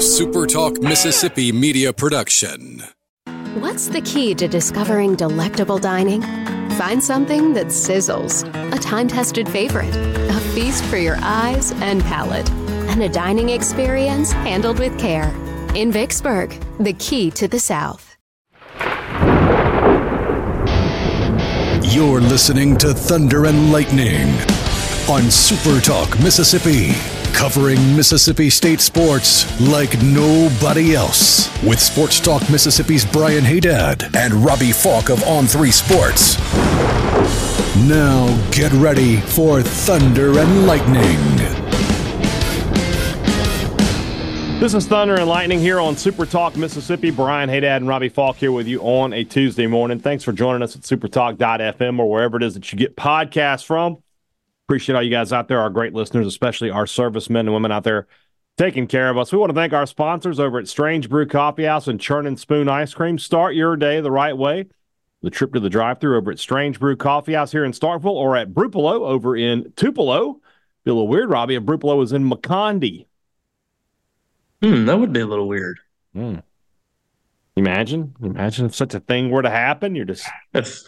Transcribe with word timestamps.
SuperTalk 0.00 0.82
Mississippi 0.82 1.52
media 1.52 1.92
production. 1.92 2.82
What's 3.58 3.86
the 3.88 4.00
key 4.00 4.34
to 4.36 4.48
discovering 4.48 5.14
delectable 5.14 5.76
dining? 5.76 6.22
Find 6.78 7.04
something 7.04 7.52
that 7.52 7.66
sizzles, 7.66 8.48
a 8.74 8.78
time 8.78 9.08
tested 9.08 9.46
favorite, 9.46 9.94
a 9.94 10.40
feast 10.54 10.82
for 10.84 10.96
your 10.96 11.18
eyes 11.20 11.72
and 11.82 12.02
palate, 12.04 12.50
and 12.88 13.02
a 13.02 13.10
dining 13.10 13.50
experience 13.50 14.32
handled 14.32 14.78
with 14.78 14.98
care. 14.98 15.28
In 15.74 15.92
Vicksburg, 15.92 16.58
the 16.78 16.94
key 16.94 17.30
to 17.32 17.46
the 17.46 17.60
South. 17.60 18.16
You're 21.92 22.22
listening 22.22 22.78
to 22.78 22.94
Thunder 22.94 23.44
and 23.44 23.70
Lightning 23.70 24.30
on 25.10 25.28
SuperTalk 25.28 26.22
Mississippi 26.24 27.19
covering 27.34 27.96
Mississippi 27.96 28.50
State 28.50 28.80
sports 28.80 29.44
like 29.60 30.00
nobody 30.02 30.94
else. 30.94 31.48
With 31.62 31.80
Sports 31.80 32.20
Talk 32.20 32.48
Mississippi's 32.50 33.04
Brian 33.04 33.44
Hadad 33.44 34.14
and 34.14 34.34
Robbie 34.34 34.72
Faulk 34.72 35.10
of 35.10 35.22
On 35.24 35.46
3 35.46 35.70
Sports. 35.70 36.38
Now 37.88 38.26
get 38.50 38.72
ready 38.72 39.16
for 39.16 39.62
Thunder 39.62 40.38
and 40.38 40.66
Lightning. 40.66 41.60
This 44.60 44.74
is 44.74 44.86
Thunder 44.86 45.14
and 45.14 45.26
Lightning 45.26 45.58
here 45.58 45.80
on 45.80 45.96
Super 45.96 46.26
Talk 46.26 46.54
Mississippi. 46.54 47.10
Brian 47.10 47.48
Hadad 47.48 47.80
and 47.80 47.88
Robbie 47.88 48.10
Faulk 48.10 48.36
here 48.36 48.52
with 48.52 48.66
you 48.66 48.80
on 48.82 49.14
a 49.14 49.24
Tuesday 49.24 49.66
morning. 49.66 49.98
Thanks 49.98 50.22
for 50.22 50.32
joining 50.32 50.62
us 50.62 50.76
at 50.76 50.82
supertalk.fm 50.82 51.98
or 51.98 52.10
wherever 52.10 52.36
it 52.36 52.42
is 52.42 52.52
that 52.52 52.70
you 52.70 52.78
get 52.78 52.94
podcasts 52.94 53.64
from. 53.64 54.02
Appreciate 54.70 54.94
all 54.94 55.02
you 55.02 55.10
guys 55.10 55.32
out 55.32 55.48
there, 55.48 55.58
our 55.58 55.68
great 55.68 55.94
listeners, 55.94 56.28
especially 56.28 56.70
our 56.70 56.86
servicemen 56.86 57.48
and 57.48 57.52
women 57.52 57.72
out 57.72 57.82
there 57.82 58.06
taking 58.56 58.86
care 58.86 59.10
of 59.10 59.18
us. 59.18 59.32
We 59.32 59.38
want 59.38 59.50
to 59.50 59.54
thank 59.54 59.72
our 59.72 59.84
sponsors 59.84 60.38
over 60.38 60.60
at 60.60 60.68
Strange 60.68 61.08
Brew 61.08 61.26
Coffee 61.26 61.64
House 61.64 61.88
and 61.88 62.00
Churn 62.00 62.24
and 62.24 62.38
Spoon 62.38 62.68
Ice 62.68 62.94
Cream. 62.94 63.18
Start 63.18 63.56
your 63.56 63.74
day 63.74 64.00
the 64.00 64.12
right 64.12 64.38
way. 64.38 64.66
The 65.22 65.30
trip 65.30 65.54
to 65.54 65.58
the 65.58 65.68
drive-through 65.68 66.16
over 66.16 66.30
at 66.30 66.38
Strange 66.38 66.78
Brew 66.78 66.94
Coffee 66.94 67.32
House 67.32 67.50
here 67.50 67.64
in 67.64 67.72
Starkville 67.72 68.12
or 68.12 68.36
at 68.36 68.54
Brupolo 68.54 69.00
over 69.00 69.36
in 69.36 69.72
Tupelo. 69.74 70.34
Be 70.84 70.92
a 70.92 70.94
little 70.94 71.08
weird, 71.08 71.30
Robbie. 71.30 71.56
If 71.56 71.64
Brupolo 71.64 72.00
is 72.04 72.12
in 72.12 72.30
McCondy. 72.30 73.06
Hmm, 74.62 74.84
that 74.84 75.00
would 75.00 75.12
be 75.12 75.18
a 75.18 75.26
little 75.26 75.48
weird. 75.48 75.80
Hmm. 76.14 76.36
Imagine, 77.56 78.14
imagine 78.22 78.66
if 78.66 78.76
such 78.76 78.94
a 78.94 79.00
thing 79.00 79.30
were 79.30 79.42
to 79.42 79.50
happen. 79.50 79.96
You're 79.96 80.04
just 80.04 80.28
if 80.54 80.78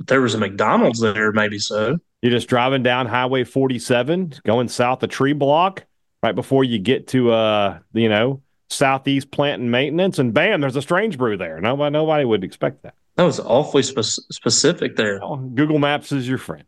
there 0.00 0.20
was 0.20 0.34
a 0.34 0.38
McDonald's 0.38 1.00
there, 1.00 1.32
maybe 1.32 1.58
so. 1.58 1.98
You're 2.22 2.30
just 2.30 2.48
driving 2.48 2.84
down 2.84 3.06
Highway 3.06 3.42
47, 3.42 4.34
going 4.44 4.68
south 4.68 5.02
of 5.02 5.10
Trebloc, 5.10 5.80
right 6.22 6.34
before 6.34 6.62
you 6.62 6.78
get 6.78 7.08
to 7.08 7.32
uh, 7.32 7.80
you 7.92 8.08
know, 8.08 8.40
Southeast 8.70 9.30
Plant 9.32 9.60
and 9.60 9.70
Maintenance, 9.70 10.18
and 10.20 10.32
bam, 10.32 10.60
there's 10.60 10.76
a 10.76 10.82
strange 10.82 11.18
brew 11.18 11.36
there. 11.36 11.60
Nobody, 11.60 11.92
nobody 11.92 12.24
would 12.24 12.44
expect 12.44 12.84
that. 12.84 12.94
That 13.16 13.24
was 13.24 13.40
awfully 13.40 13.82
spe- 13.82 14.00
specific 14.30 14.96
there. 14.96 15.18
Google 15.18 15.78
Maps 15.78 16.12
is 16.12 16.26
your 16.28 16.38
friend. 16.38 16.64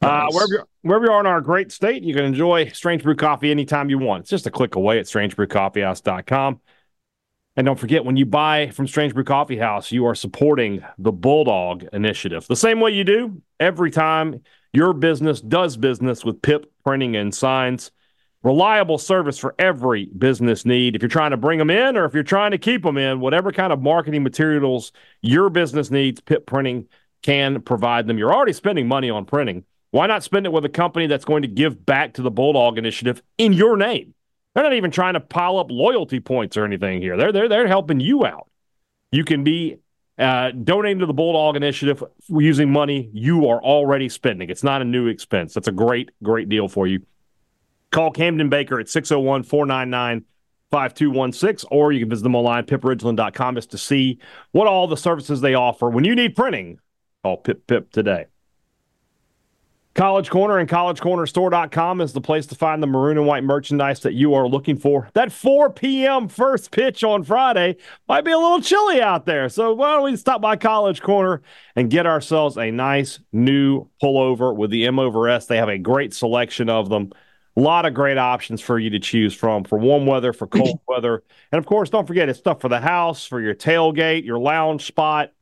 Uh, 0.00 0.06
nice. 0.06 0.22
Uh, 0.22 0.26
wherever, 0.32 0.52
you're, 0.52 0.68
wherever 0.82 1.04
you 1.06 1.12
are 1.12 1.20
in 1.20 1.26
our 1.26 1.40
great 1.40 1.72
state, 1.72 2.02
you 2.04 2.14
can 2.14 2.24
enjoy 2.24 2.68
Strange 2.68 3.02
Brew 3.02 3.16
Coffee 3.16 3.50
anytime 3.50 3.90
you 3.90 3.98
want. 3.98 4.22
It's 4.22 4.30
just 4.30 4.46
a 4.46 4.50
click 4.50 4.76
away 4.76 5.00
at 5.00 5.06
strangebrewcoffeehouse.com. 5.06 6.60
And 7.58 7.64
don't 7.64 7.76
forget, 7.76 8.04
when 8.04 8.16
you 8.16 8.24
buy 8.24 8.70
from 8.70 8.86
Strange 8.86 9.14
Brew 9.14 9.24
Coffee 9.24 9.56
House, 9.56 9.90
you 9.90 10.06
are 10.06 10.14
supporting 10.14 10.80
the 10.96 11.10
Bulldog 11.10 11.82
Initiative. 11.92 12.46
The 12.46 12.54
same 12.54 12.78
way 12.78 12.92
you 12.92 13.02
do 13.02 13.42
every 13.58 13.90
time 13.90 14.42
your 14.72 14.92
business 14.92 15.40
does 15.40 15.76
business 15.76 16.24
with 16.24 16.40
PIP 16.40 16.70
Printing 16.84 17.16
and 17.16 17.34
Signs. 17.34 17.90
Reliable 18.44 18.96
service 18.96 19.38
for 19.38 19.56
every 19.58 20.04
business 20.16 20.64
need. 20.64 20.94
If 20.94 21.02
you're 21.02 21.08
trying 21.08 21.32
to 21.32 21.36
bring 21.36 21.58
them 21.58 21.68
in 21.68 21.96
or 21.96 22.04
if 22.04 22.14
you're 22.14 22.22
trying 22.22 22.52
to 22.52 22.58
keep 22.58 22.84
them 22.84 22.96
in, 22.96 23.18
whatever 23.18 23.50
kind 23.50 23.72
of 23.72 23.82
marketing 23.82 24.22
materials 24.22 24.92
your 25.20 25.50
business 25.50 25.90
needs, 25.90 26.20
PIP 26.20 26.46
Printing 26.46 26.86
can 27.24 27.60
provide 27.62 28.06
them. 28.06 28.18
You're 28.18 28.32
already 28.32 28.52
spending 28.52 28.86
money 28.86 29.10
on 29.10 29.24
printing. 29.24 29.64
Why 29.90 30.06
not 30.06 30.22
spend 30.22 30.46
it 30.46 30.52
with 30.52 30.64
a 30.64 30.68
company 30.68 31.08
that's 31.08 31.24
going 31.24 31.42
to 31.42 31.48
give 31.48 31.84
back 31.84 32.14
to 32.14 32.22
the 32.22 32.30
Bulldog 32.30 32.78
Initiative 32.78 33.20
in 33.36 33.52
your 33.52 33.76
name? 33.76 34.14
They're 34.58 34.64
not 34.64 34.74
even 34.74 34.90
trying 34.90 35.14
to 35.14 35.20
pile 35.20 35.56
up 35.58 35.70
loyalty 35.70 36.18
points 36.18 36.56
or 36.56 36.64
anything 36.64 37.00
here. 37.00 37.16
They're 37.16 37.30
they're 37.30 37.48
they're 37.48 37.68
helping 37.68 38.00
you 38.00 38.26
out. 38.26 38.50
You 39.12 39.22
can 39.22 39.44
be 39.44 39.76
uh, 40.18 40.50
donating 40.50 40.98
to 40.98 41.06
the 41.06 41.12
Bulldog 41.12 41.54
Initiative 41.54 42.02
using 42.26 42.72
money 42.72 43.08
you 43.12 43.46
are 43.46 43.62
already 43.62 44.08
spending. 44.08 44.50
It's 44.50 44.64
not 44.64 44.82
a 44.82 44.84
new 44.84 45.06
expense. 45.06 45.54
That's 45.54 45.68
a 45.68 45.72
great 45.72 46.10
great 46.24 46.48
deal 46.48 46.66
for 46.66 46.88
you. 46.88 47.06
Call 47.92 48.10
Camden 48.10 48.48
Baker 48.48 48.80
at 48.80 48.88
601 48.88 49.44
499 49.44 50.24
5216, 50.72 51.68
or 51.70 51.92
you 51.92 52.00
can 52.00 52.10
visit 52.10 52.24
them 52.24 52.34
online, 52.34 52.64
pipridgeland.com, 52.64 53.54
just 53.54 53.70
to 53.70 53.78
see 53.78 54.18
what 54.50 54.66
all 54.66 54.88
the 54.88 54.96
services 54.96 55.40
they 55.40 55.54
offer. 55.54 55.88
When 55.88 56.02
you 56.02 56.16
need 56.16 56.34
printing, 56.34 56.80
call 57.22 57.36
Pip 57.36 57.64
Pip 57.68 57.92
today. 57.92 58.26
College 59.98 60.30
Corner 60.30 60.58
and 60.58 60.68
collegecornerstore.com 60.68 62.00
is 62.00 62.12
the 62.12 62.20
place 62.20 62.46
to 62.46 62.54
find 62.54 62.80
the 62.80 62.86
maroon 62.86 63.18
and 63.18 63.26
white 63.26 63.42
merchandise 63.42 63.98
that 63.98 64.14
you 64.14 64.32
are 64.32 64.46
looking 64.46 64.76
for. 64.76 65.08
That 65.14 65.32
4 65.32 65.70
p.m. 65.70 66.28
first 66.28 66.70
pitch 66.70 67.02
on 67.02 67.24
Friday 67.24 67.78
might 68.06 68.24
be 68.24 68.30
a 68.30 68.38
little 68.38 68.60
chilly 68.60 69.02
out 69.02 69.26
there. 69.26 69.48
So 69.48 69.74
why 69.74 69.96
don't 69.96 70.04
we 70.04 70.14
stop 70.14 70.40
by 70.40 70.54
College 70.54 71.02
Corner 71.02 71.42
and 71.74 71.90
get 71.90 72.06
ourselves 72.06 72.56
a 72.56 72.70
nice 72.70 73.18
new 73.32 73.88
pullover 74.00 74.54
with 74.54 74.70
the 74.70 74.86
M 74.86 75.00
over 75.00 75.28
S? 75.28 75.46
They 75.46 75.56
have 75.56 75.68
a 75.68 75.78
great 75.78 76.14
selection 76.14 76.70
of 76.70 76.88
them. 76.88 77.10
A 77.56 77.60
lot 77.60 77.84
of 77.84 77.92
great 77.92 78.18
options 78.18 78.60
for 78.60 78.78
you 78.78 78.90
to 78.90 79.00
choose 79.00 79.34
from 79.34 79.64
for 79.64 79.80
warm 79.80 80.06
weather, 80.06 80.32
for 80.32 80.46
cold 80.46 80.78
weather. 80.86 81.24
And 81.50 81.58
of 81.58 81.66
course, 81.66 81.90
don't 81.90 82.06
forget 82.06 82.28
it's 82.28 82.38
stuff 82.38 82.60
for 82.60 82.68
the 82.68 82.78
house, 82.78 83.26
for 83.26 83.40
your 83.40 83.56
tailgate, 83.56 84.24
your 84.24 84.38
lounge 84.38 84.86
spot 84.86 85.32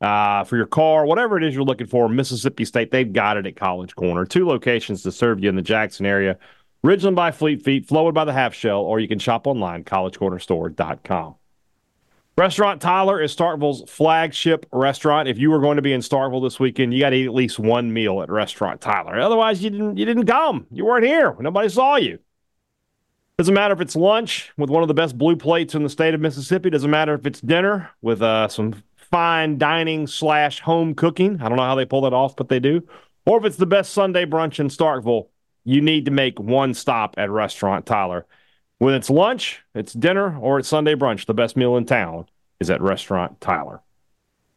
uh, 0.00 0.44
for 0.44 0.56
your 0.56 0.66
car, 0.66 1.06
whatever 1.06 1.38
it 1.38 1.44
is 1.44 1.54
you're 1.54 1.64
looking 1.64 1.86
for, 1.86 2.08
Mississippi 2.08 2.64
State, 2.64 2.90
they've 2.90 3.12
got 3.12 3.36
it 3.36 3.46
at 3.46 3.56
College 3.56 3.94
Corner. 3.94 4.24
Two 4.24 4.46
locations 4.46 5.02
to 5.02 5.12
serve 5.12 5.42
you 5.42 5.48
in 5.48 5.56
the 5.56 5.62
Jackson 5.62 6.06
area 6.06 6.38
Ridgeland 6.84 7.16
by 7.16 7.32
Fleet 7.32 7.62
Feet, 7.62 7.88
Flowwood 7.88 8.14
by 8.14 8.24
the 8.24 8.32
Half 8.32 8.54
Shell, 8.54 8.80
or 8.80 9.00
you 9.00 9.08
can 9.08 9.18
shop 9.18 9.46
online, 9.46 9.82
collegecornerstore.com. 9.82 11.34
Restaurant 12.38 12.82
Tyler 12.82 13.20
is 13.20 13.34
Starkville's 13.34 13.90
flagship 13.90 14.66
restaurant. 14.70 15.26
If 15.26 15.38
you 15.38 15.50
were 15.50 15.58
going 15.58 15.76
to 15.76 15.82
be 15.82 15.94
in 15.94 16.02
Starkville 16.02 16.42
this 16.42 16.60
weekend, 16.60 16.92
you 16.92 17.00
got 17.00 17.10
to 17.10 17.16
eat 17.16 17.24
at 17.24 17.34
least 17.34 17.58
one 17.58 17.92
meal 17.92 18.20
at 18.20 18.30
Restaurant 18.30 18.80
Tyler. 18.80 19.18
Otherwise, 19.18 19.64
you 19.64 19.70
didn't 19.70 19.96
you 19.96 20.04
didn't 20.04 20.26
come. 20.26 20.66
You 20.70 20.84
weren't 20.84 21.06
here. 21.06 21.34
Nobody 21.40 21.70
saw 21.70 21.96
you. 21.96 22.18
Doesn't 23.38 23.54
matter 23.54 23.72
if 23.72 23.80
it's 23.80 23.96
lunch 23.96 24.52
with 24.58 24.68
one 24.68 24.82
of 24.82 24.88
the 24.88 24.94
best 24.94 25.16
blue 25.16 25.36
plates 25.36 25.74
in 25.74 25.82
the 25.82 25.88
state 25.88 26.12
of 26.12 26.20
Mississippi. 26.20 26.68
Doesn't 26.68 26.90
matter 26.90 27.14
if 27.14 27.26
it's 27.26 27.40
dinner 27.40 27.90
with 28.02 28.20
uh, 28.20 28.48
some 28.48 28.82
fine 29.10 29.58
dining 29.58 30.06
slash 30.06 30.60
home 30.60 30.94
cooking. 30.94 31.40
I 31.40 31.48
don't 31.48 31.56
know 31.56 31.64
how 31.64 31.74
they 31.74 31.84
pull 31.84 32.02
that 32.02 32.12
off, 32.12 32.36
but 32.36 32.48
they 32.48 32.60
do. 32.60 32.86
Or 33.24 33.38
if 33.38 33.44
it's 33.44 33.56
the 33.56 33.66
best 33.66 33.92
Sunday 33.92 34.24
brunch 34.24 34.60
in 34.60 34.68
Starkville, 34.68 35.28
you 35.64 35.80
need 35.80 36.04
to 36.04 36.10
make 36.10 36.38
one 36.38 36.74
stop 36.74 37.14
at 37.18 37.30
Restaurant 37.30 37.86
Tyler. 37.86 38.26
When 38.78 38.94
it's 38.94 39.10
lunch, 39.10 39.62
it's 39.74 39.92
dinner, 39.92 40.38
or 40.38 40.58
it's 40.58 40.68
Sunday 40.68 40.94
brunch, 40.94 41.26
the 41.26 41.34
best 41.34 41.56
meal 41.56 41.76
in 41.76 41.86
town 41.86 42.26
is 42.60 42.70
at 42.70 42.80
Restaurant 42.80 43.40
Tyler. 43.40 43.82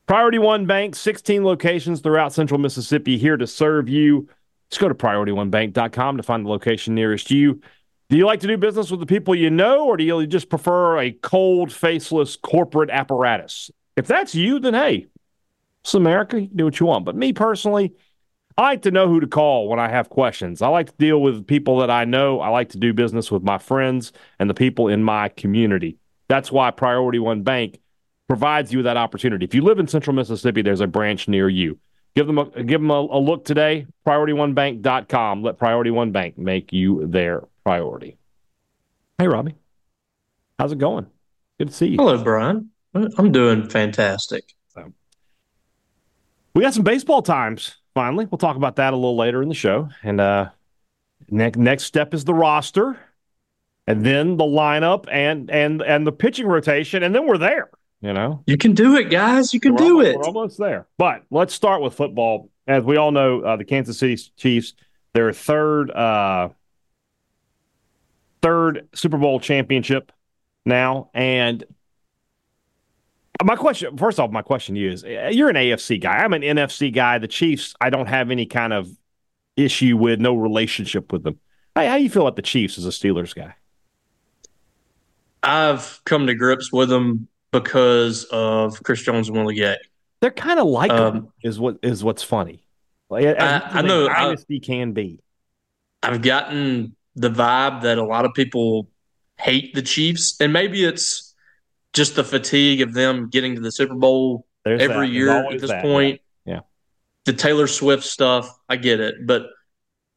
Priority 0.07 0.39
One 0.39 0.65
Bank, 0.65 0.95
16 0.95 1.43
locations 1.43 2.01
throughout 2.01 2.33
central 2.33 2.59
Mississippi 2.59 3.17
here 3.17 3.37
to 3.37 3.47
serve 3.47 3.87
you. 3.87 4.27
Just 4.69 4.81
go 4.81 4.87
to 4.87 4.95
PriorityOneBank.com 4.95 6.17
to 6.17 6.23
find 6.23 6.45
the 6.45 6.49
location 6.49 6.95
nearest 6.95 7.31
you. 7.31 7.61
Do 8.09 8.17
you 8.17 8.25
like 8.25 8.39
to 8.39 8.47
do 8.47 8.57
business 8.57 8.89
with 8.89 8.99
the 8.99 9.05
people 9.05 9.35
you 9.35 9.51
know, 9.51 9.85
or 9.85 9.97
do 9.97 10.03
you 10.03 10.25
just 10.25 10.49
prefer 10.49 10.99
a 10.99 11.11
cold, 11.11 11.71
faceless 11.71 12.35
corporate 12.35 12.89
apparatus? 12.89 13.69
If 13.99 14.07
that's 14.07 14.33
you, 14.33 14.59
then 14.59 14.75
hey, 14.75 15.07
it's 15.83 15.93
America. 15.93 16.39
You 16.39 16.47
can 16.47 16.55
do 16.55 16.63
what 16.63 16.79
you 16.79 16.85
want. 16.85 17.03
But 17.03 17.17
me 17.17 17.33
personally, 17.33 17.93
I 18.57 18.61
like 18.61 18.83
to 18.83 18.91
know 18.91 19.09
who 19.09 19.19
to 19.19 19.27
call 19.27 19.67
when 19.67 19.77
I 19.77 19.89
have 19.89 20.09
questions. 20.09 20.61
I 20.61 20.69
like 20.69 20.87
to 20.87 20.97
deal 20.97 21.21
with 21.21 21.45
people 21.45 21.79
that 21.79 21.91
I 21.91 22.05
know. 22.05 22.39
I 22.39 22.47
like 22.47 22.69
to 22.69 22.77
do 22.77 22.93
business 22.93 23.29
with 23.29 23.43
my 23.43 23.57
friends 23.57 24.13
and 24.39 24.49
the 24.49 24.53
people 24.53 24.87
in 24.87 25.03
my 25.03 25.27
community. 25.27 25.97
That's 26.29 26.49
why 26.49 26.71
Priority 26.71 27.19
One 27.19 27.43
Bank 27.43 27.81
provides 28.29 28.71
you 28.71 28.83
that 28.83 28.95
opportunity. 28.95 29.43
If 29.43 29.53
you 29.53 29.63
live 29.63 29.79
in 29.79 29.87
Central 29.89 30.15
Mississippi, 30.15 30.61
there's 30.61 30.79
a 30.79 30.87
branch 30.87 31.27
near 31.27 31.49
you. 31.49 31.77
Give 32.15 32.25
them 32.25 32.37
a 32.37 32.45
give 32.63 32.79
them 32.79 32.91
a, 32.91 33.01
a 33.01 33.19
look 33.19 33.43
today. 33.43 33.85
PriorityOneBank.com. 34.07 35.43
Let 35.43 35.57
Priority 35.57 35.91
One 35.91 36.13
Bank 36.13 36.37
make 36.37 36.71
you 36.71 37.05
their 37.05 37.43
priority. 37.65 38.15
Hey, 39.17 39.27
Robbie, 39.27 39.55
how's 40.57 40.71
it 40.71 40.77
going? 40.77 41.07
Good 41.57 41.67
to 41.67 41.73
see 41.73 41.87
you. 41.87 41.97
Hello, 41.97 42.23
Brian. 42.23 42.69
I'm 43.17 43.31
doing 43.31 43.67
fantastic. 43.69 44.53
So, 44.73 44.91
we 46.53 46.61
got 46.61 46.73
some 46.73 46.83
baseball 46.83 47.21
times 47.21 47.77
finally. 47.93 48.25
We'll 48.25 48.37
talk 48.37 48.55
about 48.55 48.77
that 48.77 48.93
a 48.93 48.95
little 48.95 49.17
later 49.17 49.41
in 49.41 49.49
the 49.49 49.55
show. 49.55 49.89
And 50.03 50.21
uh, 50.21 50.49
next 51.29 51.57
next 51.57 51.83
step 51.83 52.13
is 52.13 52.25
the 52.25 52.33
roster, 52.33 52.97
and 53.87 54.05
then 54.05 54.37
the 54.37 54.45
lineup 54.45 55.05
and 55.11 55.49
and 55.51 55.81
and 55.81 56.05
the 56.05 56.11
pitching 56.11 56.47
rotation, 56.47 57.03
and 57.03 57.13
then 57.13 57.27
we're 57.27 57.37
there. 57.37 57.69
You 58.01 58.13
know, 58.13 58.41
you 58.45 58.57
can 58.57 58.73
do 58.73 58.95
it, 58.95 59.09
guys. 59.09 59.53
You 59.53 59.59
can 59.59 59.73
we're 59.73 59.77
do 59.77 59.97
almost, 59.97 60.07
it. 60.07 60.17
We're 60.17 60.23
almost 60.23 60.57
there. 60.57 60.87
But 60.97 61.23
let's 61.29 61.53
start 61.53 61.81
with 61.81 61.93
football. 61.93 62.49
As 62.67 62.83
we 62.83 62.97
all 62.97 63.11
know, 63.11 63.41
uh, 63.41 63.57
the 63.57 63.65
Kansas 63.65 63.97
City 63.97 64.15
Chiefs, 64.37 64.73
their 65.13 65.33
third 65.33 65.91
uh, 65.91 66.49
third 68.41 68.87
Super 68.93 69.17
Bowl 69.17 69.39
championship 69.39 70.11
now. 70.65 71.09
And 71.13 71.65
my 73.43 73.55
question, 73.55 73.95
first 73.97 74.19
off, 74.19 74.31
my 74.31 74.41
question 74.41 74.75
to 74.75 74.81
you 74.81 74.91
is 74.91 75.03
you're 75.03 75.49
an 75.49 75.55
AFC 75.55 75.99
guy. 76.01 76.17
I'm 76.17 76.33
an 76.33 76.41
NFC 76.41 76.93
guy. 76.93 77.17
The 77.17 77.27
Chiefs, 77.27 77.73
I 77.79 77.89
don't 77.89 78.07
have 78.07 78.31
any 78.31 78.45
kind 78.45 78.73
of 78.73 78.89
issue 79.55 79.97
with, 79.97 80.19
no 80.19 80.35
relationship 80.35 81.11
with 81.11 81.23
them. 81.23 81.39
How, 81.75 81.85
how 81.85 81.97
do 81.97 82.03
you 82.03 82.09
feel 82.09 82.23
about 82.23 82.35
the 82.35 82.41
Chiefs 82.41 82.77
as 82.77 82.85
a 82.85 82.89
Steelers 82.89 83.33
guy? 83.33 83.55
I've 85.41 86.01
come 86.05 86.27
to 86.27 86.35
grips 86.35 86.71
with 86.71 86.89
them 86.89 87.27
because 87.51 88.25
of 88.25 88.81
Chris 88.83 89.01
Jones 89.03 89.29
and 89.29 89.37
Willie 89.37 89.55
Gay. 89.55 89.77
They're 90.21 90.31
kind 90.31 90.59
of 90.59 90.67
like 90.67 90.91
um, 90.91 91.31
is 91.43 91.59
what 91.59 91.77
is 91.81 92.03
what's 92.03 92.23
funny. 92.23 92.65
Like, 93.09 93.25
I, 93.25 93.61
I 93.63 93.81
know 93.81 94.07
dynasty 94.07 94.59
I, 94.61 94.65
can 94.65 94.91
be. 94.91 95.21
I've 96.03 96.21
gotten 96.21 96.95
the 97.15 97.29
vibe 97.29 97.81
that 97.83 97.97
a 97.97 98.03
lot 98.03 98.25
of 98.25 98.33
people 98.33 98.89
hate 99.37 99.73
the 99.73 99.81
Chiefs, 99.81 100.39
and 100.41 100.51
maybe 100.51 100.83
it's 100.83 101.28
just 101.93 102.15
the 102.15 102.23
fatigue 102.23 102.81
of 102.81 102.93
them 102.93 103.29
getting 103.29 103.55
to 103.55 103.61
the 103.61 103.71
Super 103.71 103.95
Bowl 103.95 104.45
There's 104.65 104.81
every 104.81 105.07
that. 105.07 105.13
year 105.13 105.29
at 105.29 105.59
this 105.59 105.69
that, 105.69 105.81
point. 105.81 106.21
Yeah. 106.45 106.53
yeah. 106.53 106.59
The 107.25 107.33
Taylor 107.33 107.67
Swift 107.67 108.03
stuff, 108.03 108.49
I 108.67 108.75
get 108.75 108.99
it, 108.99 109.25
but 109.25 109.47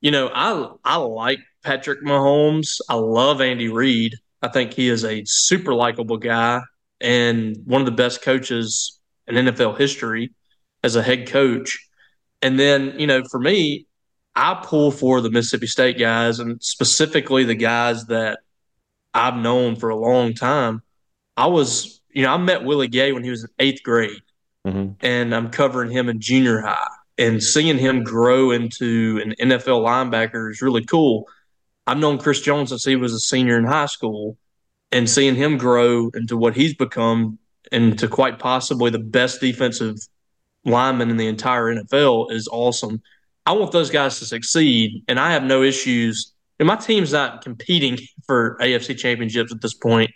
you 0.01 0.11
know, 0.11 0.31
I 0.35 0.71
I 0.85 0.97
like 0.97 1.39
Patrick 1.63 2.03
Mahomes. 2.03 2.81
I 2.89 2.95
love 2.95 3.41
Andy 3.41 3.69
Reid. 3.69 4.17
I 4.43 4.49
think 4.49 4.75
he 4.75 4.89
is 4.89 5.05
a 5.05 5.25
super 5.25 5.73
likable 5.73 6.17
guy 6.17 6.61
and 7.01 7.57
one 7.65 7.81
of 7.81 7.87
the 7.87 7.93
best 7.93 8.23
coaches 8.23 9.01
in 9.27 9.37
NFL 9.37 9.79
history 9.79 10.33
as 10.83 10.97
a 10.97 11.03
head 11.03 11.29
coach. 11.29 11.79
And 12.43 12.59
then, 12.59 12.99
you 12.99 13.07
know, 13.07 13.23
for 13.31 13.39
me, 13.39 13.87
I 14.35 14.61
pull 14.65 14.91
for 14.91 15.21
the 15.21 15.31
Mississippi 15.31 15.67
State 15.67 15.99
guys 15.99 16.41
and 16.41 16.63
specifically 16.63 17.45
the 17.45 17.55
guys 17.55 18.07
that 18.07 18.41
I've 19.15 19.37
known 19.37 19.77
for 19.77 19.91
a 19.91 19.97
long 19.97 20.35
time. 20.35 20.83
I 21.37 21.47
was, 21.47 22.01
you 22.11 22.23
know, 22.23 22.33
I 22.33 22.37
met 22.37 22.65
Willie 22.65 22.89
Gay 22.89 23.13
when 23.13 23.25
he 23.25 23.31
was 23.31 23.45
in 23.45 23.51
eighth 23.59 23.83
grade, 23.83 24.23
mm-hmm. 24.67 24.93
and 25.01 25.35
I'm 25.35 25.51
covering 25.51 25.91
him 25.91 26.09
in 26.09 26.21
junior 26.21 26.61
high. 26.61 26.89
And 27.19 27.43
seeing 27.43 27.79
him 27.79 28.03
grow 28.03 28.51
into 28.51 29.21
an 29.23 29.35
NFL 29.41 29.85
linebacker 29.85 30.51
is 30.51 30.63
really 30.63 30.85
cool. 30.85 31.29
I've 31.87 31.99
known 31.99 32.19
Chris 32.19 32.41
Jones 32.41 32.71
since 32.71 32.85
he 32.85 32.97
was 32.97 33.13
a 33.13 33.21
senior 33.21 33.59
in 33.59 33.65
high 33.65 33.87
school, 33.87 34.39
and 34.91 35.09
seeing 35.09 35.35
him 35.35 35.59
grow 35.59 36.11
into 36.15 36.37
what 36.37 36.57
he's 36.57 36.75
become 36.75 37.39
into 37.71 38.09
quite 38.09 38.39
possibly 38.39 38.91
the 38.91 38.99
best 38.99 39.41
defensive 39.41 39.97
lineman 40.65 41.11
in 41.11 41.17
the 41.17 41.27
entire 41.27 41.75
NFL 41.75 42.31
is 42.31 42.49
awesome. 42.51 43.03
I 43.47 43.53
want 43.53 43.73
those 43.73 43.91
guys 43.91 44.19
to 44.21 44.27
succeed, 44.27 45.03
and 45.09 45.19
I 45.19 45.33
have 45.33 45.43
no 45.43 45.63
issues. 45.63 46.33
And 46.59 46.67
my 46.67 46.77
team's 46.77 47.13
not 47.13 47.43
competing 47.43 47.99
for 48.27 48.57
AFC 48.61 48.97
championships 48.97 49.53
at 49.53 49.61
this 49.61 49.75
point. 49.75 50.11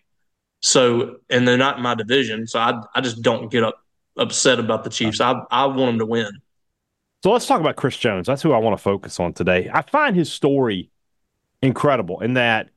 So, 0.61 1.17
and 1.31 1.47
they're 1.47 1.57
not 1.57 1.77
in 1.77 1.83
my 1.83 1.95
division. 1.95 2.47
So 2.47 2.59
I, 2.59 2.81
I 2.95 3.01
just 3.01 3.23
don't 3.23 3.51
get 3.51 3.63
up, 3.63 3.83
upset 4.17 4.59
about 4.59 4.85
the 4.85 4.91
Chiefs. 4.91 5.21
I, 5.21 5.41
I 5.51 5.67
want 5.67 5.93
them 5.93 5.99
to 6.01 6.07
win. 6.07 6.31
So 7.23 7.33
let's 7.33 7.47
talk 7.47 7.61
about 7.61 7.77
Chris 7.77 7.97
Jones. 7.97 8.27
That's 8.27 8.43
who 8.43 8.53
I 8.53 8.59
want 8.59 8.77
to 8.77 8.83
focus 8.83 9.19
on 9.21 9.33
today. 9.33 9.71
I 9.73 9.83
find 9.83 10.15
his 10.15 10.33
story 10.33 10.91
incredible 11.63 12.21
in 12.21 12.35
that 12.35 12.71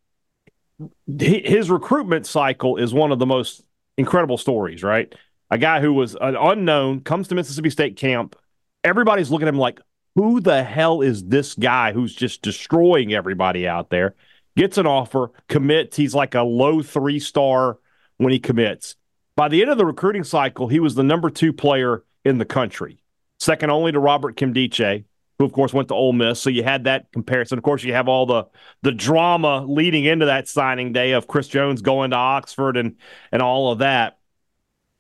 his 1.18 1.70
recruitment 1.70 2.26
cycle 2.26 2.78
is 2.78 2.94
one 2.94 3.12
of 3.12 3.20
the 3.20 3.26
most 3.26 3.64
incredible 3.98 4.38
stories, 4.38 4.84
right? 4.84 5.14
A 5.52 5.58
guy 5.58 5.82
who 5.82 5.94
was 5.94 6.16
an 6.20 6.36
unknown 6.36 7.02
comes 7.02 7.28
to 7.28 7.36
Mississippi 7.36 7.70
State 7.70 7.98
camp. 7.98 8.36
Everybody's 8.84 9.30
looking 9.30 9.48
at 9.48 9.54
him 9.54 9.60
like, 9.60 9.82
who 10.16 10.40
the 10.40 10.64
hell 10.64 11.02
is 11.02 11.24
this 11.26 11.54
guy 11.54 11.92
who's 11.92 12.16
just 12.16 12.42
destroying 12.42 13.14
everybody 13.14 13.68
out 13.68 13.90
there? 13.90 14.16
Gets 14.60 14.78
an 14.78 14.88
offer, 14.88 15.32
commits. 15.48 15.96
He's 15.96 16.14
like 16.14 16.36
a 16.36 16.42
low 16.42 16.82
three 16.82 17.18
star 17.18 17.80
when 18.18 18.34
he 18.34 18.40
commits. 18.40 18.98
By 19.38 19.48
the 19.48 19.62
end 19.62 19.72
of 19.72 19.78
the 19.78 19.86
recruiting 19.86 20.26
cycle, 20.26 20.68
he 20.68 20.82
was 20.82 20.96
the 20.96 21.04
number 21.04 21.30
two 21.30 21.54
player 21.54 22.04
in 22.26 22.40
the 22.40 22.46
country, 22.46 23.02
second 23.40 23.70
only 23.70 23.94
to 23.94 24.02
Robert 24.02 24.36
Nkemdiche, 24.36 25.06
who 25.38 25.46
of 25.46 25.54
course 25.54 25.72
went 25.74 25.88
to 25.88 25.94
Ole 25.94 26.12
Miss. 26.12 26.42
So 26.42 26.50
you 26.50 26.64
had 26.64 26.84
that 26.84 27.10
comparison. 27.14 27.58
Of 27.58 27.64
course, 27.64 27.86
you 27.86 27.94
have 27.94 28.10
all 28.10 28.26
the 28.26 28.48
the 28.82 28.92
drama 28.92 29.66
leading 29.66 30.04
into 30.04 30.26
that 30.26 30.50
signing 30.50 30.92
day 30.92 31.14
of 31.14 31.26
Chris 31.26 31.48
Jones 31.48 31.82
going 31.82 32.12
to 32.12 32.18
Oxford 32.18 32.76
and 32.76 32.98
and 33.32 33.42
all 33.42 33.72
of 33.72 33.80
that. 33.80 34.20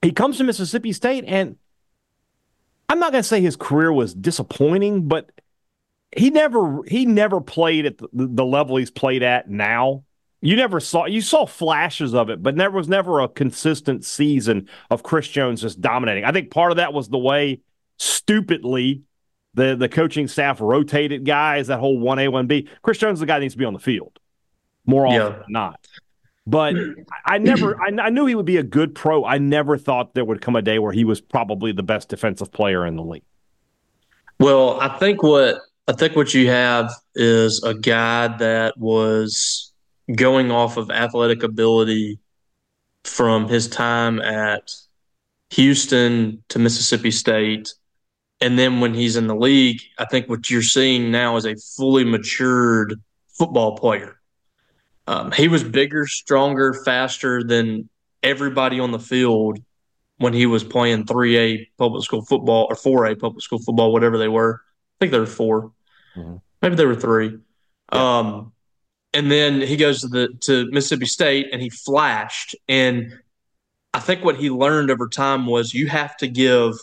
He 0.01 0.13
comes 0.13 0.37
to 0.37 0.45
Mississippi 0.45 0.93
State, 0.93 1.25
and 1.27 1.57
I'm 2.87 2.99
not 2.99 3.11
going 3.11 3.23
to 3.23 3.27
say 3.27 3.41
his 3.41 3.57
career 3.57 3.91
was 3.91 4.13
disappointing, 4.13 5.09
but 5.09 5.33
he 6.15 6.29
never 6.29 6.81
he 6.87 7.05
never 7.05 7.41
played 7.41 7.85
at 7.85 7.97
the, 7.97 8.09
the 8.13 8.45
level 8.45 8.77
he's 8.77 8.91
played 8.91 9.23
at 9.23 9.49
now. 9.49 10.03
You 10.41 10.55
never 10.55 10.79
saw 10.79 11.05
you 11.05 11.21
saw 11.21 11.45
flashes 11.45 12.13
of 12.13 12.29
it, 12.29 12.41
but 12.41 12.55
there 12.55 12.71
was 12.71 12.87
never 12.87 13.19
a 13.19 13.27
consistent 13.27 14.05
season 14.05 14.69
of 14.89 15.03
Chris 15.03 15.27
Jones 15.27 15.61
just 15.61 15.81
dominating. 15.81 16.23
I 16.23 16.31
think 16.31 16.51
part 16.51 16.71
of 16.71 16.77
that 16.77 16.93
was 16.93 17.09
the 17.09 17.17
way 17.17 17.61
stupidly 17.97 19.03
the 19.53 19.75
the 19.75 19.89
coaching 19.89 20.27
staff 20.27 20.61
rotated 20.61 21.25
guys, 21.25 21.67
that 21.67 21.79
whole 21.79 21.99
1A, 21.99 22.29
1B. 22.29 22.67
Chris 22.81 22.97
Jones 22.97 23.17
is 23.17 23.21
the 23.21 23.25
guy 23.25 23.39
that 23.39 23.41
needs 23.41 23.53
to 23.53 23.57
be 23.57 23.65
on 23.65 23.73
the 23.73 23.79
field 23.79 24.17
more 24.85 25.05
often 25.05 25.19
yeah. 25.19 25.29
than 25.29 25.43
not. 25.49 25.87
But 26.47 26.73
I 27.25 27.37
never, 27.37 27.79
I, 27.79 27.91
I, 28.01 28.09
knew 28.09 28.25
he 28.25 28.33
would 28.33 28.45
be 28.45 28.57
a 28.57 28.63
good 28.63 28.95
pro. 28.95 29.23
I 29.23 29.37
never 29.37 29.77
thought 29.77 30.15
there 30.15 30.25
would 30.25 30.41
come 30.41 30.55
a 30.55 30.63
day 30.63 30.79
where 30.79 30.91
he 30.91 31.03
was 31.03 31.21
probably 31.21 31.73
the 31.73 31.83
best 31.83 32.09
defensive 32.09 32.51
player 32.51 32.87
in 32.87 32.95
the 32.95 33.03
league. 33.03 33.23
Well, 34.39 34.79
I 34.81 34.97
think 34.97 35.21
what 35.21 35.59
I 35.89 35.93
think 35.93 36.15
what 36.15 36.35
you 36.35 36.47
have 36.49 36.93
is 37.15 37.63
a 37.63 37.73
guy 37.73 38.27
that 38.37 38.77
was 38.77 39.73
going 40.15 40.51
off 40.51 40.77
of 40.77 40.91
athletic 40.91 41.41
ability 41.41 42.19
from 43.03 43.47
his 43.47 43.67
time 43.67 44.21
at 44.21 44.71
Houston 45.49 46.43
to 46.49 46.59
Mississippi 46.59 47.09
State 47.09 47.73
and 48.39 48.57
then 48.57 48.81
when 48.81 48.93
he's 48.93 49.15
in 49.15 49.25
the 49.25 49.35
league, 49.35 49.81
I 49.97 50.05
think 50.05 50.29
what 50.29 50.49
you're 50.49 50.61
seeing 50.61 51.11
now 51.11 51.35
is 51.37 51.45
a 51.45 51.55
fully 51.75 52.03
matured 52.05 53.01
football 53.27 53.75
player. 53.75 54.19
Um, 55.07 55.31
he 55.31 55.47
was 55.47 55.63
bigger, 55.63 56.05
stronger, 56.05 56.73
faster 56.85 57.43
than 57.43 57.89
everybody 58.21 58.79
on 58.79 58.91
the 58.91 58.99
field 58.99 59.59
when 60.17 60.33
he 60.33 60.45
was 60.45 60.63
playing 60.63 61.05
3A 61.05 61.65
public 61.79 62.03
school 62.03 62.23
football 62.23 62.67
or 62.69 62.75
4A 62.75 63.19
public 63.19 63.43
school 63.43 63.59
football, 63.59 63.91
whatever 63.91 64.19
they 64.19 64.27
were. 64.27 64.61
I 64.61 64.95
think 64.99 65.11
they 65.11 65.19
were 65.19 65.25
4 65.25 65.71
mm-hmm. 66.15 66.37
Maybe 66.61 66.75
there 66.75 66.87
were 66.87 66.95
three. 66.95 67.37
Yeah. 67.93 68.19
Um, 68.19 68.53
and 69.13 69.31
then 69.31 69.61
he 69.61 69.77
goes 69.77 70.01
to 70.01 70.07
the 70.07 70.29
to 70.41 70.69
Mississippi 70.71 71.05
State 71.05 71.47
and 71.51 71.61
he 71.61 71.69
flashed. 71.69 72.55
And 72.67 73.17
I 73.93 73.99
think 73.99 74.23
what 74.23 74.37
he 74.37 74.49
learned 74.49 74.91
over 74.91 75.07
time 75.07 75.45
was 75.45 75.73
you 75.73 75.87
have 75.87 76.15
to 76.17 76.27
give 76.27 76.73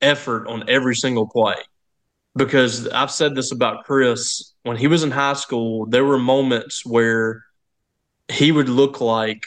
effort 0.00 0.46
on 0.46 0.68
every 0.68 0.94
single 0.94 1.26
play. 1.26 1.56
Because 2.36 2.86
I've 2.88 3.10
said 3.10 3.34
this 3.34 3.50
about 3.50 3.84
Chris 3.84 4.52
when 4.62 4.76
he 4.76 4.86
was 4.86 5.02
in 5.02 5.10
high 5.10 5.32
school, 5.32 5.86
there 5.86 6.04
were 6.04 6.18
moments 6.18 6.84
where 6.84 7.44
he 8.28 8.52
would 8.52 8.68
look 8.68 9.00
like 9.00 9.44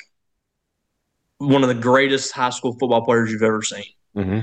one 1.37 1.63
of 1.63 1.69
the 1.69 1.75
greatest 1.75 2.31
high 2.33 2.49
school 2.49 2.73
football 2.73 3.05
players 3.05 3.31
you've 3.31 3.43
ever 3.43 3.61
seen. 3.61 3.85
Mm-hmm. 4.15 4.39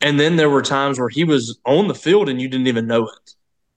And 0.00 0.20
then 0.20 0.36
there 0.36 0.50
were 0.50 0.62
times 0.62 1.00
where 1.00 1.08
he 1.08 1.24
was 1.24 1.58
on 1.64 1.88
the 1.88 1.94
field 1.94 2.28
and 2.28 2.40
you 2.40 2.48
didn't 2.48 2.68
even 2.68 2.86
know 2.86 3.08
it. 3.08 3.34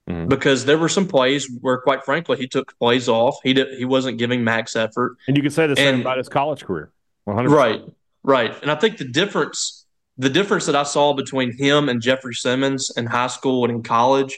Mm-hmm. 0.09 0.29
Because 0.29 0.65
there 0.65 0.77
were 0.77 0.89
some 0.89 1.07
plays 1.07 1.49
where, 1.61 1.77
quite 1.77 2.03
frankly, 2.03 2.37
he 2.37 2.47
took 2.47 2.77
plays 2.79 3.07
off. 3.07 3.37
He 3.43 3.53
did, 3.53 3.77
he 3.77 3.85
wasn't 3.85 4.17
giving 4.17 4.43
max 4.43 4.75
effort, 4.75 5.17
and 5.27 5.37
you 5.37 5.43
can 5.43 5.51
say 5.51 5.67
the 5.67 5.75
same 5.75 5.95
and, 5.95 6.01
about 6.01 6.17
his 6.17 6.27
college 6.27 6.65
career. 6.65 6.91
100%. 7.27 7.49
Right, 7.49 7.81
right. 8.23 8.61
And 8.63 8.71
I 8.71 8.75
think 8.75 8.97
the 8.97 9.05
difference 9.05 9.81
the 10.17 10.29
difference 10.29 10.67
that 10.67 10.75
I 10.75 10.83
saw 10.83 11.13
between 11.13 11.51
him 11.51 11.89
and 11.89 12.01
Jeffrey 12.01 12.35
Simmons 12.35 12.91
in 12.95 13.07
high 13.07 13.27
school 13.27 13.63
and 13.63 13.73
in 13.73 13.83
college 13.83 14.37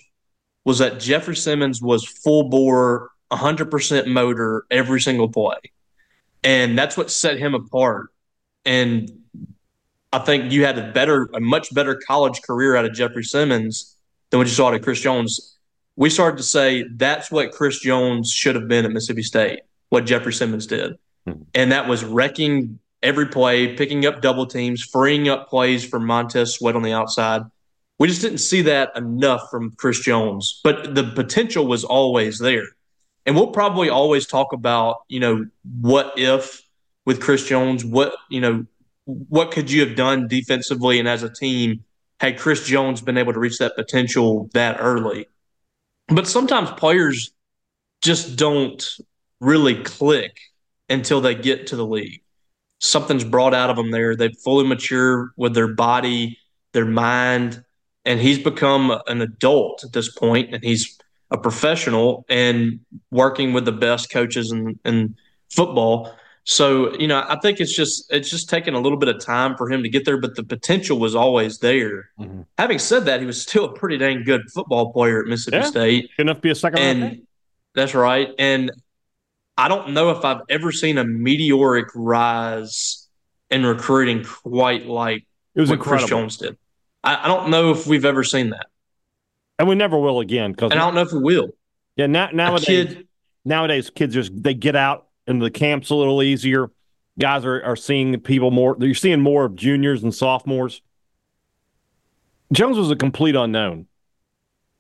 was 0.65 0.79
that 0.79 0.99
Jeffrey 0.99 1.35
Simmons 1.35 1.81
was 1.81 2.05
full 2.05 2.49
bore, 2.49 3.09
100% 3.31 4.07
motor 4.07 4.65
every 4.71 5.01
single 5.01 5.27
play. 5.27 5.57
And 6.43 6.77
that's 6.77 6.95
what 6.95 7.11
set 7.11 7.37
him 7.37 7.53
apart. 7.53 8.11
And 8.65 9.11
I 10.13 10.19
think 10.19 10.51
you 10.51 10.65
had 10.65 10.77
a 10.77 10.91
better, 10.91 11.29
a 11.33 11.39
much 11.39 11.73
better 11.73 11.95
college 11.95 12.41
career 12.43 12.75
out 12.75 12.85
of 12.85 12.93
Jeffrey 12.93 13.23
Simmons 13.23 13.97
than 14.29 14.39
what 14.39 14.47
you 14.47 14.53
saw 14.53 14.67
out 14.67 14.75
of 14.75 14.83
Chris 14.83 15.01
Jones. 15.01 15.52
We 15.95 16.09
started 16.09 16.37
to 16.37 16.43
say 16.43 16.85
that's 16.95 17.31
what 17.31 17.51
Chris 17.51 17.79
Jones 17.79 18.31
should 18.31 18.55
have 18.55 18.67
been 18.67 18.85
at 18.85 18.91
Mississippi 18.91 19.23
State, 19.23 19.61
what 19.89 20.05
Jeffrey 20.05 20.33
Simmons 20.33 20.65
did. 20.65 20.93
Mm-hmm. 21.27 21.43
And 21.53 21.71
that 21.71 21.87
was 21.87 22.03
wrecking 22.03 22.79
every 23.01 23.27
play, 23.27 23.75
picking 23.75 24.05
up 24.05 24.21
double 24.21 24.47
teams, 24.47 24.83
freeing 24.83 25.29
up 25.29 25.49
plays 25.49 25.85
for 25.85 25.99
Montez 25.99 26.55
Sweat 26.55 26.75
on 26.75 26.81
the 26.81 26.93
outside. 26.93 27.43
We 27.99 28.07
just 28.07 28.21
didn't 28.21 28.39
see 28.39 28.63
that 28.63 28.91
enough 28.95 29.49
from 29.51 29.71
Chris 29.77 29.99
Jones, 29.99 30.59
but 30.63 30.95
the 30.95 31.03
potential 31.03 31.67
was 31.67 31.83
always 31.83 32.39
there. 32.39 32.65
And 33.25 33.35
we'll 33.35 33.51
probably 33.51 33.89
always 33.89 34.25
talk 34.25 34.51
about, 34.51 35.03
you 35.07 35.19
know, 35.19 35.45
what 35.79 36.13
if 36.17 36.61
with 37.05 37.21
Chris 37.21 37.45
Jones, 37.45 37.85
what, 37.85 38.13
you 38.29 38.41
know, 38.41 38.65
what 39.05 39.51
could 39.51 39.69
you 39.69 39.85
have 39.85 39.95
done 39.95 40.27
defensively 40.27 40.99
and 40.99 41.07
as 41.07 41.23
a 41.23 41.29
team 41.29 41.83
had 42.19 42.39
Chris 42.39 42.65
Jones 42.65 43.01
been 43.01 43.17
able 43.17 43.33
to 43.33 43.39
reach 43.39 43.59
that 43.59 43.75
potential 43.75 44.49
that 44.53 44.77
early? 44.79 45.27
But 46.07 46.27
sometimes 46.27 46.69
players 46.71 47.31
just 48.01 48.35
don't 48.35 48.83
really 49.39 49.81
click 49.83 50.37
until 50.89 51.21
they 51.21 51.35
get 51.35 51.67
to 51.67 51.75
the 51.75 51.85
league. 51.85 52.21
Something's 52.79 53.23
brought 53.23 53.53
out 53.53 53.69
of 53.69 53.77
them 53.77 53.91
there. 53.91 54.15
They 54.15 54.29
fully 54.43 54.67
mature 54.67 55.31
with 55.37 55.53
their 55.53 55.73
body, 55.73 56.37
their 56.73 56.85
mind, 56.85 57.63
and 58.05 58.19
he's 58.19 58.39
become 58.39 58.99
an 59.07 59.21
adult 59.21 59.83
at 59.83 59.93
this 59.93 60.11
point, 60.13 60.53
and 60.53 60.63
he's 60.63 60.97
a 61.31 61.37
professional 61.37 62.25
and 62.29 62.79
working 63.09 63.53
with 63.53 63.65
the 63.65 63.71
best 63.71 64.11
coaches 64.11 64.51
in, 64.51 64.79
in 64.83 65.15
football. 65.49 66.13
So, 66.45 66.93
you 66.97 67.07
know, 67.07 67.23
I 67.27 67.37
think 67.39 67.61
it's 67.61 67.73
just 67.73 68.11
it's 68.11 68.29
just 68.29 68.49
taking 68.49 68.73
a 68.73 68.79
little 68.79 68.97
bit 68.97 69.07
of 69.07 69.23
time 69.23 69.55
for 69.55 69.71
him 69.71 69.81
to 69.83 69.89
get 69.89 70.03
there, 70.03 70.17
but 70.17 70.35
the 70.35 70.43
potential 70.43 70.99
was 70.99 71.15
always 71.15 71.59
there. 71.59 72.09
Mm-hmm. 72.19 72.41
Having 72.57 72.79
said 72.79 73.05
that, 73.05 73.21
he 73.21 73.25
was 73.25 73.41
still 73.41 73.65
a 73.65 73.73
pretty 73.73 73.97
dang 73.97 74.23
good 74.23 74.41
football 74.53 74.91
player 74.91 75.21
at 75.21 75.27
Mississippi 75.27 75.57
yeah, 75.57 75.63
State. 75.63 76.09
Good 76.17 76.23
enough 76.23 76.37
to 76.37 76.41
be 76.41 76.49
a 76.49 76.55
second 76.55 76.79
and, 76.79 77.01
round. 77.01 77.21
That's 77.75 77.95
right. 77.95 78.29
And 78.37 78.71
I 79.57 79.69
don't 79.69 79.91
know 79.91 80.11
if 80.11 80.25
I've 80.25 80.41
ever 80.49 80.71
seen 80.71 80.97
a 80.97 81.05
meteoric 81.05 81.87
rise 81.95 83.07
in 83.49 83.65
recruiting 83.65 84.23
quite 84.23 84.85
like 84.87 85.25
it 85.55 85.61
was 85.61 85.69
what 85.69 85.79
Chris 85.79 86.05
Jones 86.05 86.37
did. 86.37 86.57
I, 87.03 87.25
I, 87.25 87.27
don't 87.27 87.49
know 87.51 87.71
if 87.71 87.85
we've 87.85 88.05
ever 88.05 88.23
seen 88.23 88.49
that, 88.49 88.65
and 89.59 89.67
we 89.67 89.75
never 89.75 89.97
will 89.97 90.19
again. 90.19 90.51
Because 90.51 90.71
and 90.71 90.79
I 90.79 90.85
don't 90.85 90.95
know 90.95 91.01
if 91.01 91.11
we 91.11 91.19
will. 91.19 91.49
Yeah, 91.95 92.07
now, 92.07 92.29
nowadays, 92.33 92.65
kid, 92.65 93.07
nowadays 93.45 93.89
kids 93.91 94.13
just 94.13 94.31
they 94.41 94.55
get 94.55 94.75
out 94.75 95.02
into 95.27 95.43
the 95.43 95.51
camps 95.51 95.89
a 95.89 95.95
little 95.95 96.21
easier. 96.21 96.69
Guys 97.19 97.45
are, 97.45 97.63
are 97.63 97.75
seeing 97.75 98.19
people 98.19 98.51
more. 98.51 98.75
You're 98.79 98.95
seeing 98.95 99.21
more 99.21 99.45
of 99.45 99.55
juniors 99.55 100.03
and 100.03 100.13
sophomores. 100.13 100.81
Jones 102.51 102.77
was 102.77 102.91
a 102.91 102.95
complete 102.95 103.35
unknown 103.35 103.87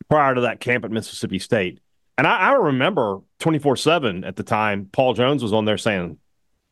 prior 0.09 0.35
to 0.35 0.41
that 0.41 0.59
camp 0.59 0.85
at 0.85 0.91
Mississippi 0.91 1.39
State. 1.39 1.79
And 2.17 2.27
I, 2.27 2.37
I 2.37 2.51
remember 2.53 3.21
24 3.39 3.77
7 3.77 4.23
at 4.23 4.35
the 4.35 4.43
time, 4.43 4.89
Paul 4.91 5.13
Jones 5.13 5.41
was 5.41 5.53
on 5.53 5.65
there 5.65 5.77
saying, 5.77 6.17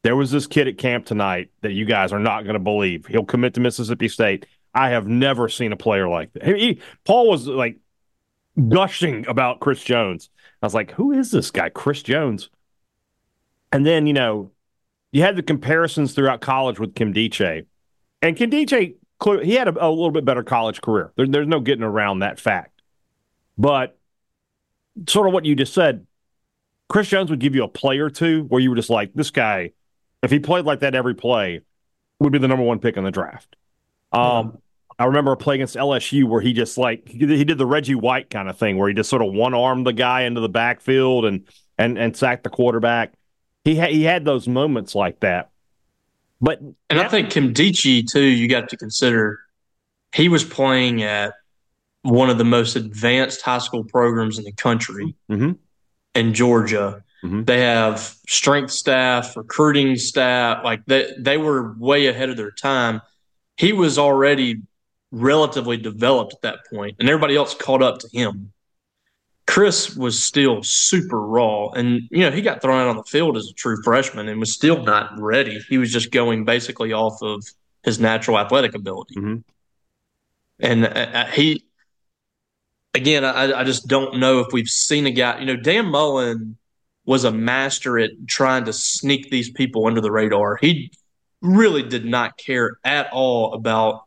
There 0.03 0.15
was 0.15 0.31
this 0.31 0.47
kid 0.47 0.67
at 0.67 0.77
camp 0.77 1.05
tonight 1.05 1.49
that 1.61 1.71
you 1.71 1.85
guys 1.85 2.11
are 2.13 2.19
not 2.19 2.43
going 2.43 2.53
to 2.53 2.59
believe. 2.59 3.05
He'll 3.07 3.25
commit 3.25 3.53
to 3.55 3.59
Mississippi 3.59 4.07
State. 4.07 4.45
I 4.73 4.89
have 4.89 5.07
never 5.07 5.49
seen 5.49 5.73
a 5.73 5.77
player 5.77 6.07
like 6.07 6.31
that. 6.33 6.45
He, 6.45 6.81
Paul 7.03 7.27
was 7.29 7.47
like 7.47 7.77
gushing 8.69 9.25
about 9.27 9.59
Chris 9.59 9.83
Jones. 9.83 10.29
I 10.61 10.65
was 10.65 10.75
like, 10.75 10.91
Who 10.91 11.11
is 11.11 11.31
this 11.31 11.49
guy, 11.51 11.69
Chris 11.69 12.03
Jones? 12.03 12.49
And 13.71 13.85
then, 13.85 14.07
you 14.07 14.13
know, 14.13 14.51
you 15.11 15.21
had 15.21 15.35
the 15.35 15.43
comparisons 15.43 16.13
throughout 16.13 16.41
college 16.41 16.79
with 16.79 16.93
Nkemdiche. 16.93 17.65
And 18.21 18.35
Nkemdiche, 18.35 18.95
he 19.43 19.53
had 19.53 19.67
a, 19.67 19.85
a 19.85 19.89
little 19.89 20.11
bit 20.11 20.25
better 20.25 20.43
college 20.43 20.81
career. 20.81 21.11
There, 21.15 21.27
there's 21.27 21.47
no 21.47 21.59
getting 21.59 21.83
around 21.83 22.19
that 22.19 22.39
fact. 22.39 22.81
But 23.57 23.97
sort 25.07 25.27
of 25.27 25.33
what 25.33 25.45
you 25.45 25.55
just 25.55 25.73
said, 25.73 26.05
Chris 26.89 27.07
Jones 27.07 27.29
would 27.29 27.39
give 27.39 27.55
you 27.55 27.63
a 27.63 27.67
play 27.67 27.99
or 27.99 28.09
two 28.09 28.43
where 28.43 28.59
you 28.59 28.69
were 28.69 28.75
just 28.75 28.89
like, 28.89 29.13
this 29.13 29.31
guy, 29.31 29.71
if 30.21 30.31
he 30.31 30.39
played 30.39 30.65
like 30.65 30.81
that 30.81 30.95
every 30.95 31.15
play, 31.15 31.61
would 32.19 32.31
be 32.31 32.39
the 32.39 32.47
number 32.47 32.63
one 32.63 32.79
pick 32.79 32.97
in 32.97 33.03
the 33.03 33.11
draft. 33.11 33.55
Um, 34.11 34.57
I 34.99 35.05
remember 35.05 35.31
a 35.31 35.37
play 35.37 35.55
against 35.55 35.75
LSU 35.75 36.25
where 36.25 36.41
he 36.41 36.53
just 36.53 36.77
like 36.77 37.07
he 37.07 37.43
did 37.43 37.57
the 37.57 37.65
Reggie 37.65 37.95
White 37.95 38.29
kind 38.29 38.47
of 38.49 38.57
thing 38.57 38.77
where 38.77 38.87
he 38.87 38.93
just 38.93 39.09
sort 39.09 39.23
of 39.23 39.33
one 39.33 39.55
armed 39.55 39.87
the 39.87 39.93
guy 39.93 40.23
into 40.23 40.41
the 40.41 40.49
backfield 40.49 41.25
and 41.25 41.47
and 41.77 41.97
and 41.97 42.15
sacked 42.15 42.43
the 42.43 42.51
quarterback. 42.51 43.13
He 43.63 43.77
ha- 43.77 43.88
he 43.88 44.03
had 44.03 44.25
those 44.25 44.48
moments 44.48 44.96
like 44.96 45.20
that. 45.20 45.51
But 46.41 46.60
and 46.60 46.75
yeah. 46.91 47.01
I 47.01 47.08
think 47.08 47.30
Nkemdiche 47.30 48.12
too. 48.12 48.24
You 48.24 48.48
got 48.48 48.70
to 48.70 48.77
consider 48.77 49.39
he 50.13 50.27
was 50.27 50.44
playing 50.44 51.03
at 51.03 51.34
one 52.01 52.30
of 52.30 52.38
the 52.38 52.44
most 52.44 52.75
advanced 52.75 53.41
high 53.41 53.60
school 53.60 53.84
programs 53.84 54.38
in 54.38 54.44
the 54.44 54.51
country 54.51 55.15
mm-hmm. 55.30 55.51
in 56.15 56.34
Georgia. 56.34 57.03
Mm-hmm. 57.24 57.44
They 57.44 57.62
have 57.62 58.00
strength 58.27 58.72
staff, 58.72 59.38
recruiting 59.38 59.96
staff, 59.96 60.63
like 60.63 60.84
they 60.86 61.13
they 61.20 61.38
were 61.38 61.74
way 61.77 62.08
ahead 62.08 62.30
of 62.30 62.38
their 62.38 62.51
time. 62.51 63.01
He 63.58 63.74
was 63.74 64.00
already 64.00 64.62
relatively 65.12 65.77
developed 65.77 66.34
at 66.34 66.41
that 66.41 66.60
point, 66.74 66.96
and 67.00 67.08
everybody 67.08 67.36
else 67.36 67.53
caught 67.53 67.84
up 67.84 68.00
to 68.00 68.10
him. 68.12 68.51
Chris 69.48 69.95
was 69.95 70.21
still 70.21 70.62
super 70.63 71.19
raw, 71.19 71.69
and 71.69 72.01
you 72.10 72.19
know 72.19 72.31
he 72.31 72.41
got 72.41 72.62
thrown 72.62 72.81
out 72.81 72.88
on 72.88 72.98
the 72.98 73.03
field 73.03 73.38
as 73.38 73.50
a 73.50 73.53
true 73.53 73.77
freshman 73.83 74.29
and 74.29 74.39
was 74.39 74.53
still 74.53 74.83
not 74.83 75.12
ready. 75.19 75.60
He 75.67 75.77
was 75.77 75.91
just 75.91 76.12
going 76.12 76.45
basically 76.45 76.93
off 76.93 77.21
of 77.21 77.43
his 77.83 78.00
natural 78.00 78.38
athletic 78.38 78.75
ability, 78.75 79.15
mm-hmm. 79.15 79.38
and 80.60 80.86
uh, 80.86 80.89
uh 80.89 81.25
he 81.27 81.65
again, 82.93 83.24
I, 83.24 83.60
I 83.60 83.63
just 83.63 83.88
don't 83.88 84.19
know 84.19 84.39
if 84.39 84.48
we've 84.51 84.67
seen 84.67 85.05
a 85.05 85.12
guy. 85.12 85.39
You 85.39 85.45
know, 85.45 85.55
Dan 85.55 85.88
Mullen 85.88 86.57
was 87.05 87.24
a 87.24 87.31
master 87.31 87.98
at 88.00 88.12
trying 88.27 88.65
to 88.65 88.74
sneak 88.74 89.29
these 89.29 89.50
people 89.50 89.88
under 89.88 90.01
the 90.01 90.12
radar. 90.12 90.57
He 90.57 90.91
really 91.41 91.83
did 91.83 92.05
not 92.05 92.38
care 92.38 92.77
at 92.83 93.12
all 93.12 93.53
about 93.53 94.03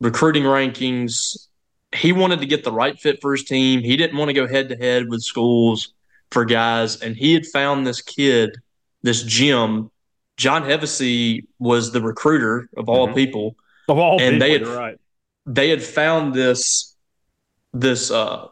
recruiting 0.00 0.44
rankings. 0.44 1.48
He 1.94 2.12
wanted 2.12 2.40
to 2.40 2.46
get 2.46 2.64
the 2.64 2.72
right 2.72 2.98
fit 2.98 3.20
for 3.20 3.32
his 3.32 3.44
team. 3.44 3.80
He 3.80 3.96
didn't 3.96 4.16
want 4.16 4.28
to 4.28 4.32
go 4.32 4.46
head 4.46 4.68
to 4.70 4.76
head 4.76 5.08
with 5.08 5.22
schools 5.22 5.92
for 6.30 6.44
guys. 6.44 7.00
And 7.00 7.16
he 7.16 7.32
had 7.32 7.46
found 7.46 7.86
this 7.86 8.00
kid, 8.00 8.56
this 9.02 9.22
Jim. 9.22 9.90
John 10.36 10.64
Hevesy 10.64 11.46
was 11.58 11.92
the 11.92 12.02
recruiter 12.02 12.68
of 12.76 12.88
all 12.88 13.06
mm-hmm. 13.06 13.14
people. 13.14 13.56
Of 13.88 13.98
all 13.98 14.20
and 14.20 14.34
people, 14.34 14.38
they 14.40 14.52
had, 14.52 14.66
right. 14.66 15.00
They 15.46 15.68
had 15.68 15.82
found 15.82 16.34
this 16.34 16.94
this 17.72 18.10
uh, 18.10 18.48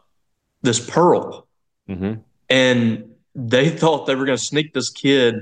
this 0.61 0.79
pearl, 0.79 1.47
mm-hmm. 1.89 2.21
and 2.49 3.15
they 3.35 3.69
thought 3.77 4.05
they 4.05 4.15
were 4.15 4.25
going 4.25 4.37
to 4.37 4.43
sneak 4.43 4.73
this 4.73 4.89
kid 4.89 5.35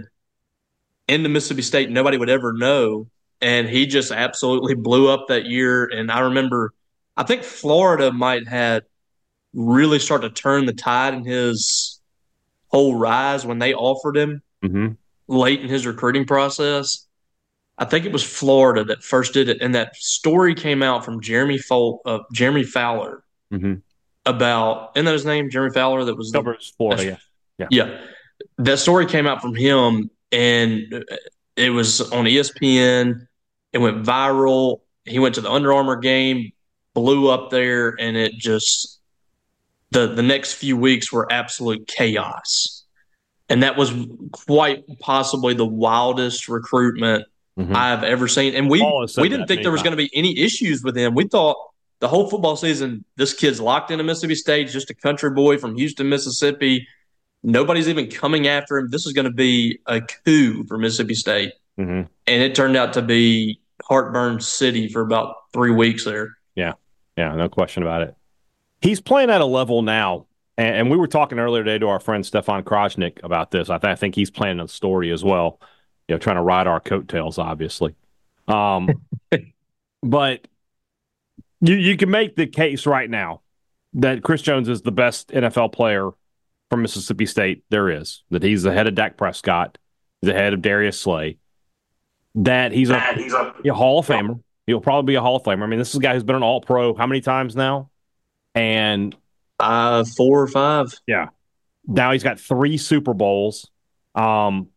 into 1.08 1.30
Mississippi 1.30 1.62
State. 1.62 1.90
Nobody 1.90 2.18
would 2.18 2.30
ever 2.30 2.54
know, 2.54 3.08
and 3.42 3.68
he 3.68 3.86
just 3.86 4.12
absolutely 4.12 4.76
blew 4.76 5.10
up 5.10 5.28
that 5.28 5.46
year. 5.46 5.86
And 5.86 6.12
I 6.12 6.22
remember, 6.22 6.74
I 7.22 7.24
think 7.24 7.44
Florida 7.44 8.12
might 8.12 8.48
had 8.48 8.82
really 9.54 10.00
start 10.00 10.24
to 10.24 10.32
turn 10.32 10.66
the 10.66 10.74
tide 10.74 11.14
in 11.14 11.24
his 11.24 12.02
whole 12.70 12.96
rise 12.96 13.46
when 13.46 13.60
they 13.60 13.76
offered 13.76 14.18
him 14.18 14.42
mm-hmm. 14.64 14.94
late 15.28 15.62
in 15.62 15.70
his 15.70 15.86
recruiting 15.86 16.26
process. 16.26 17.06
I 17.78 17.86
think 17.86 18.08
it 18.08 18.12
was 18.12 18.24
Florida 18.24 18.84
that 18.86 19.04
first 19.04 19.36
did 19.36 19.50
it, 19.50 19.62
and 19.62 19.76
that 19.76 19.96
story 19.98 20.56
came 20.56 20.82
out 20.82 21.06
from 21.06 21.22
Jeremy 21.22 21.60
Fol- 21.60 22.02
uh, 22.08 22.20
Jeremy 22.34 22.64
Fowler, 22.64 23.24
mm-hmm. 23.54 23.76
about 24.26 24.94
isn't 24.96 25.06
that 25.06 25.14
his 25.14 25.24
name, 25.24 25.52
Jeremy 25.52 25.76
Fowler? 25.76 26.04
That 26.06 26.18
was 26.18 26.32
the, 26.32 26.58
Florida, 26.76 27.06
yeah. 27.06 27.18
yeah, 27.60 27.68
yeah. 27.70 28.00
That 28.58 28.80
story 28.80 29.06
came 29.06 29.28
out 29.28 29.44
from 29.44 29.54
him, 29.54 30.10
and 30.32 31.06
it 31.56 31.70
was 31.70 32.02
on 32.02 32.26
ESPN. 32.26 33.28
It 33.74 33.78
went 33.78 34.04
viral. 34.04 34.80
He 35.06 35.20
went 35.20 35.36
to 35.36 35.42
the 35.42 35.52
Under 35.52 35.72
Armour 35.72 35.98
game, 35.98 36.52
blew 36.94 37.30
up 37.30 37.50
there, 37.50 37.96
and 38.00 38.18
it 38.18 38.34
just 38.34 39.00
the 39.92 40.08
the 40.08 40.24
next 40.24 40.54
few 40.54 40.78
weeks 40.78 41.12
were 41.12 41.32
absolute 41.32 41.88
chaos. 41.88 42.84
And 43.50 43.64
that 43.64 43.76
was 43.76 43.94
quite 44.32 44.86
possibly 45.00 45.54
the 45.54 45.66
wildest 45.66 46.48
recruitment 46.48 47.26
mm-hmm. 47.60 47.76
I've 47.76 48.04
ever 48.04 48.28
seen. 48.30 48.56
And 48.56 48.70
we 48.70 48.82
we 49.18 49.28
didn't 49.28 49.48
think 49.48 49.62
there 49.64 49.72
was 49.72 49.84
going 49.84 49.92
to 49.92 49.98
be 49.98 50.10
any 50.14 50.40
issues 50.40 50.84
with 50.84 50.96
him. 50.96 51.16
We 51.16 51.28
thought 51.28 51.58
the 52.00 52.08
whole 52.08 52.30
football 52.30 52.56
season, 52.56 53.06
this 53.18 53.34
kid's 53.34 53.60
locked 53.60 53.92
into 53.92 54.04
Mississippi 54.04 54.36
State, 54.36 54.70
just 54.70 54.90
a 54.90 54.96
country 54.96 55.30
boy 55.32 55.58
from 55.58 55.76
Houston, 55.76 56.10
Mississippi. 56.10 56.88
Nobody's 57.44 57.90
even 57.90 58.10
coming 58.10 58.48
after 58.48 58.78
him. 58.78 58.90
This 58.90 59.06
is 59.06 59.14
going 59.14 59.26
to 59.26 59.34
be 59.34 59.80
a 59.86 60.02
coup 60.02 60.64
for 60.66 60.78
Mississippi 60.78 61.16
State. 61.16 61.54
Mm-hmm. 61.78 62.08
And 62.28 62.44
it 62.44 62.56
turned 62.56 62.78
out 62.78 62.94
to 62.94 63.02
be 63.02 63.60
heartburn 63.84 64.40
city 64.40 64.88
for 64.88 65.02
about 65.02 65.36
three 65.54 65.72
weeks 65.72 66.06
there. 66.06 66.38
Yeah. 67.22 67.30
Yeah. 67.30 67.36
No 67.36 67.50
question 67.50 67.84
about 67.84 68.02
it. 68.04 68.16
He's 68.82 69.00
playing 69.00 69.30
at 69.30 69.42
a 69.42 69.46
level 69.46 69.82
now. 69.82 70.26
And, 70.58 70.76
and 70.76 70.92
we 70.92 70.98
were 70.98 71.08
talking 71.08 71.40
earlier 71.40 71.64
today 71.64 71.80
to 71.80 71.88
our 71.88 72.00
friend 72.00 72.26
Stefan 72.26 72.64
Krajisnik 72.64 73.24
about 73.24 73.52
this. 73.52 73.70
I, 73.70 73.78
th- 73.78 73.92
I 73.92 73.96
think 73.96 74.16
he's 74.16 74.32
playing 74.32 74.60
a 74.60 74.68
story 74.68 75.12
as 75.12 75.24
well, 75.24 75.60
you 76.08 76.16
know, 76.16 76.20
trying 76.20 76.36
to 76.36 76.42
ride 76.42 76.68
our 76.68 76.80
coattails, 76.80 77.38
obviously. 77.38 77.96
Um, 78.48 78.90
but 80.04 80.48
you 81.62 81.76
you 81.76 81.96
can 81.96 82.10
make 82.10 82.36
the 82.36 82.48
case 82.48 82.86
right 82.86 83.10
now 83.10 83.42
that 83.94 84.24
Chris 84.24 84.42
Jones 84.42 84.68
is 84.68 84.82
the 84.82 84.92
best 84.92 85.30
NFL 85.30 85.74
player 85.74 86.10
from 86.70 86.82
Mississippi 86.82 87.26
State 87.26 87.64
there 87.70 87.90
is. 87.90 88.24
That 88.32 88.44
he's 88.44 88.66
ahead 88.66 88.88
of 88.88 88.96
Dak 88.96 89.18
Prescott, 89.18 89.78
he's 90.22 90.32
ahead 90.32 90.54
of 90.54 90.62
Darius 90.62 91.00
Slay. 91.00 91.38
That 92.36 92.72
he's 92.72 92.90
a, 92.90 93.14
he's 93.14 93.34
a, 93.34 93.54
a 93.66 93.74
Hall 93.74 94.00
of 94.00 94.08
Famer. 94.08 94.42
He'll 94.68 94.82
probably 94.82 95.14
be 95.14 95.16
a 95.16 95.22
Hall 95.22 95.36
of 95.36 95.44
Famer. 95.44 95.64
I 95.64 95.68
mean, 95.68 95.80
this 95.80 95.90
is 95.90 95.96
a 95.96 96.00
guy 96.00 96.14
who's 96.14 96.24
been 96.24 96.36
an 96.36 96.44
All 96.44 96.62
Pro 96.62 96.94
how 96.94 97.08
many 97.08 97.22
times 97.22 97.56
now? 97.56 97.90
And 98.56 99.16
uh, 99.60 100.04
four 100.04 100.42
or 100.42 100.48
five. 100.48 100.94
Yeah. 101.08 101.30
Now 101.86 102.12
he's 102.12 102.24
got 102.24 102.40
three 102.40 102.78
Super 102.78 103.14
Bowls. 103.14 103.70
Um, 104.16 104.68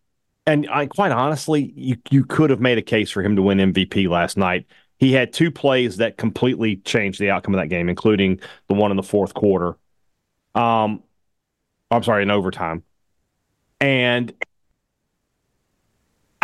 and 0.46 0.68
I 0.70 0.86
quite 0.86 1.12
honestly, 1.12 1.72
you 1.76 1.96
you 2.10 2.24
could 2.24 2.50
have 2.50 2.60
made 2.60 2.78
a 2.78 2.82
case 2.82 3.10
for 3.10 3.22
him 3.22 3.36
to 3.36 3.42
win 3.42 3.58
MVP 3.58 4.08
last 4.08 4.36
night 4.36 4.66
he 4.98 5.12
had 5.12 5.32
two 5.32 5.50
plays 5.50 5.96
that 5.98 6.16
completely 6.16 6.76
changed 6.76 7.20
the 7.20 7.30
outcome 7.30 7.54
of 7.54 7.60
that 7.60 7.68
game, 7.68 7.88
including 7.88 8.40
the 8.68 8.74
one 8.74 8.90
in 8.90 8.96
the 8.96 9.02
fourth 9.02 9.34
quarter. 9.34 9.76
Um, 10.54 11.02
I'm 11.90 12.02
sorry, 12.02 12.22
in 12.22 12.30
overtime. 12.30 12.84
And 13.80 14.32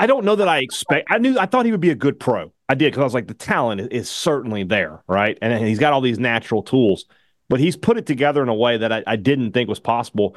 I 0.00 0.06
don't 0.06 0.24
know 0.24 0.34
that 0.36 0.48
I 0.48 0.60
expect. 0.60 1.08
I 1.10 1.18
knew 1.18 1.38
I 1.38 1.44
thought 1.44 1.66
he 1.66 1.72
would 1.72 1.80
be 1.80 1.90
a 1.90 1.94
good 1.94 2.18
pro. 2.18 2.50
I 2.70 2.74
did 2.74 2.86
because 2.86 3.02
I 3.02 3.04
was 3.04 3.12
like, 3.12 3.26
the 3.26 3.34
talent 3.34 3.92
is, 3.92 4.08
certainly 4.08 4.64
there, 4.64 5.02
right? 5.06 5.36
And 5.42 5.66
he's 5.66 5.78
got 5.78 5.92
all 5.92 6.00
these 6.00 6.18
natural 6.18 6.62
tools, 6.62 7.04
but 7.50 7.60
he's 7.60 7.76
put 7.76 7.98
it 7.98 8.06
together 8.06 8.42
in 8.42 8.48
a 8.48 8.54
way 8.54 8.78
that 8.78 8.90
I, 8.90 9.02
I 9.06 9.16
didn't 9.16 9.52
think 9.52 9.68
was 9.68 9.78
possible. 9.78 10.36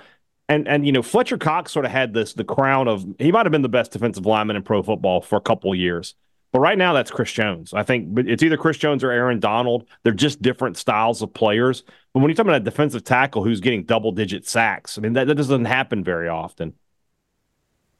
And 0.50 0.68
and 0.68 0.86
you 0.86 0.92
know, 0.92 1.02
Fletcher 1.02 1.38
Cox 1.38 1.72
sort 1.72 1.86
of 1.86 1.92
had 1.92 2.14
this 2.14 2.34
the 2.34 2.44
crown 2.44 2.90
of 2.90 3.06
he 3.20 3.32
might 3.32 3.46
have 3.46 3.54
been 3.54 3.62
the 3.62 3.70
best 3.70 3.94
defensive 3.94 4.26
lineman 4.26 4.58
in 4.58 4.64
pro 4.64 4.84
football 4.84 5.22
for 5.22 5.38
a 5.38 5.42
couple 5.42 5.74
years. 5.74 6.14
But 6.52 6.60
right 6.60 6.78
now, 6.78 6.92
that's 6.92 7.10
Chris 7.10 7.32
Jones. 7.32 7.74
I 7.74 7.84
think 7.84 8.20
it's 8.20 8.44
either 8.44 8.58
Chris 8.58 8.78
Jones 8.78 9.02
or 9.02 9.12
Aaron 9.12 9.40
Donald. 9.40 9.88
They're 10.04 10.12
just 10.12 10.42
different 10.42 10.76
styles 10.76 11.22
of 11.22 11.34
players. 11.34 11.84
But 12.14 12.20
when 12.20 12.30
you're 12.30 12.36
talking 12.36 12.50
about 12.50 12.62
a 12.62 12.66
defensive 12.66 13.06
tackle 13.06 13.44
who's 13.44 13.62
getting 13.62 13.86
double 13.86 14.12
digit 14.12 14.46
sacks, 14.46 14.98
I 14.98 15.02
mean, 15.02 15.14
that, 15.14 15.26
that 15.28 15.36
doesn't 15.36 15.66
happen 15.66 16.04
very 16.04 16.28
often. 16.28 16.74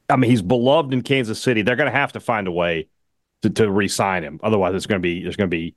I 0.08 0.16
mean, 0.16 0.30
he's 0.30 0.42
beloved 0.42 0.92
in 0.92 1.02
Kansas 1.02 1.40
City. 1.40 1.62
They're 1.62 1.76
going 1.76 1.90
to 1.90 1.96
have 1.96 2.12
to 2.12 2.20
find 2.20 2.46
a 2.46 2.52
way 2.52 2.88
to, 3.42 3.50
to 3.50 3.70
re-sign 3.70 4.22
him. 4.22 4.40
Otherwise, 4.42 4.74
it's 4.74 4.86
going 4.86 5.00
to 5.00 5.02
be 5.02 5.22
there's 5.22 5.36
going 5.36 5.50
to 5.50 5.56
be 5.56 5.74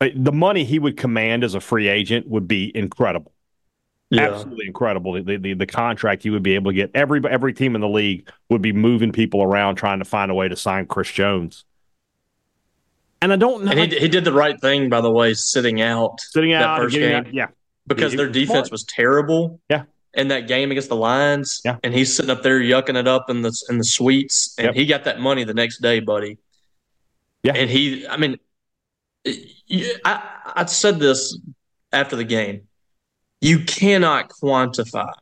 uh, 0.00 0.08
the 0.14 0.32
money 0.32 0.64
he 0.64 0.78
would 0.78 0.96
command 0.96 1.44
as 1.44 1.54
a 1.54 1.60
free 1.60 1.88
agent 1.88 2.28
would 2.28 2.46
be 2.46 2.70
incredible. 2.74 3.32
Yeah. 4.10 4.30
Absolutely 4.30 4.66
incredible. 4.66 5.22
The, 5.22 5.36
the 5.36 5.52
the 5.52 5.66
contract 5.66 6.22
he 6.22 6.30
would 6.30 6.42
be 6.42 6.54
able 6.54 6.70
to 6.70 6.74
get. 6.74 6.90
Every 6.94 7.20
every 7.28 7.52
team 7.52 7.74
in 7.74 7.82
the 7.82 7.88
league 7.88 8.30
would 8.48 8.62
be 8.62 8.72
moving 8.72 9.12
people 9.12 9.42
around 9.42 9.76
trying 9.76 9.98
to 9.98 10.06
find 10.06 10.30
a 10.30 10.34
way 10.34 10.48
to 10.48 10.56
sign 10.56 10.86
Chris 10.86 11.10
Jones. 11.10 11.64
And 13.20 13.32
I 13.32 13.36
don't 13.36 13.64
know. 13.64 13.72
And 13.72 13.92
he, 13.92 13.98
he 13.98 14.08
did 14.08 14.24
the 14.24 14.32
right 14.32 14.58
thing, 14.60 14.88
by 14.88 15.00
the 15.00 15.10
way, 15.10 15.34
sitting 15.34 15.82
out, 15.82 16.20
sitting 16.20 16.54
out, 16.54 16.76
that 16.76 16.82
first 16.82 16.96
game. 16.96 17.16
Out, 17.16 17.34
yeah, 17.34 17.48
because 17.86 18.14
their 18.14 18.28
defense 18.28 18.68
smart. 18.68 18.72
was 18.72 18.84
terrible. 18.84 19.60
Yeah, 19.68 19.82
in 20.14 20.28
that 20.28 20.48
game 20.48 20.70
against 20.70 20.88
the 20.88 20.96
Lions. 20.96 21.60
Yeah, 21.64 21.76
and 21.82 21.94
he's 21.94 22.14
sitting 22.14 22.30
up 22.30 22.42
there 22.42 22.60
yucking 22.60 22.96
it 22.96 23.06
up 23.08 23.30
in 23.30 23.42
the 23.42 23.52
in 23.68 23.78
the 23.78 23.84
suites, 23.84 24.54
and 24.58 24.66
yep. 24.66 24.74
he 24.74 24.86
got 24.86 25.04
that 25.04 25.20
money 25.20 25.44
the 25.44 25.54
next 25.54 25.80
day, 25.80 26.00
buddy. 26.00 26.38
Yeah, 27.42 27.52
and 27.54 27.70
he, 27.70 28.06
I 28.06 28.16
mean, 28.16 28.38
I 29.26 30.22
I 30.44 30.64
said 30.66 30.98
this 30.98 31.38
after 31.92 32.16
the 32.16 32.24
game. 32.24 32.62
You 33.40 33.60
cannot 33.60 34.30
quantify 34.30 35.12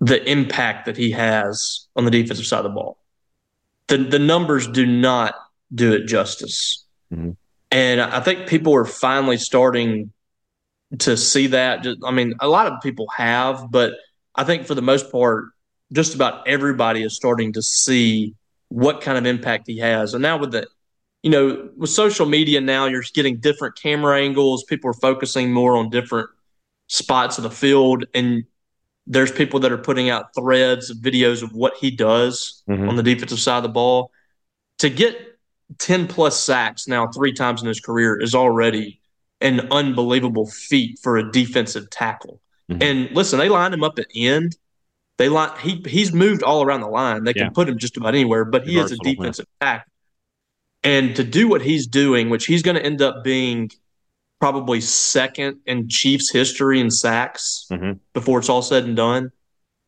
the 0.00 0.22
impact 0.28 0.86
that 0.86 0.96
he 0.96 1.12
has 1.12 1.86
on 1.94 2.04
the 2.04 2.10
defensive 2.10 2.46
side 2.46 2.58
of 2.58 2.64
the 2.64 2.70
ball. 2.70 2.98
The 3.86 3.98
the 3.98 4.18
numbers 4.18 4.66
do 4.66 4.84
not 4.86 5.34
do 5.72 5.92
it 5.92 6.06
justice. 6.06 6.84
Mm-hmm. 7.12 7.32
And 7.70 8.00
I 8.00 8.20
think 8.20 8.48
people 8.48 8.74
are 8.74 8.86
finally 8.86 9.36
starting 9.36 10.12
to 10.98 11.16
see 11.16 11.48
that. 11.48 11.82
Just, 11.82 11.98
I 12.04 12.10
mean, 12.10 12.34
a 12.40 12.48
lot 12.48 12.66
of 12.66 12.80
people 12.80 13.08
have, 13.16 13.70
but 13.70 13.94
I 14.34 14.44
think 14.44 14.66
for 14.66 14.74
the 14.74 14.82
most 14.82 15.10
part, 15.12 15.46
just 15.92 16.14
about 16.14 16.46
everybody 16.46 17.02
is 17.02 17.14
starting 17.14 17.52
to 17.54 17.62
see 17.62 18.34
what 18.68 19.00
kind 19.00 19.18
of 19.18 19.26
impact 19.26 19.66
he 19.66 19.78
has. 19.78 20.14
And 20.14 20.22
now 20.22 20.38
with 20.38 20.52
the, 20.52 20.66
you 21.22 21.30
know, 21.30 21.70
with 21.76 21.90
social 21.90 22.26
media 22.26 22.60
now, 22.60 22.86
you're 22.86 23.02
getting 23.14 23.38
different 23.38 23.76
camera 23.76 24.20
angles. 24.20 24.64
People 24.64 24.90
are 24.90 24.94
focusing 24.94 25.52
more 25.52 25.76
on 25.76 25.90
different 25.90 26.28
spots 26.86 27.38
of 27.38 27.44
the 27.44 27.50
field, 27.50 28.04
and 28.14 28.44
there's 29.06 29.32
people 29.32 29.60
that 29.60 29.72
are 29.72 29.78
putting 29.78 30.10
out 30.10 30.34
threads, 30.34 30.92
videos 31.00 31.42
of 31.42 31.52
what 31.52 31.74
he 31.76 31.90
does 31.90 32.62
mm-hmm. 32.68 32.88
on 32.88 32.96
the 32.96 33.02
defensive 33.02 33.40
side 33.40 33.58
of 33.58 33.62
the 33.62 33.68
ball. 33.70 34.10
To 34.78 34.90
get 34.90 35.16
10 35.78 36.06
plus 36.06 36.40
sacks 36.40 36.86
now 36.86 37.08
three 37.08 37.32
times 37.32 37.62
in 37.62 37.68
his 37.68 37.80
career 37.80 38.20
is 38.20 38.34
already 38.34 39.00
an 39.40 39.68
unbelievable 39.70 40.46
feat 40.46 40.98
for 41.02 41.16
a 41.16 41.30
defensive 41.30 41.90
tackle. 41.90 42.40
Mm-hmm. 42.70 42.82
And 42.82 43.10
listen, 43.12 43.38
they 43.38 43.48
line 43.48 43.72
him 43.72 43.84
up 43.84 43.98
at 43.98 44.06
end. 44.14 44.56
They 45.16 45.28
line 45.28 45.56
he 45.60 45.82
he's 45.86 46.12
moved 46.12 46.42
all 46.42 46.62
around 46.62 46.80
the 46.80 46.88
line. 46.88 47.24
They 47.24 47.34
can 47.34 47.52
put 47.52 47.68
him 47.68 47.78
just 47.78 47.96
about 47.96 48.14
anywhere, 48.14 48.44
but 48.44 48.66
he 48.66 48.78
is 48.78 48.92
a 48.92 48.96
defensive 48.96 49.46
tackle. 49.60 49.90
And 50.84 51.16
to 51.16 51.24
do 51.24 51.48
what 51.48 51.60
he's 51.60 51.88
doing, 51.88 52.30
which 52.30 52.46
he's 52.46 52.62
going 52.62 52.76
to 52.76 52.84
end 52.84 53.02
up 53.02 53.24
being 53.24 53.70
probably 54.40 54.80
second 54.80 55.58
in 55.66 55.88
Chiefs 55.88 56.30
history 56.30 56.80
in 56.80 56.90
sacks 56.90 57.66
mm-hmm. 57.70 57.94
before 58.12 58.38
it's 58.38 58.48
all 58.48 58.62
said 58.62 58.84
and 58.84 58.96
done. 58.96 59.32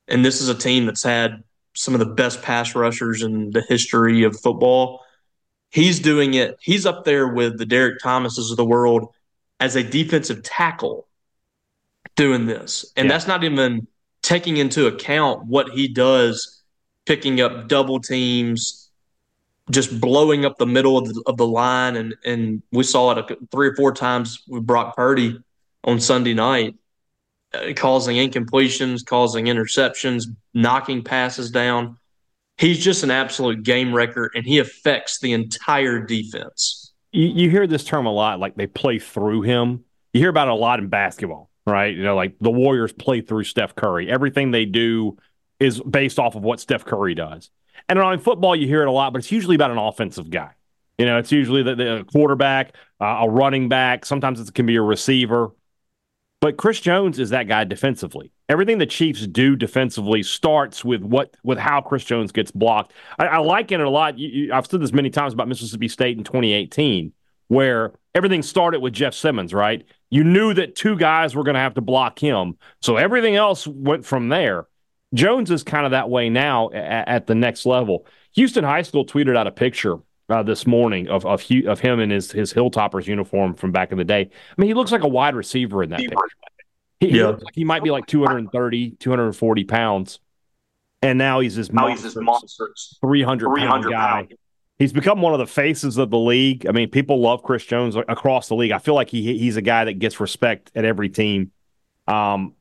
And 0.09 0.25
this 0.25 0.41
is 0.41 0.49
a 0.49 0.55
team 0.55 0.87
that's 0.87 1.05
had 1.05 1.45
some 1.77 1.95
of 1.95 2.01
the 2.01 2.07
best 2.07 2.43
pass 2.43 2.75
rushers 2.75 3.23
in 3.23 3.51
the 3.51 3.63
history 3.69 4.25
of 4.25 4.39
football 4.41 5.05
He's 5.71 6.01
doing 6.01 6.35
it. 6.35 6.59
He's 6.61 6.85
up 6.85 7.05
there 7.05 7.29
with 7.29 7.59
the 7.59 7.67
Derrick 7.67 8.01
Thomases 8.03 8.51
of 8.51 8.57
the 8.57 8.65
world 8.65 9.15
as 9.61 9.77
a 9.77 9.83
defensive 9.83 10.43
tackle 10.43 11.07
doing 12.17 12.47
this. 12.47 12.93
And 12.97 13.07
yeah. 13.07 13.13
that's 13.13 13.27
not 13.27 13.45
even 13.45 13.87
taking 14.23 14.57
into 14.57 14.87
account 14.87 15.47
what 15.47 15.71
he 15.71 15.89
does 15.89 16.63
picking 17.07 17.41
up 17.41 17.69
double 17.69 18.01
teams, 18.01 18.91
just 19.71 20.01
blowing 20.01 20.45
up 20.45 20.59
the 20.59 20.67
middle 20.67 20.99
of 20.99 21.07
the, 21.07 21.23
of 21.27 21.37
the 21.37 21.47
line. 21.47 21.97
And, 21.97 22.15
and 22.25 22.63
we 22.73 22.83
saw 22.83 23.13
it 23.13 23.31
a, 23.31 23.37
three 23.53 23.69
or 23.69 23.77
four 23.77 23.93
times 23.93 24.43
with 24.49 24.67
Brock 24.67 24.97
Purdy 24.97 25.39
on 25.85 26.01
Sunday 26.01 26.35
night, 26.35 26.75
uh, 27.55 27.73
causing 27.77 28.17
incompletions, 28.17 29.05
causing 29.05 29.47
interceptions, 29.47 30.25
knocking 30.55 31.03
passes 31.05 31.51
down 31.51 31.97
he's 32.61 32.79
just 32.79 33.03
an 33.03 33.11
absolute 33.11 33.63
game 33.63 33.93
wrecker 33.93 34.31
and 34.35 34.47
he 34.47 34.59
affects 34.59 35.19
the 35.19 35.33
entire 35.33 35.99
defense. 35.99 36.90
You, 37.13 37.27
you, 37.27 37.51
hear 37.51 37.67
this 37.67 37.85
term 37.85 38.07
a 38.07 38.13
lot, 38.13 38.39
like 38.39 38.55
they 38.55 38.67
play 38.67 38.99
through 38.99 39.43
him. 39.43 39.85
You 40.13 40.21
hear 40.21 40.31
about 40.31 40.49
it 40.49 40.53
a 40.53 40.55
lot 40.55 40.79
in 40.79 40.89
basketball, 40.89 41.51
right? 41.67 41.95
You 41.95 42.03
know, 42.03 42.15
like 42.15 42.37
the 42.41 42.51
Warriors 42.51 42.93
play 42.93 43.21
through 43.21 43.45
Steph 43.45 43.75
Curry. 43.75 44.11
Everything 44.11 44.51
they 44.51 44.65
do 44.65 45.17
is 45.59 45.81
based 45.81 46.19
off 46.19 46.35
of 46.35 46.43
what 46.43 46.61
Steph 46.61 46.85
Curry 46.85 47.15
does. 47.15 47.51
And 47.89 47.99
in 47.99 48.19
football, 48.19 48.55
you 48.55 48.67
hear 48.67 48.83
it 48.83 48.89
a 48.89 48.93
lot, 48.93 49.13
but 49.13 49.19
it's 49.19 49.33
usually 49.33 49.57
about 49.57 49.71
an 49.71 49.79
offensive 49.79 50.31
guy. 50.31 50.53
You 50.99 51.07
know, 51.07 51.19
it's 51.19 51.33
usually 51.33 51.63
the, 51.63 51.75
the 51.75 52.07
quarterback, 52.13 52.75
uh, 53.01 53.21
a 53.23 53.29
running 53.29 53.69
back. 53.69 54.05
Sometimes 54.05 54.39
it 54.39 54.53
can 54.55 54.67
be 54.67 54.77
a 54.77 54.83
receiver. 54.83 55.51
But 56.41 56.57
Chris 56.57 56.81
Jones 56.81 57.19
is 57.19 57.31
that 57.31 57.49
guy 57.49 57.65
defensively. 57.65 58.33
Everything 58.49 58.79
the 58.79 58.87
Chiefs 58.87 59.27
do 59.27 59.57
defensively 59.57 60.23
starts 60.23 60.85
with 60.85 61.03
what 61.03 61.37
with 61.45 61.59
how 61.59 61.83
Chris 61.83 62.05
Jones 62.05 62.33
gets 62.33 62.51
blocked. 62.51 62.95
I, 63.19 63.27
I 63.27 63.39
liken 63.39 63.81
it 63.81 63.87
a 63.87 63.91
lot. 63.91 64.19
You, 64.19 64.29
you, 64.29 64.53
I've 64.53 64.67
said 64.67 64.81
this 64.81 64.93
many 64.93 65.11
times 65.11 65.35
about 65.35 65.49
Mississippi 65.49 65.89
State 65.89 66.17
in 66.17 66.25
2018, 66.25 67.13
where 67.49 67.93
everything 68.15 68.43
started 68.43 68.81
with 68.81 68.95
Jeff 68.95 69.13
Simmons. 69.13 69.53
Right? 69.53 69.85
You 70.09 70.25
knew 70.25 70.55
that 70.55 70.77
two 70.77 70.97
guys 70.97 71.37
were 71.37 71.45
going 71.45 71.55
to 71.55 71.61
have 71.61 71.75
to 71.75 71.83
block 71.83 72.19
him, 72.19 72.57
so 72.81 72.97
everything 72.97 73.37
else 73.37 73.67
went 73.67 74.07
from 74.07 74.31
there. 74.31 74.67
Jones 75.13 75.51
is 75.51 75.63
kind 75.63 75.85
of 75.85 75.91
that 75.91 76.09
way 76.09 76.31
now 76.31 76.71
at, 76.71 77.09
at 77.09 77.27
the 77.27 77.35
next 77.35 77.67
level. 77.67 78.07
Houston 78.33 78.65
High 78.65 78.83
School 78.83 79.05
tweeted 79.05 79.37
out 79.37 79.47
a 79.47 79.53
picture 79.53 79.99
uh, 80.31 80.43
this 80.43 80.67
morning 80.67 81.09
of 81.09 81.27
of, 81.27 81.45
of 81.67 81.81
him 81.81 82.01
in 82.01 82.11
his 82.11 82.31
his 82.31 82.53
Hilltoppers 82.53 83.07
uniform 83.07 83.55
from 83.55 83.73
back 83.73 83.93
in 83.93 83.99
the 83.99 84.05
day. 84.05 84.23
I 84.23 84.61
mean, 84.61 84.69
he 84.69 84.75
looks 84.75 84.93
like 84.93 85.03
a 85.03 85.09
wide 85.09 85.35
receiver 85.35 85.83
in 85.83 85.91
that 85.91 86.01
picture. 86.01 86.17
He, 87.01 87.09
yeah. 87.09 87.13
he 87.13 87.23
like 87.23 87.55
he 87.55 87.65
might 87.65 87.83
be 87.83 87.91
like 87.91 88.07
230, 88.07 88.93
240 88.93 89.65
pounds, 89.65 90.21
and 91.03 91.19
now 91.19 91.41
he's 91.41 91.57
this 91.57 91.73
monster, 91.73 92.07
he's 92.07 92.15
this 92.15 92.23
monster 92.23 92.69
300, 93.01 93.49
300 93.49 93.69
pound 93.69 93.85
guy. 93.85 94.11
Pound. 94.11 94.35
He's 94.79 94.95
become 94.95 95.21
one 95.21 95.35
of 95.35 95.39
the 95.39 95.47
faces 95.47 95.99
of 95.99 96.09
the 96.09 96.19
league. 96.19 96.67
I 96.67 96.73
mean, 96.73 96.89
people 96.89 97.21
love 97.21 97.43
Chris 97.43 97.67
Jones 97.67 97.97
across 97.97 98.49
the 98.49 98.55
league. 98.55 98.73
I 98.73 98.79
feel 98.79 98.95
like 98.95 99.11
he 99.11 99.37
he's 99.37 99.57
a 99.57 99.63
guy 99.63 99.85
that 99.85 99.99
gets 99.99 100.21
respect 100.21 100.71
at 100.75 100.85
every 100.85 101.11
team. 101.11 101.53
Um, 102.07 102.55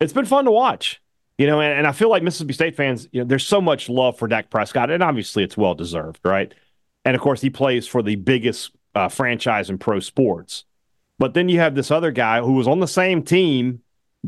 it's 0.00 0.12
been 0.12 0.24
fun 0.24 0.46
to 0.46 0.50
watch. 0.50 1.02
You 1.36 1.46
know, 1.46 1.60
and, 1.60 1.78
and 1.78 1.86
I 1.86 1.92
feel 1.92 2.10
like 2.10 2.22
Mississippi 2.24 2.52
State 2.52 2.74
fans, 2.74 3.06
you 3.12 3.20
know, 3.20 3.26
there's 3.26 3.46
so 3.46 3.60
much 3.60 3.88
love 3.88 4.18
for 4.18 4.26
Dak 4.26 4.50
Prescott, 4.50 4.90
and 4.90 5.02
obviously 5.04 5.44
it's 5.44 5.56
well 5.56 5.74
deserved, 5.74 6.18
right? 6.24 6.52
And 7.08 7.14
of 7.14 7.22
course, 7.22 7.40
he 7.40 7.48
plays 7.48 7.86
for 7.86 8.02
the 8.02 8.16
biggest 8.16 8.70
uh, 8.94 9.08
franchise 9.08 9.70
in 9.70 9.78
pro 9.78 9.98
sports. 9.98 10.66
But 11.18 11.32
then 11.32 11.48
you 11.48 11.58
have 11.58 11.74
this 11.74 11.90
other 11.90 12.10
guy 12.10 12.42
who 12.42 12.52
was 12.52 12.68
on 12.68 12.80
the 12.80 12.86
same 12.86 13.22
team, 13.22 13.80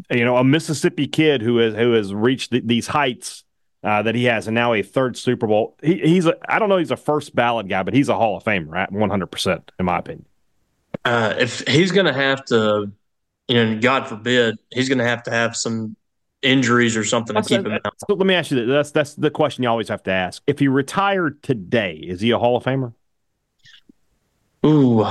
you 0.08 0.24
know, 0.24 0.38
a 0.38 0.44
Mississippi 0.44 1.06
kid 1.06 1.42
who 1.42 1.58
has 1.58 1.74
who 1.74 1.92
has 1.92 2.14
reached 2.14 2.52
th- 2.52 2.64
these 2.64 2.86
heights 2.86 3.44
uh, 3.84 4.00
that 4.04 4.14
he 4.14 4.24
has, 4.24 4.46
and 4.46 4.54
now 4.54 4.72
a 4.72 4.80
third 4.80 5.18
Super 5.18 5.46
Bowl. 5.46 5.76
He, 5.82 5.98
he's 5.98 6.24
a 6.24 6.34
I 6.48 6.58
don't 6.58 6.70
know 6.70 6.78
he's 6.78 6.90
a 6.90 6.96
first 6.96 7.34
ballot 7.34 7.68
guy, 7.68 7.82
but 7.82 7.92
he's 7.92 8.08
a 8.08 8.14
Hall 8.14 8.38
of 8.38 8.44
Famer 8.44 8.74
at 8.74 8.90
one 8.90 9.10
hundred 9.10 9.26
percent 9.26 9.70
in 9.78 9.84
my 9.84 9.98
opinion. 9.98 10.24
Uh, 11.04 11.34
if 11.38 11.60
he's 11.68 11.92
going 11.92 12.06
to 12.06 12.14
have 12.14 12.42
to, 12.46 12.90
you 13.46 13.54
know, 13.54 13.78
God 13.78 14.08
forbid, 14.08 14.56
he's 14.70 14.88
going 14.88 15.00
to 15.00 15.04
have 15.04 15.22
to 15.24 15.30
have 15.30 15.54
some 15.54 15.96
injuries 16.42 16.96
or 16.96 17.04
something 17.04 17.34
that's 17.34 17.48
to 17.48 17.58
keep 17.58 17.66
him 17.66 17.72
out. 17.84 17.94
So 17.98 18.14
let 18.14 18.26
me 18.26 18.34
ask 18.34 18.50
you 18.50 18.64
this. 18.64 18.68
That's 18.68 18.90
that's 18.90 19.14
the 19.14 19.30
question 19.30 19.62
you 19.62 19.68
always 19.68 19.88
have 19.88 20.02
to 20.04 20.10
ask. 20.10 20.42
If 20.46 20.58
he 20.58 20.68
retired 20.68 21.42
today, 21.42 21.94
is 21.94 22.20
he 22.20 22.30
a 22.30 22.38
Hall 22.38 22.56
of 22.56 22.64
Famer? 22.64 22.92
Ooh. 24.64 25.06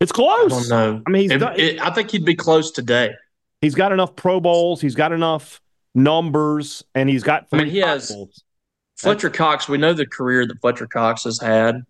It's 0.00 0.12
close. 0.12 0.52
I 0.52 0.58
don't 0.58 0.68
know. 0.68 1.02
I 1.06 1.10
mean, 1.10 1.22
he's 1.22 1.32
if, 1.32 1.40
got, 1.40 1.58
it, 1.58 1.80
I 1.80 1.90
think 1.90 2.10
he'd 2.10 2.24
be 2.24 2.36
close 2.36 2.70
today. 2.70 3.14
He's 3.60 3.74
got 3.74 3.92
enough 3.92 4.14
Pro 4.14 4.40
Bowls. 4.40 4.80
He's 4.80 4.94
got 4.94 5.12
enough 5.12 5.60
numbers, 5.94 6.84
and 6.94 7.08
he's 7.08 7.24
got. 7.24 7.46
I 7.52 7.56
mean, 7.56 7.66
he 7.66 7.78
has 7.78 8.10
Bowls. 8.10 8.44
Fletcher 8.96 9.30
Cox. 9.30 9.68
We 9.68 9.78
know 9.78 9.92
the 9.92 10.06
career 10.06 10.46
that 10.46 10.60
Fletcher 10.60 10.86
Cox 10.86 11.24
has 11.24 11.40
had. 11.40 11.82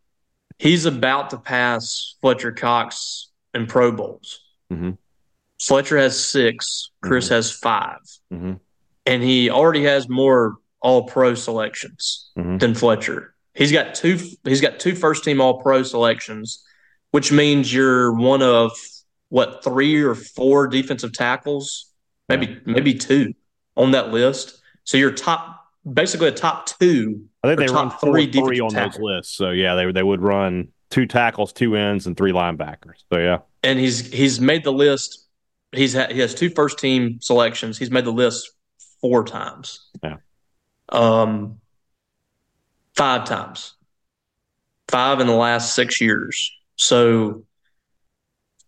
He's 0.58 0.86
about 0.86 1.30
to 1.30 1.38
pass 1.38 2.16
Fletcher 2.20 2.52
Cox 2.52 3.30
in 3.54 3.66
Pro 3.66 3.92
Bowls. 3.92 4.40
Mm-hmm. 4.72 4.92
Fletcher 5.60 5.98
has 5.98 6.18
six. 6.18 6.90
Chris 7.02 7.26
mm-hmm. 7.26 7.34
has 7.34 7.50
5 7.52 7.98
mm-hmm. 8.32 8.52
and 9.06 9.22
he 9.22 9.50
already 9.50 9.84
has 9.84 10.08
more 10.08 10.56
All 10.80 11.04
Pro 11.04 11.34
selections 11.34 12.30
Mhm. 12.36 12.60
than 12.60 12.74
Fletcher. 12.74 13.34
He's 13.54 13.72
got 13.72 13.94
two. 13.94 14.18
He's 14.44 14.60
got 14.60 14.78
two 14.78 14.94
first 14.94 15.24
team 15.24 15.40
All 15.40 15.60
Pro 15.60 15.82
selections, 15.82 16.64
which 17.10 17.32
means 17.32 17.72
you're 17.74 18.12
one 18.12 18.42
of 18.42 18.70
what 19.30 19.64
three 19.64 20.00
or 20.00 20.14
four 20.14 20.68
defensive 20.68 21.12
tackles, 21.12 21.90
maybe 22.28 22.60
maybe 22.64 22.94
two 22.94 23.34
on 23.76 23.90
that 23.90 24.10
list. 24.12 24.60
So 24.84 24.96
you're 24.96 25.10
top, 25.10 25.66
basically 25.92 26.28
a 26.28 26.32
top 26.32 26.66
two. 26.66 27.24
I 27.42 27.48
think 27.48 27.58
they 27.58 27.66
run 27.66 27.90
four 27.90 28.12
three 28.12 28.30
three, 28.30 28.60
on 28.60 28.72
those 28.72 28.98
lists. 28.98 29.36
So 29.36 29.50
yeah, 29.50 29.74
they 29.74 29.90
they 29.90 30.04
would 30.04 30.22
run 30.22 30.68
two 30.90 31.06
tackles, 31.06 31.52
two 31.52 31.74
ends, 31.74 32.06
and 32.06 32.16
three 32.16 32.32
linebackers. 32.32 33.02
So 33.12 33.18
yeah, 33.18 33.38
and 33.64 33.78
he's 33.78 34.12
he's 34.12 34.40
made 34.40 34.62
the 34.62 34.72
list. 34.72 35.27
He's 35.72 35.94
ha- 35.94 36.08
he 36.10 36.20
has 36.20 36.34
two 36.34 36.50
first 36.50 36.78
team 36.78 37.20
selections. 37.20 37.78
He's 37.78 37.90
made 37.90 38.04
the 38.04 38.12
list 38.12 38.50
four 39.00 39.24
times. 39.24 39.88
Yeah. 40.02 40.16
Um, 40.88 41.60
five 42.94 43.24
times. 43.26 43.74
Five 44.88 45.20
in 45.20 45.26
the 45.26 45.34
last 45.34 45.74
six 45.74 46.00
years. 46.00 46.50
So 46.76 47.44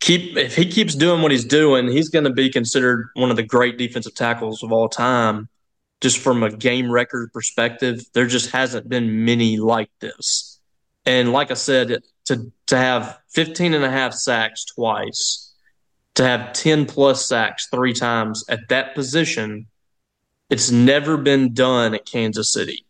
keep 0.00 0.36
if 0.36 0.56
he 0.56 0.66
keeps 0.66 0.94
doing 0.94 1.22
what 1.22 1.30
he's 1.30 1.44
doing, 1.44 1.88
he's 1.88 2.08
going 2.08 2.24
to 2.24 2.32
be 2.32 2.50
considered 2.50 3.10
one 3.14 3.30
of 3.30 3.36
the 3.36 3.42
great 3.42 3.78
defensive 3.78 4.14
tackles 4.14 4.62
of 4.62 4.72
all 4.72 4.88
time. 4.88 5.48
Just 6.00 6.18
from 6.18 6.42
a 6.42 6.50
game 6.50 6.90
record 6.90 7.30
perspective, 7.32 8.02
there 8.14 8.26
just 8.26 8.50
hasn't 8.50 8.88
been 8.88 9.26
many 9.26 9.58
like 9.58 9.90
this. 10.00 10.58
And 11.04 11.30
like 11.30 11.50
I 11.50 11.54
said, 11.54 12.02
to 12.26 12.52
to 12.66 12.76
have 12.76 13.18
15 13.30 13.74
and 13.74 13.84
a 13.84 13.90
half 13.90 14.14
sacks 14.14 14.64
twice, 14.64 15.49
to 16.14 16.24
have 16.24 16.52
10 16.52 16.86
plus 16.86 17.26
sacks 17.26 17.68
three 17.68 17.92
times 17.92 18.44
at 18.48 18.68
that 18.68 18.94
position, 18.94 19.66
it's 20.48 20.70
never 20.70 21.16
been 21.16 21.54
done 21.54 21.94
at 21.94 22.04
Kansas 22.04 22.52
City. 22.52 22.84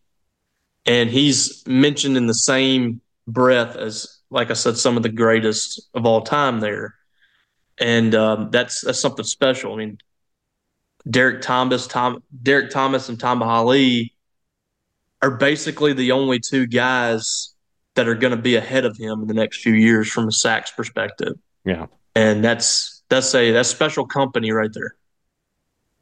And 0.85 1.09
he's 1.09 1.63
mentioned 1.67 2.17
in 2.17 2.25
the 2.25 2.33
same 2.33 3.01
breath 3.27 3.75
as, 3.75 4.19
like 4.31 4.49
I 4.49 4.53
said, 4.53 4.77
some 4.77 4.97
of 4.97 5.03
the 5.03 5.09
greatest 5.09 5.89
of 5.93 6.05
all 6.05 6.21
time 6.21 6.59
there. 6.59 6.95
And 7.79 8.15
um, 8.15 8.49
that's 8.51 8.81
that's 8.81 8.99
something 8.99 9.25
special. 9.25 9.73
I 9.73 9.77
mean, 9.77 9.97
Derrick 11.09 11.41
Thomas, 11.41 11.87
Tom, 11.87 12.23
Derrick 12.41 12.71
Thomas, 12.71 13.09
and 13.09 13.19
Tamba 13.19 13.45
Hali 13.45 14.13
are 15.21 15.31
basically 15.31 15.93
the 15.93 16.11
only 16.11 16.39
two 16.39 16.67
guys 16.67 17.53
that 17.95 18.07
are 18.07 18.15
going 18.15 18.35
to 18.35 18.41
be 18.41 18.55
ahead 18.55 18.85
of 18.85 18.97
him 18.97 19.21
in 19.21 19.27
the 19.27 19.33
next 19.33 19.61
few 19.61 19.73
years 19.73 20.09
from 20.09 20.27
a 20.27 20.31
sacks 20.31 20.71
perspective. 20.71 21.33
yeah. 21.65 21.87
And 22.15 22.43
that's 22.43 23.00
that's 23.11 23.35
a 23.35 23.51
that's 23.51 23.69
special 23.69 24.07
company 24.07 24.51
right 24.51 24.71
there. 24.73 24.95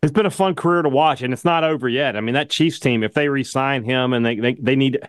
It's 0.01 0.13
been 0.13 0.25
a 0.25 0.31
fun 0.31 0.55
career 0.55 0.81
to 0.81 0.89
watch, 0.89 1.21
and 1.21 1.33
it's 1.33 1.43
not 1.43 1.65
over 1.65 1.89
yet. 1.89 2.15
I 2.15 2.21
mean, 2.21 2.35
that 2.35 2.49
Chiefs 2.49 2.79
team, 2.79 3.03
if 3.03 3.13
they 3.13 3.27
re-sign 3.27 3.83
him 3.83 4.13
and 4.13 4.25
they 4.25 4.35
they, 4.35 4.53
they 4.53 4.75
need 4.77 4.99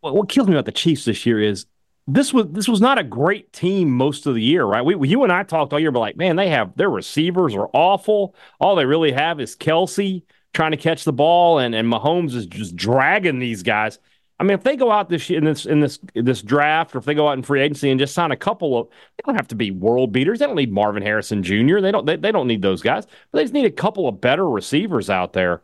what, 0.00 0.14
what 0.14 0.28
kills 0.28 0.46
me 0.46 0.54
about 0.54 0.66
the 0.66 0.72
Chiefs 0.72 1.04
this 1.06 1.26
year 1.26 1.40
is 1.40 1.66
this 2.06 2.32
was 2.32 2.46
this 2.50 2.68
was 2.68 2.80
not 2.80 2.98
a 2.98 3.02
great 3.02 3.52
team 3.52 3.90
most 3.90 4.26
of 4.26 4.34
the 4.34 4.42
year, 4.42 4.64
right? 4.64 4.82
We 4.82 5.08
you 5.08 5.24
and 5.24 5.32
I 5.32 5.42
talked 5.42 5.72
all 5.72 5.80
year, 5.80 5.90
but 5.90 6.00
like, 6.00 6.16
man, 6.16 6.36
they 6.36 6.48
have 6.50 6.76
their 6.76 6.90
receivers 6.90 7.54
are 7.54 7.68
awful. 7.72 8.34
All 8.60 8.76
they 8.76 8.86
really 8.86 9.12
have 9.12 9.40
is 9.40 9.56
Kelce 9.56 10.22
trying 10.52 10.72
to 10.72 10.76
catch 10.76 11.04
the 11.04 11.12
ball, 11.12 11.58
and 11.58 11.74
and 11.74 11.90
Mahomes 11.90 12.34
is 12.34 12.46
just 12.46 12.76
dragging 12.76 13.38
these 13.38 13.62
guys. 13.62 13.98
I 14.40 14.42
mean, 14.42 14.54
if 14.54 14.62
they 14.64 14.74
go 14.74 14.90
out 14.90 15.10
this 15.10 15.28
in 15.28 15.44
this 15.44 15.66
in 15.66 15.80
this 15.80 15.98
this 16.14 16.40
draft, 16.40 16.94
or 16.94 16.98
if 16.98 17.04
they 17.04 17.12
go 17.12 17.28
out 17.28 17.36
in 17.36 17.42
free 17.42 17.60
agency 17.60 17.90
and 17.90 18.00
just 18.00 18.14
sign 18.14 18.30
a 18.30 18.36
couple 18.36 18.78
of, 18.78 18.88
they 18.88 19.22
don't 19.26 19.34
have 19.34 19.48
to 19.48 19.54
be 19.54 19.70
world 19.70 20.12
beaters. 20.12 20.38
They 20.38 20.46
don't 20.46 20.56
need 20.56 20.72
Marvin 20.72 21.02
Harrison 21.02 21.42
Jr. 21.42 21.80
They 21.80 21.92
don't 21.92 22.06
they, 22.06 22.16
they 22.16 22.32
don't 22.32 22.46
need 22.46 22.62
those 22.62 22.80
guys. 22.80 23.04
But 23.04 23.38
they 23.38 23.44
just 23.44 23.52
need 23.52 23.66
a 23.66 23.70
couple 23.70 24.08
of 24.08 24.18
better 24.18 24.48
receivers 24.48 25.10
out 25.10 25.34
there. 25.34 25.62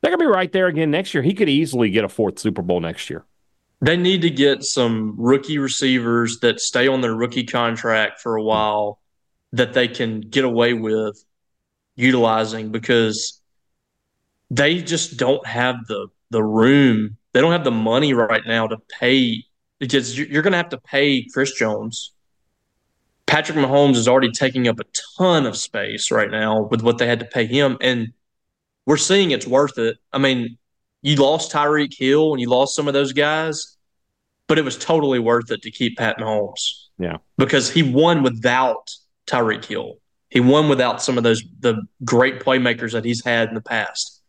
They're 0.00 0.12
gonna 0.12 0.22
be 0.22 0.26
right 0.26 0.52
there 0.52 0.68
again 0.68 0.92
next 0.92 1.12
year. 1.14 1.22
He 1.24 1.34
could 1.34 1.48
easily 1.48 1.90
get 1.90 2.04
a 2.04 2.08
fourth 2.08 2.38
Super 2.38 2.62
Bowl 2.62 2.78
next 2.78 3.10
year. 3.10 3.24
They 3.80 3.96
need 3.96 4.22
to 4.22 4.30
get 4.30 4.62
some 4.62 5.16
rookie 5.18 5.58
receivers 5.58 6.38
that 6.40 6.60
stay 6.60 6.86
on 6.86 7.00
their 7.00 7.16
rookie 7.16 7.44
contract 7.44 8.20
for 8.20 8.36
a 8.36 8.42
while 8.42 9.00
that 9.52 9.72
they 9.72 9.88
can 9.88 10.20
get 10.20 10.44
away 10.44 10.74
with 10.74 11.24
utilizing 11.96 12.70
because 12.70 13.40
they 14.48 14.80
just 14.80 15.16
don't 15.16 15.44
have 15.44 15.88
the 15.88 16.06
the 16.30 16.42
room. 16.44 17.16
They 17.32 17.40
don't 17.40 17.52
have 17.52 17.64
the 17.64 17.70
money 17.70 18.12
right 18.14 18.42
now 18.46 18.66
to 18.66 18.76
pay 19.00 19.44
because 19.78 20.16
you- 20.18 20.26
you're 20.30 20.42
going 20.42 20.52
to 20.52 20.58
have 20.58 20.68
to 20.70 20.78
pay 20.78 21.24
Chris 21.32 21.52
Jones. 21.52 22.12
Patrick 23.26 23.56
Mahomes 23.56 23.96
is 23.96 24.06
already 24.08 24.30
taking 24.30 24.68
up 24.68 24.78
a 24.78 24.84
ton 25.18 25.46
of 25.46 25.56
space 25.56 26.10
right 26.10 26.30
now 26.30 26.62
with 26.70 26.82
what 26.82 26.98
they 26.98 27.06
had 27.06 27.20
to 27.20 27.24
pay 27.24 27.46
him, 27.46 27.78
and 27.80 28.12
we're 28.84 28.96
seeing 28.96 29.30
it's 29.30 29.46
worth 29.46 29.78
it. 29.78 29.96
I 30.12 30.18
mean, 30.18 30.58
you 31.02 31.16
lost 31.16 31.52
Tyreek 31.52 31.94
Hill 31.96 32.32
and 32.32 32.40
you 32.40 32.48
lost 32.48 32.74
some 32.76 32.88
of 32.88 32.94
those 32.94 33.12
guys, 33.12 33.76
but 34.48 34.58
it 34.58 34.64
was 34.64 34.76
totally 34.76 35.18
worth 35.18 35.50
it 35.50 35.62
to 35.62 35.70
keep 35.70 35.96
Pat 35.96 36.18
Mahomes. 36.18 36.88
Yeah. 36.98 37.18
Because 37.38 37.70
he 37.70 37.82
won 37.82 38.22
without 38.22 38.90
Tyreek 39.26 39.64
Hill. 39.64 39.94
He 40.28 40.40
won 40.40 40.68
without 40.68 41.02
some 41.02 41.16
of 41.18 41.24
those 41.24 41.42
the 41.60 41.82
great 42.04 42.40
playmakers 42.40 42.92
that 42.92 43.04
he's 43.04 43.24
had 43.24 43.48
in 43.48 43.54
the 43.54 43.60
past. 43.60 44.21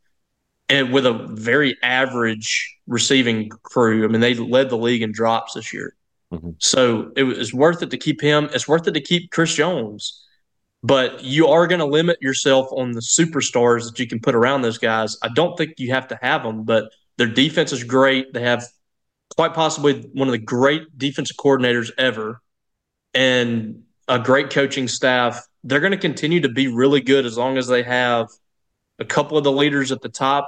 And 0.69 0.93
with 0.93 1.05
a 1.05 1.13
very 1.13 1.77
average 1.83 2.77
receiving 2.87 3.49
crew. 3.49 4.05
I 4.05 4.07
mean, 4.07 4.21
they 4.21 4.33
led 4.33 4.69
the 4.69 4.77
league 4.77 5.01
in 5.01 5.11
drops 5.11 5.53
this 5.53 5.73
year. 5.73 5.95
Mhm. 6.33 6.55
So 6.57 7.11
it 7.15 7.23
was 7.23 7.53
worth 7.53 7.83
it 7.83 7.91
to 7.91 7.97
keep 7.97 8.21
him. 8.21 8.49
It's 8.53 8.67
worth 8.67 8.87
it 8.87 8.93
to 8.93 9.01
keep 9.01 9.31
Chris 9.31 9.53
Jones 9.53 10.23
but 10.83 11.23
you 11.23 11.47
are 11.47 11.65
going 11.65 11.79
to 11.79 11.85
limit 11.85 12.21
yourself 12.21 12.67
on 12.71 12.91
the 12.91 12.99
superstars 12.99 13.85
that 13.85 13.97
you 13.99 14.05
can 14.05 14.19
put 14.19 14.35
around 14.35 14.61
those 14.61 14.77
guys. 14.77 15.17
I 15.23 15.29
don't 15.29 15.57
think 15.57 15.75
you 15.77 15.91
have 15.93 16.09
to 16.09 16.19
have 16.21 16.43
them, 16.43 16.65
but 16.65 16.91
their 17.17 17.27
defense 17.27 17.71
is 17.71 17.83
great. 17.85 18.33
They 18.33 18.41
have 18.41 18.67
quite 19.35 19.53
possibly 19.53 20.01
one 20.13 20.27
of 20.27 20.33
the 20.33 20.37
great 20.37 20.97
defensive 20.97 21.37
coordinators 21.37 21.89
ever 21.97 22.41
and 23.13 23.83
a 24.09 24.19
great 24.19 24.49
coaching 24.49 24.89
staff. 24.89 25.47
They're 25.63 25.79
going 25.79 25.91
to 25.91 25.97
continue 25.97 26.41
to 26.41 26.49
be 26.49 26.67
really 26.67 26.99
good 26.99 27.25
as 27.25 27.37
long 27.37 27.57
as 27.57 27.67
they 27.67 27.83
have 27.83 28.27
a 29.03 29.05
couple 29.05 29.37
of 29.37 29.43
the 29.43 29.51
leaders 29.51 29.91
at 29.91 30.01
the 30.01 30.09
top 30.09 30.47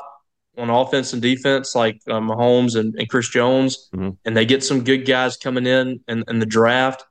on 0.58 0.70
offense 0.70 1.12
and 1.14 1.22
defense, 1.22 1.76
like 1.76 2.00
uh, 2.08 2.14
Mahomes 2.20 2.80
and, 2.80 2.96
and 2.96 3.10
Chris 3.10 3.28
Jones, 3.30 3.90
Mhm. 3.94 4.18
and 4.26 4.36
they 4.38 4.46
get 4.46 4.64
some 4.64 4.84
good 4.84 5.06
guys 5.06 5.36
coming 5.38 5.66
in, 5.68 6.00
in 6.08 6.24
in 6.30 6.40
the 6.40 6.46
draft. 6.46 7.06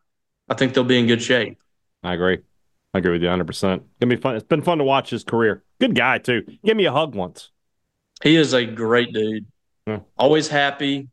I 0.48 0.54
think 0.54 0.72
they'll 0.74 0.85
be 0.85 0.98
in 0.98 1.07
good 1.07 1.22
shape. 1.22 1.59
I 2.02 2.14
agree. 2.14 2.38
I 2.94 2.98
agree 2.98 3.12
with 3.12 3.22
you 3.22 3.28
100. 3.28 3.46
percent 3.46 3.83
Gonna 4.00 4.14
be 4.16 4.20
fun. 4.20 4.37
It's 4.37 4.46
been 4.46 4.62
fun 4.62 4.78
to 4.78 4.85
watch 4.85 5.11
his 5.11 5.24
career. 5.24 5.62
Good 5.80 5.94
guy 5.94 6.18
too. 6.18 6.42
Give 6.64 6.76
me 6.76 6.87
a 6.87 6.92
hug 6.92 7.14
once. 7.14 7.50
He 8.22 8.37
is 8.37 8.52
a 8.54 8.64
great 8.64 9.12
dude. 9.12 9.46
Yeah. 9.87 10.00
Always 10.16 10.48
happy, 10.48 11.09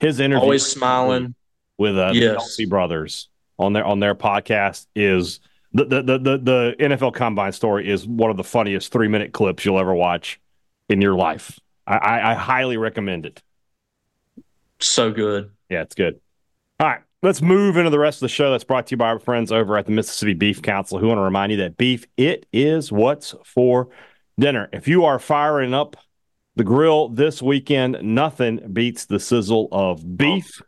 His 0.00 0.20
interview 0.20 0.42
always 0.42 0.66
smiling. 0.66 1.34
with 1.78 1.96
uh, 1.96 2.12
the 2.12 2.18
Yes. 2.18 2.56
Kelce 2.58 2.68
brothers 2.68 3.28
on 3.58 3.72
their 3.72 3.84
on 3.84 4.00
their 4.00 4.14
podcast 4.14 4.86
is 4.94 5.40
the 5.76 5.84
the, 5.84 6.02
the 6.02 6.18
the 6.18 6.38
the 6.38 6.76
NFL 6.80 7.14
Combine 7.14 7.52
story 7.52 7.88
is 7.88 8.06
one 8.06 8.30
of 8.30 8.36
the 8.36 8.44
funniest 8.44 8.92
three 8.92 9.08
minute 9.08 9.32
clips 9.32 9.64
you'll 9.64 9.78
ever 9.78 9.94
watch 9.94 10.40
in 10.88 11.02
your 11.02 11.14
life. 11.14 11.58
I, 11.86 11.96
I, 11.96 12.30
I 12.32 12.34
highly 12.34 12.76
recommend 12.78 13.26
it. 13.26 13.42
So 14.78 15.12
good. 15.12 15.50
Yeah, 15.68 15.82
it's 15.82 15.94
good. 15.94 16.20
All 16.80 16.88
right, 16.88 17.00
let's 17.22 17.42
move 17.42 17.76
into 17.76 17.90
the 17.90 17.98
rest 17.98 18.18
of 18.18 18.20
the 18.20 18.28
show. 18.28 18.50
That's 18.50 18.64
brought 18.64 18.86
to 18.86 18.92
you 18.92 18.96
by 18.96 19.08
our 19.08 19.18
friends 19.18 19.52
over 19.52 19.76
at 19.76 19.86
the 19.86 19.92
Mississippi 19.92 20.34
Beef 20.34 20.62
Council, 20.62 20.98
who 20.98 21.08
want 21.08 21.18
to 21.18 21.22
remind 21.22 21.52
you 21.52 21.58
that 21.58 21.76
beef 21.76 22.06
it 22.16 22.46
is 22.52 22.90
what's 22.90 23.34
for 23.44 23.88
dinner. 24.38 24.68
If 24.72 24.88
you 24.88 25.04
are 25.04 25.18
firing 25.18 25.74
up 25.74 25.96
the 26.56 26.64
grill 26.64 27.08
this 27.10 27.42
weekend, 27.42 27.98
nothing 28.02 28.72
beats 28.72 29.04
the 29.04 29.20
sizzle 29.20 29.68
of 29.72 30.00
oh. 30.00 30.08
beef. 30.08 30.62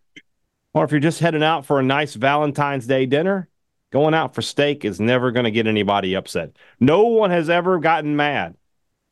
Or 0.74 0.84
if 0.84 0.90
you're 0.90 1.00
just 1.00 1.20
heading 1.20 1.42
out 1.42 1.64
for 1.64 1.80
a 1.80 1.82
nice 1.82 2.14
Valentine's 2.14 2.86
Day 2.86 3.06
dinner, 3.06 3.48
going 3.90 4.14
out 4.14 4.34
for 4.34 4.42
steak 4.42 4.84
is 4.84 5.00
never 5.00 5.30
going 5.30 5.44
to 5.44 5.50
get 5.50 5.66
anybody 5.66 6.14
upset. 6.14 6.52
No 6.80 7.04
one 7.04 7.30
has 7.30 7.48
ever 7.50 7.78
gotten 7.78 8.16
mad 8.16 8.54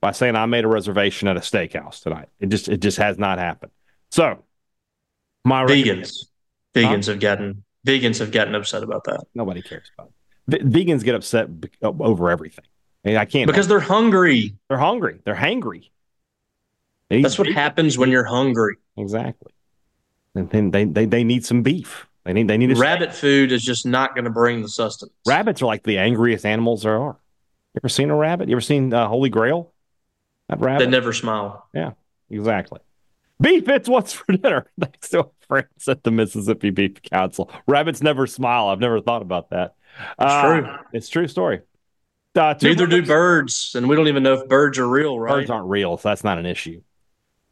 by 0.00 0.12
saying 0.12 0.36
I 0.36 0.46
made 0.46 0.64
a 0.64 0.68
reservation 0.68 1.28
at 1.28 1.36
a 1.36 1.40
steakhouse 1.40 2.02
tonight. 2.02 2.28
It 2.40 2.48
just 2.48 2.68
it 2.68 2.78
just 2.80 2.98
has 2.98 3.18
not 3.18 3.38
happened. 3.38 3.72
So, 4.10 4.44
my 5.44 5.64
Vegans. 5.64 6.26
Vegans 6.74 7.06
have 7.06 7.20
gotten 7.20 7.64
vegans 7.86 8.18
have 8.18 8.30
gotten 8.32 8.54
upset 8.54 8.82
about 8.82 9.04
that. 9.04 9.24
Nobody 9.34 9.62
cares 9.62 9.90
about 9.96 10.10
it. 10.48 10.62
V- 10.62 10.84
vegans 10.84 11.02
get 11.04 11.14
upset 11.14 11.60
be- 11.60 11.70
over 11.82 12.30
everything. 12.30 12.64
I, 13.04 13.08
mean, 13.08 13.16
I 13.16 13.24
can't 13.24 13.46
Because 13.46 13.68
they're 13.68 13.80
hungry. 13.80 14.54
they're 14.68 14.78
hungry. 14.78 15.20
They're 15.24 15.34
hangry. 15.36 15.90
They 17.08 17.22
That's 17.22 17.38
what 17.38 17.48
eat- 17.48 17.54
happens 17.54 17.96
when 17.96 18.10
you're 18.10 18.24
hungry. 18.24 18.76
exactly. 18.96 19.52
And 20.34 20.50
then 20.50 20.70
they, 20.70 20.84
they 20.84 21.06
they 21.06 21.24
need 21.24 21.46
some 21.46 21.62
beef. 21.62 22.06
They 22.26 22.32
need 22.32 22.48
they 22.48 22.58
need 22.58 22.72
a 22.72 22.74
Rabbit 22.74 23.14
food 23.14 23.52
is 23.52 23.62
just 23.64 23.86
not 23.86 24.14
going 24.16 24.24
to 24.24 24.30
bring 24.30 24.60
the 24.60 24.68
sustenance. 24.68 25.14
Rabbits 25.26 25.62
are 25.62 25.66
like 25.66 25.84
the 25.84 25.98
angriest 25.98 26.44
animals 26.44 26.82
there 26.82 27.00
are. 27.00 27.16
You 27.74 27.80
ever 27.80 27.88
seen 27.88 28.10
a 28.10 28.16
rabbit? 28.16 28.48
You 28.48 28.56
ever 28.56 28.60
seen 28.60 28.92
uh, 28.92 29.06
Holy 29.06 29.30
Grail? 29.30 29.72
That 30.48 30.60
rabbit. 30.60 30.84
They 30.84 30.90
never 30.90 31.12
smile. 31.12 31.68
Yeah, 31.72 31.92
exactly. 32.28 32.80
Beef, 33.40 33.68
it's 33.68 33.88
what's 33.88 34.12
for 34.12 34.32
dinner. 34.32 34.66
Thanks 34.80 35.10
to 35.10 35.18
our 35.18 35.30
friends 35.46 35.88
at 35.88 36.02
the 36.02 36.10
Mississippi 36.10 36.70
Beef 36.70 37.00
Council. 37.02 37.48
Rabbits 37.68 38.02
never 38.02 38.26
smile. 38.26 38.68
I've 38.68 38.80
never 38.80 39.00
thought 39.00 39.22
about 39.22 39.50
that. 39.50 39.76
Uh, 40.18 40.42
true. 40.60 40.76
It's 40.92 41.06
a 41.08 41.10
true 41.10 41.28
story. 41.28 41.60
Uh, 42.34 42.54
Neither 42.60 42.86
do 42.86 42.96
birds- 42.96 43.08
birds, 43.08 43.72
and 43.76 43.88
we 43.88 43.94
don't 43.94 44.08
even 44.08 44.22
know 44.24 44.34
if 44.34 44.48
birds 44.48 44.78
are 44.78 44.88
real, 44.88 45.18
right? 45.18 45.36
Birds 45.36 45.50
aren't 45.50 45.68
real, 45.68 45.96
so 45.96 46.08
that's 46.08 46.24
not 46.24 46.38
an 46.38 46.46
issue. 46.46 46.82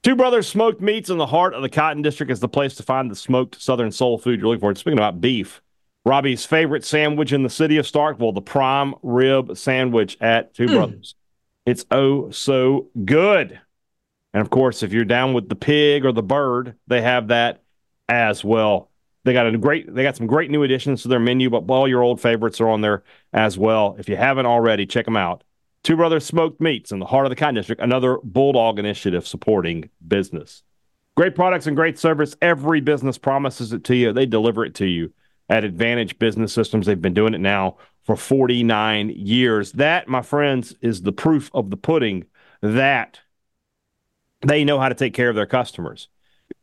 Two 0.05 0.15
Brothers 0.15 0.47
Smoked 0.47 0.83
Meats 0.83 1.09
in 1.09 1.17
the 1.17 1.25
heart 1.25 1.55
of 1.55 1.63
the 1.63 1.71
Cotton 1.71 2.03
District 2.03 2.31
is 2.31 2.39
the 2.39 2.47
place 2.47 2.75
to 2.75 2.83
find 2.83 3.11
the 3.11 3.17
smoked 3.17 3.59
Southern 3.61 3.91
soul 3.91 4.19
food 4.19 4.39
you're 4.39 4.51
looking 4.51 4.61
for. 4.61 4.75
Speaking 4.75 4.99
about 4.99 5.19
beef, 5.19 5.63
Robbie's 6.05 6.45
favorite 6.45 6.85
sandwich 6.85 7.33
in 7.33 7.43
the 7.43 7.49
city 7.49 7.79
of 7.79 7.87
Starkville, 7.87 8.35
the 8.35 8.43
prime 8.43 8.95
rib 9.03 9.57
sandwich 9.57 10.19
at 10.21 10.53
Two 10.53 10.67
mm. 10.67 10.75
Brothers. 10.75 11.15
It's 11.65 11.87
oh 11.91 12.31
so 12.31 12.89
good. 13.03 13.59
And 14.35 14.43
of 14.43 14.51
course, 14.51 14.83
if 14.83 14.93
you're 14.93 15.07
down 15.07 15.33
with 15.33 15.49
the 15.49 15.57
pig 15.57 16.05
or 16.05 16.13
the 16.13 16.23
bird, 16.23 16.75
they 16.87 17.01
have 17.01 17.29
that 17.29 17.63
as 18.07 18.45
well. 18.45 18.91
They 19.25 19.33
got 19.33 19.47
a 19.47 19.57
great 19.57 19.95
they 19.95 20.03
got 20.03 20.17
some 20.17 20.27
great 20.27 20.51
new 20.51 20.65
additions 20.65 21.01
to 21.03 21.09
their 21.09 21.19
menu, 21.19 21.49
but 21.49 21.65
all 21.71 21.89
your 21.89 22.03
old 22.03 22.21
favorites 22.21 22.61
are 22.61 22.69
on 22.69 22.83
there 22.83 23.05
as 23.33 23.57
well. 23.57 23.97
If 23.99 24.11
you 24.11 24.17
haven't 24.17 24.45
already, 24.45 24.85
check 24.85 25.07
them 25.07 25.17
out. 25.17 25.45
Two 25.85 25.97
Brothers 25.97 26.25
Smoked 26.25 26.63
Meats 26.63 26.93
in 26.93 26.99
the 26.99 27.05
heart 27.05 27.27
of 27.27 27.31
the 27.31 27.37
Cotton 27.37 27.57
District, 27.57 27.81
another 27.81 28.19
Bulldog 28.25 28.79
initiative 28.79 29.27
supporting 29.27 29.91
business. 30.07 30.63
Great 31.15 31.35
products 31.35 31.67
and 31.67 31.77
great 31.77 31.99
service. 31.99 32.35
Every 32.41 32.81
business 32.81 33.19
promises 33.19 33.75
it 33.75 33.85
to 33.85 33.95
you. 33.95 34.11
They 34.13 34.25
deliver 34.25 34.65
it 34.65 34.75
to 34.77 34.87
you 34.87 35.13
at 35.51 35.63
Advantage 35.63 36.19
Business 36.19 36.55
Systems. 36.55 36.87
They've 36.87 37.01
been 37.01 37.13
doing 37.13 37.35
it 37.35 37.41
now 37.41 37.77
for 38.03 38.17
49 38.17 39.11
years. 39.11 39.73
That, 39.73 40.09
my 40.09 40.23
friends, 40.23 40.75
is 40.81 41.03
the 41.03 41.13
proof 41.13 41.51
of 41.53 41.69
the 41.69 41.77
pudding 41.77 42.25
that 42.63 43.21
they 44.41 44.65
know 44.65 44.81
how 44.81 44.89
to 44.89 44.95
take 44.95 45.13
care 45.13 45.29
of 45.29 45.37
their 45.37 45.47
customers. 45.47 46.09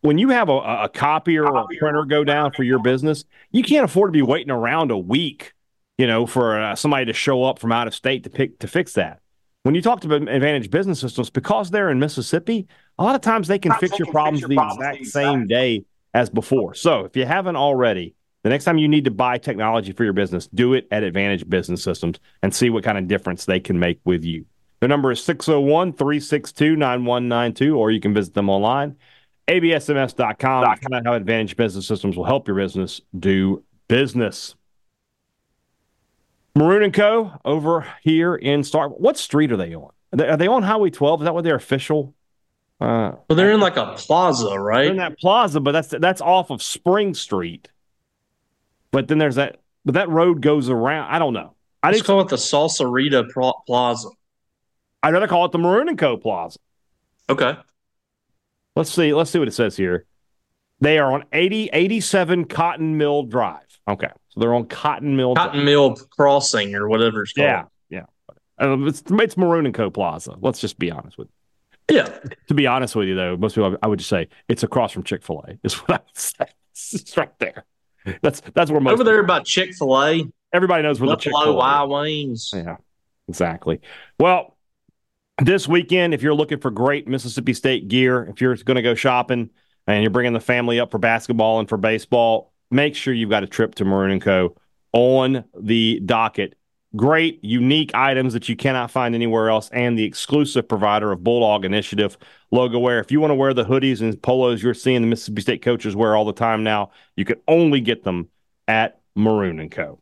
When 0.01 0.17
you 0.17 0.29
have 0.29 0.49
a, 0.49 0.57
a 0.57 0.89
copier 0.89 1.45
or 1.45 1.57
a 1.57 1.77
printer 1.77 2.05
go 2.05 2.23
down 2.23 2.53
for 2.53 2.63
your 2.63 2.79
business, 2.79 3.23
you 3.51 3.61
can't 3.61 3.85
afford 3.85 4.09
to 4.09 4.17
be 4.17 4.23
waiting 4.23 4.51
around 4.51 4.89
a 4.89 4.97
week 4.97 5.53
you 6.01 6.07
know, 6.07 6.25
for 6.25 6.59
uh, 6.59 6.75
somebody 6.75 7.05
to 7.05 7.13
show 7.13 7.43
up 7.43 7.59
from 7.59 7.71
out 7.71 7.85
of 7.85 7.93
state 7.93 8.23
to 8.23 8.29
pick 8.31 8.57
to 8.57 8.67
fix 8.67 8.93
that. 8.93 9.19
When 9.61 9.75
you 9.75 9.83
talk 9.83 10.01
to 10.01 10.11
Advantage 10.11 10.71
Business 10.71 10.99
Systems, 10.99 11.29
because 11.29 11.69
they're 11.69 11.91
in 11.91 11.99
Mississippi, 11.99 12.67
a 12.97 13.03
lot 13.03 13.13
of 13.13 13.21
times 13.21 13.47
they 13.47 13.59
can 13.59 13.71
fix 13.73 13.99
your 13.99 14.07
problems 14.07 14.41
the 14.41 14.59
exact 14.59 15.05
same 15.05 15.45
day 15.45 15.85
as 16.15 16.31
before. 16.31 16.73
So 16.73 17.05
if 17.05 17.15
you 17.15 17.27
haven't 17.27 17.55
already, 17.55 18.15
the 18.41 18.49
next 18.49 18.63
time 18.63 18.79
you 18.79 18.87
need 18.87 19.05
to 19.05 19.11
buy 19.11 19.37
technology 19.37 19.91
for 19.91 20.03
your 20.03 20.13
business, 20.13 20.47
do 20.47 20.73
it 20.73 20.87
at 20.89 21.03
Advantage 21.03 21.47
Business 21.47 21.83
Systems 21.83 22.17
and 22.41 22.51
see 22.51 22.71
what 22.71 22.83
kind 22.83 22.97
of 22.97 23.07
difference 23.07 23.45
they 23.45 23.59
can 23.59 23.77
make 23.77 23.99
with 24.03 24.25
you. 24.25 24.45
Their 24.79 24.89
number 24.89 25.11
is 25.11 25.23
601 25.23 25.93
362 25.93 26.75
9192, 26.75 27.77
or 27.77 27.91
you 27.91 27.99
can 27.99 28.15
visit 28.15 28.33
them 28.33 28.49
online, 28.49 28.95
absms.com. 29.47 30.77
Find 30.81 30.95
out 30.95 31.05
how 31.05 31.13
Advantage 31.13 31.55
Business 31.55 31.85
Systems 31.85 32.17
will 32.17 32.25
help 32.25 32.47
your 32.47 32.57
business 32.57 33.01
do 33.19 33.63
business. 33.87 34.55
Maroon 36.55 36.83
and 36.83 36.93
Co. 36.93 37.39
over 37.45 37.87
here 38.01 38.35
in 38.35 38.63
Stark. 38.63 38.93
What 38.99 39.17
street 39.17 39.51
are 39.51 39.57
they 39.57 39.73
on? 39.73 39.91
Are 40.13 40.37
they, 40.37 40.47
on 40.47 40.63
Highway 40.63 40.89
12? 40.89 41.21
Is 41.21 41.25
that 41.25 41.33
what 41.33 41.43
their 41.43 41.55
official? 41.55 42.13
Uh, 42.81 43.13
well, 43.29 43.35
they're 43.35 43.53
in 43.53 43.59
like 43.59 43.77
a 43.77 43.93
plaza, 43.95 44.59
right? 44.59 44.87
in 44.87 44.97
that 44.97 45.17
plaza, 45.19 45.59
but 45.59 45.71
that's 45.71 45.89
that's 45.89 46.19
off 46.19 46.49
of 46.49 46.61
Spring 46.63 47.13
Street. 47.13 47.69
But 48.91 49.07
then 49.07 49.19
there's 49.19 49.35
that, 49.35 49.59
but 49.85 49.93
that 49.93 50.09
road 50.09 50.41
goes 50.41 50.67
around. 50.67 51.09
I 51.09 51.19
don't 51.19 51.33
know. 51.33 51.53
I 51.83 51.91
just 51.91 52.05
call 52.05 52.21
it 52.21 52.27
the 52.27 52.35
Salsarita 52.35 53.29
Plaza. 53.65 54.09
I'd 55.03 55.13
rather 55.13 55.27
call 55.27 55.45
it 55.45 55.51
the 55.51 55.57
Maroon 55.57 55.89
and 55.89 55.97
Co. 55.97 56.17
Plaza. 56.17 56.59
Okay. 57.29 57.55
Let's 58.75 58.91
see. 58.91 59.13
Let's 59.13 59.31
see 59.31 59.39
what 59.39 59.47
it 59.47 59.53
says 59.53 59.77
here. 59.77 60.05
They 60.79 60.97
are 60.97 61.11
on 61.11 61.25
80, 61.31 61.69
87 61.71 62.45
Cotton 62.45 62.97
Mill 62.97 63.23
Drive. 63.23 63.79
Okay. 63.87 64.09
So 64.31 64.39
they're 64.39 64.53
on 64.53 64.65
Cotton 64.65 65.15
Mill. 65.15 65.35
Cotton 65.35 65.65
Mill 65.65 65.95
Crossing 65.95 66.73
or 66.75 66.87
whatever 66.87 67.23
it's 67.23 67.33
called. 67.33 67.45
Yeah, 67.45 67.65
yeah. 67.89 68.05
Uh, 68.57 68.77
it's, 68.85 69.03
it's 69.09 69.37
Maroon 69.37 69.65
and 69.65 69.75
Co. 69.75 69.89
Plaza. 69.89 70.35
Let's 70.39 70.59
just 70.59 70.79
be 70.79 70.89
honest 70.91 71.17
with 71.17 71.27
you. 71.27 71.97
Yeah. 71.97 72.19
To 72.47 72.53
be 72.53 72.67
honest 72.67 72.95
with 72.95 73.07
you, 73.07 73.15
though, 73.15 73.35
most 73.35 73.55
people 73.55 73.77
I 73.83 73.87
would 73.87 73.99
just 73.99 74.09
say 74.09 74.29
it's 74.47 74.63
across 74.63 74.93
from 74.93 75.03
Chick 75.03 75.23
Fil 75.23 75.43
A. 75.47 75.57
Is 75.63 75.73
what 75.73 75.91
I 75.91 76.03
would 76.05 76.17
say. 76.17 76.45
It's 76.93 77.15
right 77.15 77.37
there. 77.37 77.65
That's 78.21 78.41
that's 78.55 78.71
where 78.71 78.79
most 78.79 78.93
over 78.93 79.03
there 79.03 79.21
by 79.23 79.41
Chick 79.41 79.73
Fil 79.75 80.01
A. 80.01 80.23
Everybody 80.53 80.83
knows 80.83 80.99
where 80.99 81.07
Buffalo 81.07 81.15
the 81.15 81.21
Chick 81.21 81.33
Fil 81.33 81.61
A. 81.61 81.87
Wings. 81.87 82.51
Yeah, 82.53 82.77
exactly. 83.27 83.81
Well, 84.19 84.57
this 85.37 85.67
weekend, 85.67 86.13
if 86.13 86.21
you're 86.21 86.33
looking 86.33 86.59
for 86.59 86.71
great 86.71 87.07
Mississippi 87.07 87.53
State 87.53 87.87
gear, 87.87 88.23
if 88.25 88.41
you're 88.41 88.55
going 88.55 88.75
to 88.75 88.81
go 88.81 88.95
shopping 88.95 89.49
and 89.85 90.01
you're 90.01 90.11
bringing 90.11 90.33
the 90.33 90.39
family 90.39 90.79
up 90.79 90.91
for 90.91 90.97
basketball 90.97 91.59
and 91.59 91.69
for 91.69 91.77
baseball, 91.77 92.50
make 92.71 92.95
sure 92.95 93.13
you've 93.13 93.29
got 93.29 93.43
a 93.43 93.47
trip 93.47 93.75
to 93.75 93.85
Maroon 93.85 94.19
& 94.19 94.21
Co. 94.21 94.55
on 94.93 95.43
the 95.59 96.01
docket. 96.05 96.55
Great, 96.93 97.41
unique 97.41 97.91
items 97.93 98.33
that 98.33 98.49
you 98.49 98.55
cannot 98.57 98.91
find 98.91 99.15
anywhere 99.15 99.49
else, 99.49 99.69
and 99.69 99.97
the 99.97 100.03
exclusive 100.03 100.67
provider 100.67 101.13
of 101.13 101.23
Bulldog 101.23 101.63
Initiative 101.63 102.17
logo 102.51 102.79
wear. 102.79 102.99
If 102.99 103.11
you 103.13 103.21
want 103.21 103.31
to 103.31 103.35
wear 103.35 103.53
the 103.53 103.63
hoodies 103.63 104.01
and 104.01 104.21
polos 104.21 104.61
you're 104.61 104.73
seeing 104.73 105.01
the 105.01 105.07
Mississippi 105.07 105.41
State 105.41 105.61
coaches 105.61 105.95
wear 105.95 106.17
all 106.17 106.25
the 106.25 106.33
time 106.33 106.65
now, 106.65 106.91
you 107.15 107.23
can 107.23 107.37
only 107.47 107.79
get 107.79 108.03
them 108.03 108.27
at 108.67 108.99
Maroon 109.15 109.69
& 109.69 109.71
Co. 109.71 109.99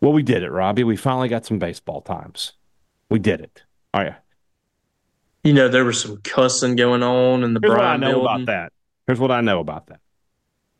Well, 0.00 0.12
we 0.12 0.24
did 0.24 0.42
it, 0.42 0.50
Robbie. 0.50 0.82
We 0.82 0.96
finally 0.96 1.28
got 1.28 1.46
some 1.46 1.60
baseball 1.60 2.00
times. 2.00 2.54
We 3.08 3.20
did 3.20 3.40
it. 3.40 3.62
Oh, 3.94 3.98
all 3.98 4.04
right. 4.04 4.14
You 5.44 5.52
know, 5.52 5.68
there 5.68 5.84
was 5.84 6.00
some 6.00 6.20
cussing 6.24 6.74
going 6.74 7.04
on 7.04 7.44
in 7.44 7.54
the 7.54 7.60
Here's 7.62 7.76
what 7.76 7.84
I 7.84 7.96
know 7.96 8.10
building. 8.10 8.26
about 8.26 8.46
that. 8.46 8.72
Here's 9.06 9.20
what 9.20 9.30
I 9.30 9.40
know 9.40 9.60
about 9.60 9.86
that 9.86 10.00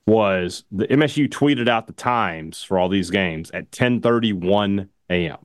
was 0.07 0.65
the 0.71 0.87
MSU 0.87 1.29
tweeted 1.29 1.69
out 1.69 1.87
the 1.87 1.93
times 1.93 2.63
for 2.63 2.79
all 2.79 2.89
these 2.89 3.11
games 3.11 3.51
at 3.53 3.71
10:31 3.71 4.89
a.m. 5.11 5.39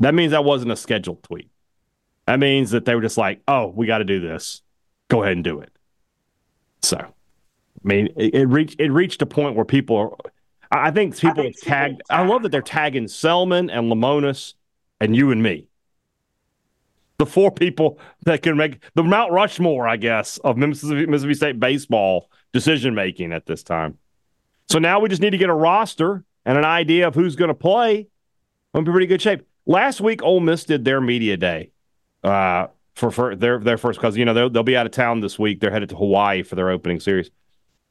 That 0.00 0.14
means 0.14 0.32
that 0.32 0.44
wasn't 0.44 0.72
a 0.72 0.76
scheduled 0.76 1.22
tweet. 1.22 1.50
That 2.26 2.40
means 2.40 2.70
that 2.70 2.84
they 2.84 2.94
were 2.94 3.02
just 3.02 3.18
like, 3.18 3.42
"Oh, 3.46 3.68
we 3.68 3.86
got 3.86 3.98
to 3.98 4.04
do 4.04 4.20
this. 4.20 4.62
Go 5.08 5.22
ahead 5.22 5.34
and 5.34 5.44
do 5.44 5.60
it." 5.60 5.70
So, 6.82 6.98
I 6.98 7.12
mean, 7.82 8.08
it, 8.16 8.34
it, 8.34 8.46
reached 8.46 8.80
it 8.80 8.90
reached 8.90 9.22
a 9.22 9.26
point 9.26 9.54
where 9.54 9.64
people 9.64 9.96
are. 9.96 10.10
I 10.70 10.90
think 10.90 11.16
people 11.16 11.40
I 11.40 11.44
think 11.44 11.60
tagged. 11.62 12.02
People 12.08 12.24
I 12.24 12.26
love 12.26 12.42
that 12.42 12.50
they're 12.50 12.62
tagging 12.62 13.04
Selmon 13.04 13.70
and 13.72 13.90
Lemonis 13.90 14.54
and 15.00 15.14
you 15.14 15.30
and 15.30 15.42
me. 15.42 15.68
The 17.18 17.26
four 17.26 17.52
people 17.52 18.00
that 18.24 18.42
can 18.42 18.56
make 18.56 18.80
the 18.94 19.04
Mount 19.04 19.30
Rushmore, 19.30 19.86
I 19.86 19.96
guess, 19.96 20.38
of 20.38 20.56
Mississippi, 20.56 21.06
Mississippi 21.06 21.34
State 21.34 21.60
baseball 21.60 22.28
decision 22.54 22.94
making 22.94 23.32
at 23.32 23.44
this 23.44 23.62
time. 23.62 23.98
So 24.70 24.78
now 24.78 25.00
we 25.00 25.10
just 25.10 25.20
need 25.20 25.30
to 25.30 25.38
get 25.38 25.50
a 25.50 25.54
roster 25.54 26.24
and 26.46 26.56
an 26.56 26.64
idea 26.64 27.06
of 27.06 27.14
who's 27.14 27.36
going 27.36 27.48
to 27.48 27.54
play. 27.54 28.08
We're 28.72 28.78
in 28.78 28.84
pretty 28.86 29.06
good 29.06 29.20
shape. 29.20 29.46
Last 29.66 30.00
week, 30.00 30.22
Ole 30.22 30.40
Miss 30.40 30.64
did 30.64 30.84
their 30.84 31.00
media 31.00 31.36
day 31.36 31.72
uh, 32.22 32.68
for, 32.94 33.10
for 33.10 33.36
their 33.36 33.58
their 33.58 33.76
first 33.76 33.98
because 33.98 34.16
you 34.16 34.24
know 34.24 34.32
they'll, 34.32 34.50
they'll 34.50 34.62
be 34.62 34.76
out 34.76 34.86
of 34.86 34.92
town 34.92 35.20
this 35.20 35.38
week. 35.38 35.60
They're 35.60 35.70
headed 35.70 35.88
to 35.90 35.96
Hawaii 35.96 36.42
for 36.42 36.54
their 36.54 36.70
opening 36.70 37.00
series. 37.00 37.30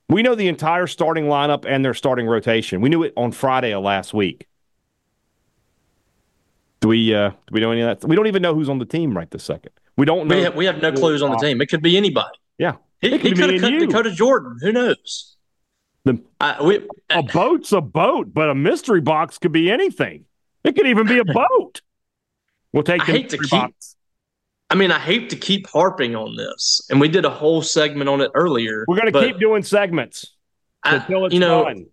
We 0.10 0.22
know 0.22 0.36
the 0.36 0.48
entire 0.48 0.88
starting 0.88 1.26
lineup 1.26 1.66
and 1.68 1.84
their 1.84 1.94
starting 1.94 2.28
rotation. 2.28 2.82
We 2.82 2.90
knew 2.90 3.04
it 3.04 3.14
on 3.18 3.32
Friday 3.32 3.74
of 3.74 3.84
last 3.84 4.14
week. 4.14 4.48
Do 6.80 6.88
we 6.88 7.14
uh, 7.14 7.30
do 7.30 7.36
we 7.52 7.60
know 7.60 7.72
any 7.72 7.82
of 7.82 8.00
that? 8.00 8.08
We 8.08 8.16
don't 8.16 8.28
even 8.28 8.42
know 8.42 8.56
who's 8.56 8.70
on 8.70 8.80
the 8.80 8.86
team 8.86 9.16
right 9.16 9.30
this 9.30 9.44
second. 9.44 9.72
We 9.98 10.06
don't 10.06 10.28
know. 10.28 10.36
We 10.36 10.44
have, 10.44 10.56
we 10.56 10.66
have 10.66 10.82
no 10.82 10.92
clues 10.92 11.22
on 11.22 11.32
the 11.32 11.38
team. 11.38 11.62
It 11.62 11.68
could 11.68 11.82
be 11.82 11.98
anybody. 11.98 12.38
Yeah, 12.58 12.76
he, 13.12 13.18
he 13.18 13.34
could 13.34 13.54
have 13.54 13.62
cut. 13.62 13.80
Dakota 13.80 14.12
Jordan. 14.12 14.58
Who 14.62 14.72
knows? 14.72 15.36
The, 16.06 16.20
we, 16.64 16.88
a 17.10 17.24
boat's 17.24 17.72
a 17.72 17.82
boat, 17.82 18.34
but 18.34 18.50
a 18.50 18.56
mystery 18.56 19.02
box 19.02 19.38
could 19.38 19.52
be 19.52 19.72
anything. 19.72 20.26
It 20.64 20.76
could 20.76 20.88
even 20.88 21.08
be 21.08 21.20
a 21.20 21.26
boat. 21.26 21.82
We'll 22.72 22.84
take. 22.84 23.02
I 23.02 23.06
hate 23.06 23.30
to 23.30 23.38
keep. 23.38 23.52
Box. 23.52 23.96
I 24.70 24.76
mean, 24.76 24.92
I 24.92 25.00
hate 25.00 25.30
to 25.30 25.36
keep 25.36 25.68
harping 25.70 26.16
on 26.16 26.36
this, 26.36 26.86
and 26.90 27.00
we 27.00 27.08
did 27.08 27.26
a 27.26 27.30
whole 27.30 27.62
segment 27.62 28.10
on 28.10 28.22
it 28.22 28.32
earlier. 28.34 28.86
We're 28.88 29.00
going 29.00 29.14
to 29.14 29.20
keep 29.20 29.40
doing 29.40 29.64
segments 29.64 30.34
until 30.84 31.26
it's 31.26 31.34
you 31.34 31.40
know, 31.40 31.66
done. 31.66 31.86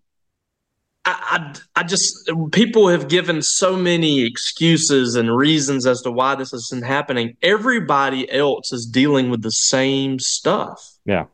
I, 1.05 1.53
I, 1.75 1.81
I 1.81 1.83
just 1.83 2.29
people 2.51 2.87
have 2.89 3.07
given 3.07 3.41
so 3.41 3.75
many 3.75 4.23
excuses 4.23 5.15
and 5.15 5.35
reasons 5.35 5.85
as 5.85 6.01
to 6.01 6.11
why 6.11 6.35
this 6.35 6.53
isn't 6.53 6.83
happening. 6.83 7.37
Everybody 7.41 8.31
else 8.31 8.71
is 8.71 8.85
dealing 8.85 9.29
with 9.29 9.41
the 9.41 9.51
same 9.51 10.19
stuff. 10.19 10.90
Yeah. 11.05 11.25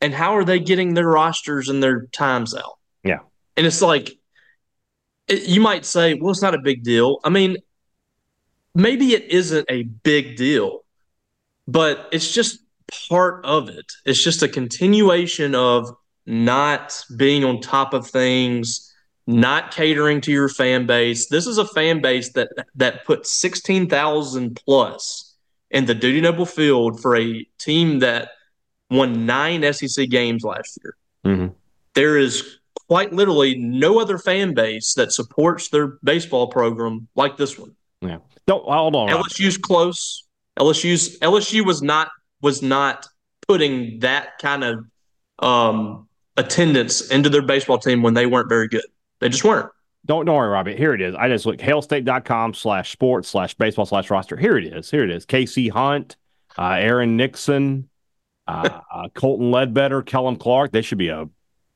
And 0.00 0.14
how 0.14 0.36
are 0.36 0.44
they 0.44 0.60
getting 0.60 0.94
their 0.94 1.08
rosters 1.08 1.68
and 1.68 1.82
their 1.82 2.06
times 2.06 2.54
out? 2.54 2.78
Yeah. 3.02 3.20
And 3.56 3.66
it's 3.66 3.82
like 3.82 4.18
it, 5.26 5.48
you 5.48 5.60
might 5.60 5.84
say, 5.84 6.14
well, 6.14 6.30
it's 6.30 6.42
not 6.42 6.54
a 6.54 6.60
big 6.60 6.84
deal. 6.84 7.18
I 7.24 7.30
mean, 7.30 7.56
maybe 8.74 9.14
it 9.14 9.24
isn't 9.24 9.66
a 9.68 9.82
big 9.82 10.36
deal, 10.36 10.84
but 11.66 12.08
it's 12.12 12.32
just 12.32 12.60
part 13.08 13.44
of 13.44 13.68
it. 13.68 13.92
It's 14.04 14.22
just 14.22 14.42
a 14.42 14.48
continuation 14.48 15.54
of 15.54 15.90
not 16.26 17.02
being 17.16 17.44
on 17.44 17.60
top 17.60 17.94
of 17.94 18.06
things 18.06 18.88
not 19.28 19.70
catering 19.70 20.22
to 20.22 20.32
your 20.32 20.48
fan 20.48 20.86
base. 20.86 21.28
This 21.28 21.46
is 21.46 21.58
a 21.58 21.66
fan 21.66 22.00
base 22.00 22.32
that 22.32 22.48
that 22.76 23.04
put 23.04 23.26
16,000 23.26 24.58
plus 24.64 25.34
in 25.70 25.84
the 25.84 25.94
Dudy 25.94 26.22
Noble 26.22 26.46
field 26.46 27.00
for 27.00 27.14
a 27.14 27.46
team 27.58 27.98
that 27.98 28.30
won 28.90 29.26
nine 29.26 29.70
SEC 29.72 30.08
games 30.08 30.44
last 30.44 30.78
year. 30.82 30.96
Mm-hmm. 31.24 31.54
There 31.94 32.16
is 32.16 32.58
quite 32.88 33.12
literally 33.12 33.56
no 33.56 34.00
other 34.00 34.18
fan 34.18 34.54
base 34.54 34.94
that 34.94 35.12
supports 35.12 35.68
their 35.68 35.98
baseball 36.02 36.48
program 36.48 37.08
like 37.14 37.36
this 37.36 37.58
one. 37.58 37.74
Yeah. 38.00 38.18
Don't 38.46 38.64
hold 38.64 38.94
on. 38.94 39.08
LSU's 39.08 39.58
close. 39.58 40.24
LSU's 40.58 41.18
LSU 41.20 41.64
was 41.64 41.82
not 41.82 42.08
was 42.40 42.62
not 42.62 43.06
putting 43.46 43.98
that 44.00 44.38
kind 44.38 44.64
of 44.64 44.84
um, 45.40 46.08
attendance 46.36 47.10
into 47.10 47.28
their 47.28 47.42
baseball 47.42 47.78
team 47.78 48.02
when 48.02 48.14
they 48.14 48.26
weren't 48.26 48.48
very 48.48 48.68
good. 48.68 48.84
They 49.20 49.28
just 49.28 49.44
weren't. 49.44 49.70
Don't, 50.06 50.24
don't 50.24 50.36
worry, 50.36 50.48
Robbie. 50.48 50.76
Here 50.76 50.94
it 50.94 51.00
is. 51.00 51.14
I 51.14 51.28
just 51.28 51.44
look 51.44 51.58
hailstate.com 51.58 52.54
slash 52.54 52.92
sports 52.92 53.28
slash 53.28 53.54
baseball 53.54 53.84
slash 53.84 54.10
roster. 54.10 54.36
Here 54.36 54.56
it 54.56 54.64
is. 54.64 54.90
Here 54.90 55.04
it 55.04 55.10
is. 55.10 55.26
Casey 55.26 55.68
Hunt, 55.68 56.16
uh, 56.56 56.76
Aaron 56.78 57.16
Nixon, 57.16 57.88
uh, 58.48 58.80
uh, 58.92 59.08
Colton 59.10 59.50
Ledbetter, 59.50 60.02
Kellum 60.02 60.36
Clark. 60.36 60.72
They 60.72 60.82
should 60.82 60.98
be 60.98 61.08
a 61.08 61.28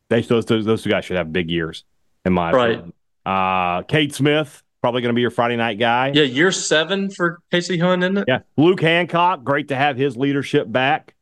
they 0.09 0.23
those, 0.23 0.47
those 0.47 0.65
those 0.65 0.83
two 0.83 0.91
guys 0.91 1.05
should 1.05 1.17
have 1.17 1.33
big 1.33 1.51
years 1.51 1.85
in 2.25 2.33
my 2.33 2.51
right. 2.51 2.71
opinion. 2.73 2.93
Uh, 3.25 3.83
Cade 3.83 4.15
Smith, 4.15 4.63
probably 4.81 5.03
going 5.03 5.11
to 5.11 5.15
be 5.15 5.21
your 5.21 5.31
Friday 5.31 5.57
night 5.57 5.79
guy. 5.79 6.13
Yeah, 6.15 6.25
year 6.25 6.51
seven 6.51 7.11
for 7.11 7.41
KC 7.53 7.81
Hunt, 7.81 8.03
isn't 8.03 8.19
it? 8.19 8.25
Yeah. 8.27 8.41
Luke 8.57 8.81
Hancock, 8.81 9.45
great 9.45 9.69
to 9.69 9.77
have 9.77 9.97
his 9.97 10.17
leadership 10.17 10.71
back. 10.71 11.15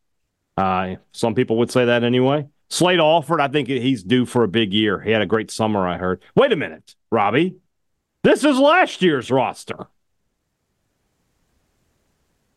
Uh, 0.56 0.96
some 1.12 1.34
people 1.34 1.58
would 1.58 1.70
say 1.70 1.84
that 1.86 2.04
anyway. 2.04 2.46
Slade 2.68 3.00
Alford, 3.00 3.40
I 3.40 3.48
think 3.48 3.68
he's 3.68 4.04
due 4.04 4.24
for 4.26 4.44
a 4.44 4.48
big 4.48 4.72
year. 4.72 5.00
He 5.00 5.10
had 5.10 5.22
a 5.22 5.26
great 5.26 5.50
summer, 5.50 5.86
I 5.86 5.98
heard. 5.98 6.22
Wait 6.36 6.52
a 6.52 6.56
minute, 6.56 6.94
Robbie. 7.10 7.56
This 8.22 8.44
is 8.44 8.58
last 8.58 9.02
year's 9.02 9.30
roster. 9.30 9.88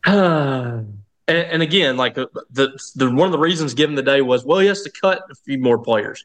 and, 1.26 1.38
and, 1.38 1.62
again, 1.62 1.96
like 1.96 2.18
uh, 2.18 2.26
the, 2.50 2.78
the 2.96 3.10
one 3.10 3.26
of 3.26 3.32
the 3.32 3.38
reasons 3.38 3.74
given 3.74 3.94
the 3.94 4.02
day 4.02 4.20
was, 4.20 4.44
well, 4.44 4.58
he 4.58 4.66
has 4.66 4.82
to 4.82 4.90
cut 4.90 5.22
a 5.30 5.34
few 5.34 5.58
more 5.58 5.78
players. 5.78 6.24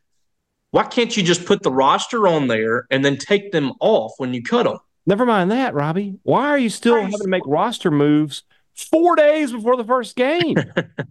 Why 0.71 0.83
can't 0.83 1.15
you 1.15 1.23
just 1.23 1.45
put 1.45 1.63
the 1.63 1.71
roster 1.71 2.27
on 2.27 2.47
there 2.47 2.85
and 2.91 3.03
then 3.03 3.17
take 3.17 3.51
them 3.51 3.73
off 3.79 4.13
when 4.17 4.33
you 4.33 4.43
cut 4.43 4.63
them? 4.63 4.77
Never 5.05 5.25
mind 5.25 5.51
that, 5.51 5.73
Robbie. 5.73 6.19
Why 6.23 6.49
are 6.49 6.57
you 6.57 6.69
still 6.69 6.95
having 6.95 7.17
to 7.17 7.27
make 7.27 7.43
roster 7.45 7.89
moves 7.89 8.43
four 8.75 9.15
days 9.15 9.51
before 9.51 9.75
the 9.75 9.83
first 9.83 10.15
game? 10.15 10.55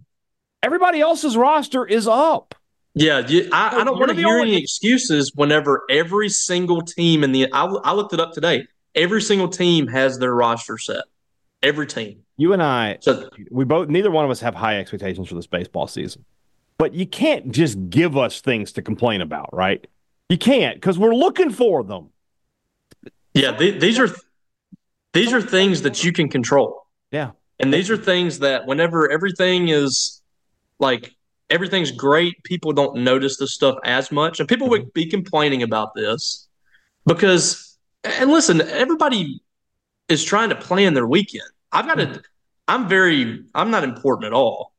Everybody 0.63 1.01
else's 1.01 1.35
roster 1.35 1.85
is 1.85 2.07
up. 2.07 2.55
Yeah, 2.95 3.21
I, 3.51 3.81
I 3.81 3.83
don't 3.83 3.99
want 3.99 4.09
to 4.09 4.15
hear 4.15 4.39
any 4.39 4.57
excuses 4.57 5.31
whenever 5.35 5.83
every 5.89 6.29
single 6.29 6.81
team 6.81 7.23
in 7.23 7.31
the 7.31 7.51
I, 7.51 7.65
I 7.65 7.93
looked 7.93 8.13
it 8.13 8.19
up 8.19 8.33
today. 8.33 8.67
Every 8.95 9.21
single 9.21 9.47
team 9.47 9.87
has 9.87 10.17
their 10.17 10.33
roster 10.33 10.77
set. 10.77 11.03
Every 11.61 11.87
team. 11.87 12.23
You 12.37 12.53
and 12.53 12.63
I, 12.63 12.97
so, 13.01 13.29
we 13.51 13.65
both, 13.65 13.89
neither 13.89 14.09
one 14.09 14.23
of 14.23 14.31
us 14.31 14.39
have 14.39 14.55
high 14.55 14.79
expectations 14.79 15.27
for 15.27 15.35
this 15.35 15.47
baseball 15.47 15.87
season. 15.87 16.23
But 16.77 16.93
you 16.93 17.05
can't 17.05 17.51
just 17.51 17.89
give 17.89 18.15
us 18.15 18.39
things 18.39 18.71
to 18.73 18.81
complain 18.81 19.19
about, 19.19 19.49
right? 19.53 19.85
You 20.29 20.37
can't 20.37 20.75
because 20.75 20.97
we're 20.97 21.13
looking 21.13 21.49
for 21.49 21.83
them. 21.83 22.11
Yeah, 23.33 23.51
these 23.51 23.99
are 23.99 24.07
these 25.11 25.33
are 25.33 25.41
things 25.41 25.81
that 25.81 26.03
you 26.03 26.13
can 26.13 26.29
control. 26.29 26.87
Yeah, 27.11 27.31
and 27.59 27.73
these 27.73 27.89
are 27.89 27.97
things 27.97 28.39
that 28.39 28.65
whenever 28.65 29.11
everything 29.11 29.67
is 29.67 30.21
like 30.79 31.13
everything's 31.49 31.91
great, 31.91 32.41
people 32.43 32.71
don't 32.71 33.03
notice 33.03 33.37
this 33.37 33.53
stuff 33.53 33.75
as 33.83 34.11
much, 34.11 34.39
and 34.39 34.47
people 34.47 34.69
would 34.69 34.83
mm-hmm. 34.83 34.89
be 34.93 35.05
complaining 35.07 35.63
about 35.63 35.93
this 35.93 36.47
because. 37.05 37.65
And 38.05 38.31
listen, 38.31 38.61
everybody 38.61 39.41
is 40.09 40.23
trying 40.23 40.49
to 40.49 40.55
plan 40.55 40.93
their 40.93 41.07
weekend. 41.07 41.49
I've 41.71 41.85
got 41.85 41.95
to. 41.95 42.21
I'm 42.67 42.87
very. 42.87 43.43
I'm 43.55 43.71
not 43.71 43.83
important 43.83 44.27
at 44.27 44.33
all. 44.33 44.73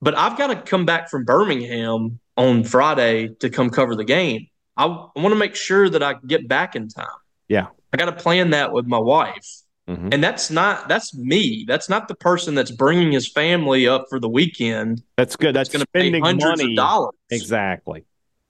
But 0.00 0.16
I've 0.16 0.38
got 0.38 0.48
to 0.48 0.56
come 0.56 0.86
back 0.86 1.10
from 1.10 1.24
Birmingham 1.24 2.20
on 2.36 2.62
Friday 2.64 3.28
to 3.40 3.50
come 3.50 3.70
cover 3.70 3.96
the 3.96 4.04
game. 4.04 4.46
I, 4.76 4.86
I 4.86 5.20
want 5.20 5.30
to 5.32 5.36
make 5.36 5.56
sure 5.56 5.90
that 5.90 6.02
I 6.02 6.14
get 6.26 6.46
back 6.46 6.76
in 6.76 6.88
time. 6.88 7.06
Yeah. 7.48 7.66
I 7.92 7.96
got 7.96 8.06
to 8.06 8.12
plan 8.12 8.50
that 8.50 8.72
with 8.72 8.86
my 8.86 8.98
wife. 8.98 9.62
Mm-hmm. 9.88 10.10
And 10.12 10.22
that's 10.22 10.50
not 10.50 10.86
that's 10.88 11.16
me. 11.16 11.64
That's 11.66 11.88
not 11.88 12.08
the 12.08 12.14
person 12.14 12.54
that's 12.54 12.70
bringing 12.70 13.10
his 13.10 13.26
family 13.26 13.88
up 13.88 14.06
for 14.10 14.20
the 14.20 14.28
weekend. 14.28 15.02
That's 15.16 15.34
good. 15.34 15.56
That's, 15.56 15.70
going 15.70 15.80
to 15.80 15.86
pay 15.92 16.20
hundreds 16.20 16.60
money. 16.60 16.72
of 16.72 16.76
dollars. 16.76 17.14
Exactly. 17.30 18.04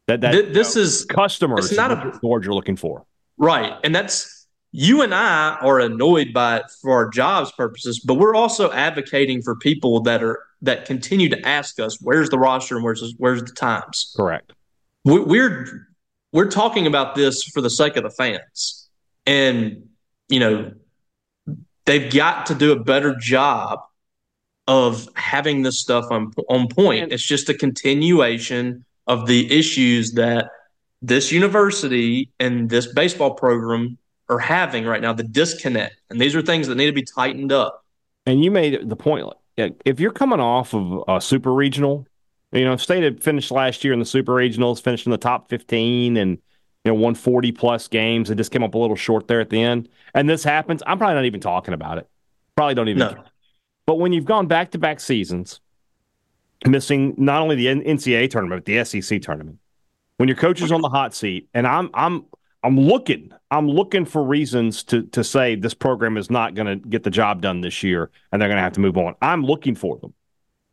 That, 0.09 0.21
that 0.23 0.33
Th- 0.33 0.53
this 0.53 0.75
you 0.75 0.81
know, 0.81 0.87
is 0.87 1.05
customers. 1.05 1.67
It's 1.67 1.77
not 1.77 1.93
a 1.93 2.19
word 2.23 2.45
you're 2.45 2.55
looking 2.55 2.77
for. 2.77 3.05
Right, 3.37 3.75
and 3.85 3.95
that's 3.95 4.38
you 4.73 5.03
and 5.03 5.15
I 5.15 5.57
are 5.61 5.81
annoyed 5.81 6.33
by 6.33 6.59
it 6.59 6.65
for 6.83 6.93
our 6.93 7.09
jobs 7.09 7.51
purposes, 7.53 8.01
but 8.01 8.15
we're 8.15 8.35
also 8.35 8.71
advocating 8.73 9.43
for 9.43 9.57
people 9.57 10.01
that 10.03 10.23
are 10.23 10.41
that 10.63 10.85
continue 10.85 11.29
to 11.29 11.49
ask 11.49 11.79
us, 11.81 11.99
"Where's 12.01 12.29
the 12.31 12.39
roster 12.39 12.77
and 12.77 12.85
where's 12.85 13.15
where's 13.17 13.43
the 13.43 13.53
times?" 13.53 14.13
Correct. 14.17 14.53
We're 15.05 15.87
we're 16.33 16.51
talking 16.51 16.87
about 16.87 17.15
this 17.15 17.45
for 17.45 17.61
the 17.61 17.71
sake 17.71 17.97
of 17.97 18.03
the 18.03 18.11
fans, 18.11 18.89
and 19.27 19.89
you 20.29 20.41
know 20.41 20.73
they've 21.87 22.13
got 22.13 22.47
to 22.47 22.55
do 22.55 22.73
a 22.73 22.79
better 22.79 23.17
job 23.19 23.81
of 24.67 25.09
having 25.15 25.63
this 25.63 25.79
stuff 25.79 26.05
on 26.11 26.33
on 26.51 26.69
point. 26.69 27.13
It's 27.13 27.25
just 27.25 27.49
a 27.49 27.55
continuation 27.55 28.85
of 29.07 29.27
the 29.27 29.51
issues 29.51 30.13
that 30.13 30.51
this 31.01 31.33
university 31.33 32.31
and 32.39 32.69
this 32.69 32.93
baseball 32.93 33.33
program 33.33 33.97
are 34.29 34.39
having 34.39 34.85
right 34.85 35.01
now. 35.01 35.13
The 35.13 35.25
disconnect, 35.25 35.97
and 36.11 36.21
these 36.21 36.35
are 36.37 36.43
things 36.43 36.67
that 36.69 36.75
need 36.75 36.87
to 36.87 36.93
be 36.93 37.05
tightened 37.05 37.53
up. 37.53 37.85
And 38.27 38.45
you 38.45 38.51
made 38.51 38.89
the 38.89 38.97
point 38.97 39.27
if 39.85 40.01
you're 40.01 40.13
coming 40.13 40.41
off 40.41 40.75
of 40.75 41.05
a 41.09 41.21
super 41.21 41.53
regional, 41.53 42.07
you 42.53 42.65
know, 42.65 42.77
State 42.77 43.03
had 43.03 43.23
finished 43.23 43.51
last 43.51 43.85
year 43.85 43.93
in 43.93 43.99
the 43.99 44.07
super 44.07 44.33
regionals, 44.33 44.81
finished 44.81 45.07
in 45.07 45.13
the 45.13 45.19
top 45.19 45.49
15 45.49 46.17
and, 46.17 46.31
you 46.85 46.93
know, 46.93 46.95
won 46.95 47.15
40 47.15 47.53
plus 47.53 47.89
games. 47.89 48.31
It 48.31 48.37
just 48.37 48.51
came 48.51 48.63
up 48.63 48.75
a 48.75 48.79
little 48.79 48.97
short 48.97 49.29
there 49.29 49.41
at 49.41 49.51
the 49.51 49.61
end. 49.61 49.89
And 50.15 50.29
this 50.29 50.45
happens. 50.45 50.83
I'm 50.87 50.99
probably 50.99 51.17
not 51.17 51.25
even 51.25 51.41
talking 51.41 51.75
about 51.75 51.99
it. 51.99 52.09
Probably 52.57 52.75
don't 52.75 52.89
even. 52.89 52.99
No. 52.99 53.25
But 53.87 53.97
when 53.97 54.13
you've 54.13 54.25
gone 54.25 54.47
back 54.47 54.71
to 54.73 54.79
back 54.79 55.01
seasons, 55.01 55.61
missing 56.67 57.15
not 57.19 57.43
only 57.43 57.57
the 57.57 57.67
NCAA 57.67 58.31
tournament, 58.31 58.65
but 58.65 58.73
the 58.73 58.85
SEC 58.85 59.21
tournament, 59.23 59.59
when 60.17 60.29
your 60.29 60.37
coach 60.37 60.63
is 60.63 60.73
on 60.73 60.81
the 60.81 60.89
hot 60.89 61.15
seat, 61.15 61.49
and 61.55 61.67
I'm, 61.67 61.91
I'm, 61.95 62.27
I'm 62.69 62.79
looking, 62.79 63.33
I'm 63.51 63.67
looking 63.67 64.05
for 64.05 64.23
reasons 64.23 64.85
to 64.85 65.05
to 65.05 65.25
say 65.25 65.55
this 65.55 65.73
program 65.73 66.19
is 66.19 66.31
not 66.31 66.55
going 66.55 66.67
to 66.67 66.77
get 66.87 67.03
the 67.03 67.09
job 67.09 67.41
done 67.41 67.63
this 67.63 67.83
year, 67.83 68.11
and 68.31 68.43
they're 68.43 68.49
going 68.51 68.59
to 68.59 68.63
have 68.63 68.75
to 68.75 68.81
move 68.81 68.99
on. 68.99 69.15
I'm 69.23 69.43
looking 69.43 69.75
for 69.75 69.97
them. 69.97 70.13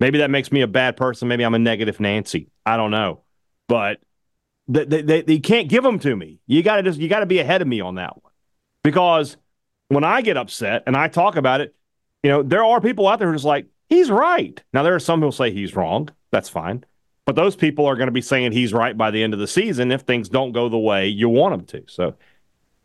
Maybe 0.01 0.17
that 0.17 0.29
makes 0.29 0.51
me 0.51 0.59
a 0.59 0.67
bad 0.67 0.97
person. 0.97 1.29
Maybe 1.29 1.45
I'm 1.45 1.55
a 1.55 1.59
negative 1.59 2.01
Nancy. 2.01 2.49
I 2.65 2.75
don't 2.75 2.91
know, 2.91 3.21
but 3.69 4.01
they 4.67 4.83
they, 4.83 5.21
they, 5.21 5.39
can't 5.39 5.69
give 5.69 5.83
them 5.83 5.97
to 5.99 6.13
me. 6.13 6.41
You 6.47 6.63
got 6.63 6.75
to 6.75 6.83
just 6.83 6.99
you 6.99 7.07
got 7.07 7.21
to 7.21 7.25
be 7.25 7.39
ahead 7.39 7.61
of 7.61 7.67
me 7.69 7.79
on 7.79 7.95
that 7.95 8.21
one, 8.21 8.33
because 8.83 9.37
when 9.87 10.03
I 10.03 10.21
get 10.21 10.35
upset 10.35 10.83
and 10.87 10.97
I 10.97 11.07
talk 11.07 11.37
about 11.37 11.61
it, 11.61 11.73
you 12.23 12.29
know 12.29 12.43
there 12.43 12.65
are 12.65 12.81
people 12.81 13.07
out 13.07 13.19
there 13.19 13.31
who's 13.31 13.45
like 13.45 13.67
he's 13.87 14.11
right. 14.11 14.61
Now 14.73 14.83
there 14.83 14.95
are 14.95 14.99
some 14.99 15.21
who'll 15.21 15.31
say 15.31 15.51
he's 15.51 15.77
wrong. 15.77 16.09
That's 16.29 16.49
fine. 16.49 16.83
But 17.25 17.35
those 17.35 17.55
people 17.55 17.85
are 17.87 17.95
going 17.95 18.07
to 18.07 18.11
be 18.11 18.21
saying 18.21 18.51
he's 18.51 18.71
right 18.73 18.95
by 18.95 19.11
the 19.11 19.23
end 19.23 19.33
of 19.33 19.39
the 19.39 19.47
season 19.47 19.91
if 19.91 20.01
things 20.01 20.29
don't 20.29 20.51
go 20.51 20.69
the 20.69 20.77
way 20.77 21.07
you 21.07 21.27
want 21.27 21.53
them 21.53 21.65
to. 21.81 21.91
So 21.91 22.15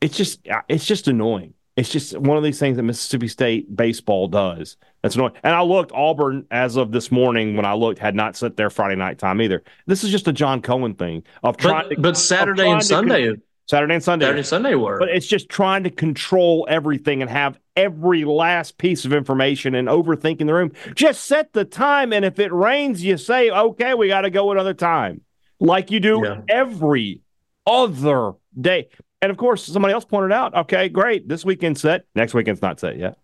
it's 0.00 0.16
just 0.16 0.48
uh, 0.48 0.62
it's 0.68 0.86
just 0.86 1.08
annoying. 1.08 1.54
It's 1.76 1.90
just 1.90 2.16
one 2.18 2.36
of 2.36 2.42
these 2.42 2.58
things 2.58 2.76
that 2.76 2.82
Mississippi 2.82 3.28
State 3.28 3.74
baseball 3.74 4.28
does. 4.28 4.76
That's 5.02 5.14
annoying. 5.14 5.32
And 5.42 5.54
I 5.54 5.62
looked 5.62 5.92
Auburn 5.92 6.46
as 6.50 6.76
of 6.76 6.90
this 6.92 7.10
morning 7.12 7.56
when 7.56 7.64
I 7.64 7.74
looked 7.74 7.98
had 7.98 8.14
not 8.14 8.36
set 8.36 8.56
their 8.56 8.70
Friday 8.70 8.96
night 8.96 9.18
time 9.18 9.40
either. 9.40 9.62
This 9.86 10.04
is 10.04 10.10
just 10.10 10.26
a 10.28 10.32
John 10.32 10.62
Cohen 10.62 10.94
thing 10.94 11.22
of 11.42 11.56
trying. 11.56 11.88
But, 11.88 11.94
to, 11.94 12.00
but 12.00 12.16
Saturday 12.16 12.68
and 12.68 12.84
Sunday. 12.84 13.28
Con- 13.28 13.42
Saturday 13.66 13.94
and 13.94 14.02
Sunday. 14.02 14.24
Saturday 14.24 14.40
and 14.40 14.46
Sunday 14.46 14.74
were. 14.74 14.98
But 14.98 15.10
it's 15.10 15.26
just 15.26 15.48
trying 15.48 15.84
to 15.84 15.90
control 15.90 16.66
everything 16.68 17.22
and 17.22 17.30
have 17.30 17.58
every 17.80 18.24
last 18.24 18.78
piece 18.78 19.04
of 19.04 19.12
information 19.12 19.74
and 19.74 19.88
overthinking 19.88 20.46
the 20.46 20.54
room. 20.54 20.72
Just 20.94 21.24
set 21.24 21.52
the 21.52 21.64
time, 21.64 22.12
and 22.12 22.24
if 22.24 22.38
it 22.38 22.52
rains, 22.52 23.02
you 23.02 23.16
say, 23.16 23.50
okay, 23.50 23.94
we 23.94 24.08
got 24.08 24.22
to 24.22 24.30
go 24.30 24.52
another 24.52 24.74
time, 24.74 25.22
like 25.58 25.90
you 25.90 26.00
do 26.00 26.22
yeah. 26.24 26.40
every 26.48 27.20
other 27.66 28.32
day. 28.58 28.88
And 29.22 29.30
of 29.30 29.36
course, 29.36 29.64
somebody 29.64 29.94
else 29.94 30.04
pointed 30.04 30.32
out, 30.32 30.54
okay, 30.54 30.88
great, 30.88 31.28
this 31.28 31.44
weekend's 31.44 31.80
set. 31.80 32.04
Next 32.14 32.34
weekend's 32.34 32.62
not 32.62 32.80
set 32.80 32.98
yet. 32.98 33.18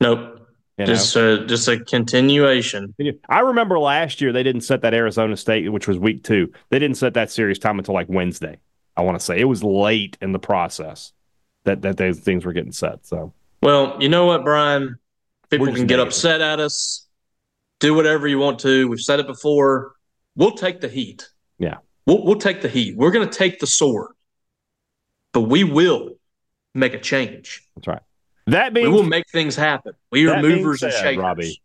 Nope. 0.00 0.46
You 0.78 0.86
just 0.86 1.16
a, 1.16 1.42
uh, 1.42 1.46
just 1.46 1.66
a 1.66 1.80
continuation. 1.80 2.94
I 3.28 3.40
remember 3.40 3.80
last 3.80 4.20
year 4.20 4.32
they 4.32 4.44
didn't 4.44 4.60
set 4.60 4.82
that 4.82 4.94
Arizona 4.94 5.36
State, 5.36 5.70
which 5.72 5.88
was 5.88 5.98
week 5.98 6.22
two. 6.22 6.52
They 6.70 6.78
didn't 6.78 6.96
set 6.96 7.14
that 7.14 7.32
series 7.32 7.58
time 7.58 7.78
until 7.78 7.94
like 7.94 8.08
Wednesday. 8.08 8.58
I 8.96 9.02
want 9.02 9.18
to 9.18 9.24
say 9.24 9.40
it 9.40 9.44
was 9.44 9.64
late 9.64 10.16
in 10.20 10.30
the 10.32 10.38
process 10.38 11.12
that 11.64 11.82
that 11.82 11.96
those 11.96 12.20
things 12.20 12.44
were 12.44 12.52
getting 12.52 12.72
set. 12.72 13.04
So, 13.06 13.32
well, 13.60 13.96
you 14.00 14.08
know 14.08 14.26
what, 14.26 14.44
Brian? 14.44 14.98
People 15.50 15.72
can 15.72 15.86
get 15.86 16.00
upset 16.00 16.40
at 16.40 16.60
us. 16.60 17.06
Do 17.80 17.94
whatever 17.94 18.28
you 18.28 18.38
want 18.38 18.58
to. 18.60 18.88
We've 18.88 19.00
said 19.00 19.20
it 19.20 19.26
before. 19.26 19.92
We'll 20.36 20.52
take 20.52 20.80
the 20.80 20.88
heat. 20.88 21.28
Yeah, 21.58 21.76
we'll 22.06 22.24
we'll 22.24 22.38
take 22.38 22.60
the 22.60 22.68
heat. 22.68 22.96
We're 22.96 23.10
going 23.10 23.28
to 23.28 23.34
take 23.34 23.60
the 23.60 23.66
sword, 23.66 24.12
but 25.32 25.42
we 25.42 25.64
will 25.64 26.10
make 26.74 26.94
a 26.94 27.00
change. 27.00 27.62
That's 27.76 27.86
right. 27.86 28.02
That 28.46 28.72
means 28.72 28.88
we 28.88 28.94
will 28.94 29.02
make 29.02 29.24
things 29.30 29.56
happen. 29.56 29.92
We 30.10 30.26
are 30.28 30.40
movers 30.40 30.80
said, 30.80 30.92
and 30.92 31.02
shakers. 31.02 31.22
Robbie, 31.22 31.62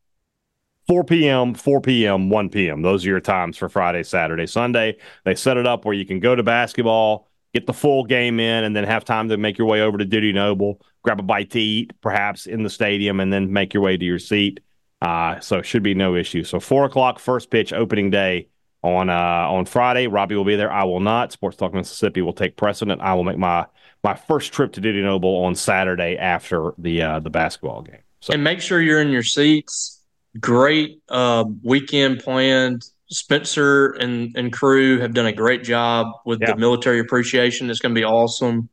4 0.88 1.04
p.m., 1.06 1.54
4 1.54 1.82
p.m., 1.82 2.30
1 2.30 2.50
p.m. 2.50 2.82
Those 2.82 3.06
are 3.06 3.10
your 3.10 3.20
times 3.22 3.58
for 3.58 3.70
Friday, 3.70 4.04
Saturday, 4.04 4.46
Sunday. 4.46 4.98
They 5.24 5.36
set 5.36 5.58
it 5.58 5.66
up 5.66 5.86
where 5.86 5.94
you 5.94 6.06
can 6.06 6.20
go 6.20 6.36
to 6.36 6.44
basketball, 6.44 7.30
get 7.54 7.68
the 7.68 7.74
full 7.74 8.04
game 8.04 8.40
in, 8.40 8.66
and 8.66 8.76
then 8.76 8.84
have 8.84 9.06
time 9.06 9.30
to 9.30 9.38
make 9.38 9.58
your 9.58 9.68
way 9.68 9.82
over 9.82 9.98
to 9.98 10.06
Dudy 10.06 10.34
Noble, 10.34 10.82
grab 11.04 11.20
a 11.20 11.24
bite 11.24 11.52
to 11.52 11.60
eat, 11.60 11.94
perhaps 12.02 12.48
in 12.48 12.64
the 12.64 12.70
stadium, 12.70 13.20
and 13.20 13.32
then 13.32 13.54
make 13.54 13.74
your 13.74 13.84
way 13.84 13.96
to 13.96 14.06
your 14.06 14.20
seat. 14.20 14.62
Uh, 15.02 15.40
so 15.40 15.62
should 15.62 15.84
be 15.84 15.94
no 15.94 16.16
issue. 16.16 16.44
So 16.44 16.60
four 16.60 16.86
o'clock 16.86 17.20
first 17.20 17.52
pitch 17.52 17.74
opening 17.74 18.10
day 18.10 18.48
on 18.82 19.10
uh, 19.10 19.14
on 19.14 19.66
Friday. 19.66 20.08
Robbie 20.08 20.36
will 20.36 20.46
be 20.46 20.56
there. 20.56 20.72
I 20.72 20.86
will 20.86 21.02
not. 21.02 21.38
SportsTalk 21.38 21.74
Mississippi 21.74 22.22
will 22.22 22.34
take 22.34 22.56
precedent. 22.56 23.02
I 23.02 23.14
will 23.14 23.24
make 23.24 23.38
my 23.38 23.66
my 24.04 24.16
first 24.16 24.54
trip 24.54 24.74
to 24.74 24.82
Dudy 24.82 25.02
Noble 25.02 25.44
on 25.44 25.56
Saturday 25.56 26.18
after 26.18 26.74
the 26.78 27.02
uh, 27.02 27.20
the 27.20 27.30
basketball 27.30 27.82
game. 27.82 28.00
So. 28.22 28.34
And 28.34 28.44
make 28.44 28.62
sure 28.62 28.82
you're 28.82 29.02
in 29.02 29.10
your 29.10 29.24
seats. 29.24 30.02
Great 30.40 31.02
uh, 31.10 31.46
weekend 31.64 32.20
planned. 32.20 32.84
Spencer 33.10 33.92
and, 33.92 34.36
and 34.36 34.52
crew 34.52 35.00
have 35.00 35.14
done 35.14 35.28
a 35.28 35.32
great 35.34 35.64
job 35.64 36.08
with 36.26 36.42
yeah. 36.42 36.54
the 36.54 36.58
military 36.58 37.00
appreciation. 37.00 37.70
It's 37.70 37.80
going 37.80 37.94
to 37.94 38.00
be 38.00 38.06
awesome. 38.06 38.70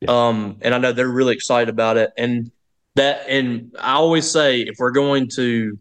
Yeah. 0.00 0.28
Um, 0.28 0.58
and 0.60 0.74
I 0.74 0.78
know 0.78 0.92
they're 0.92 1.08
really 1.08 1.34
excited 1.34 1.68
about 1.68 1.96
it. 1.96 2.12
And 2.16 2.50
that, 2.96 3.26
and 3.28 3.74
I 3.78 3.94
always 3.94 4.30
say, 4.30 4.60
if 4.60 4.76
we're 4.78 4.90
going 4.90 5.28
to 5.36 5.78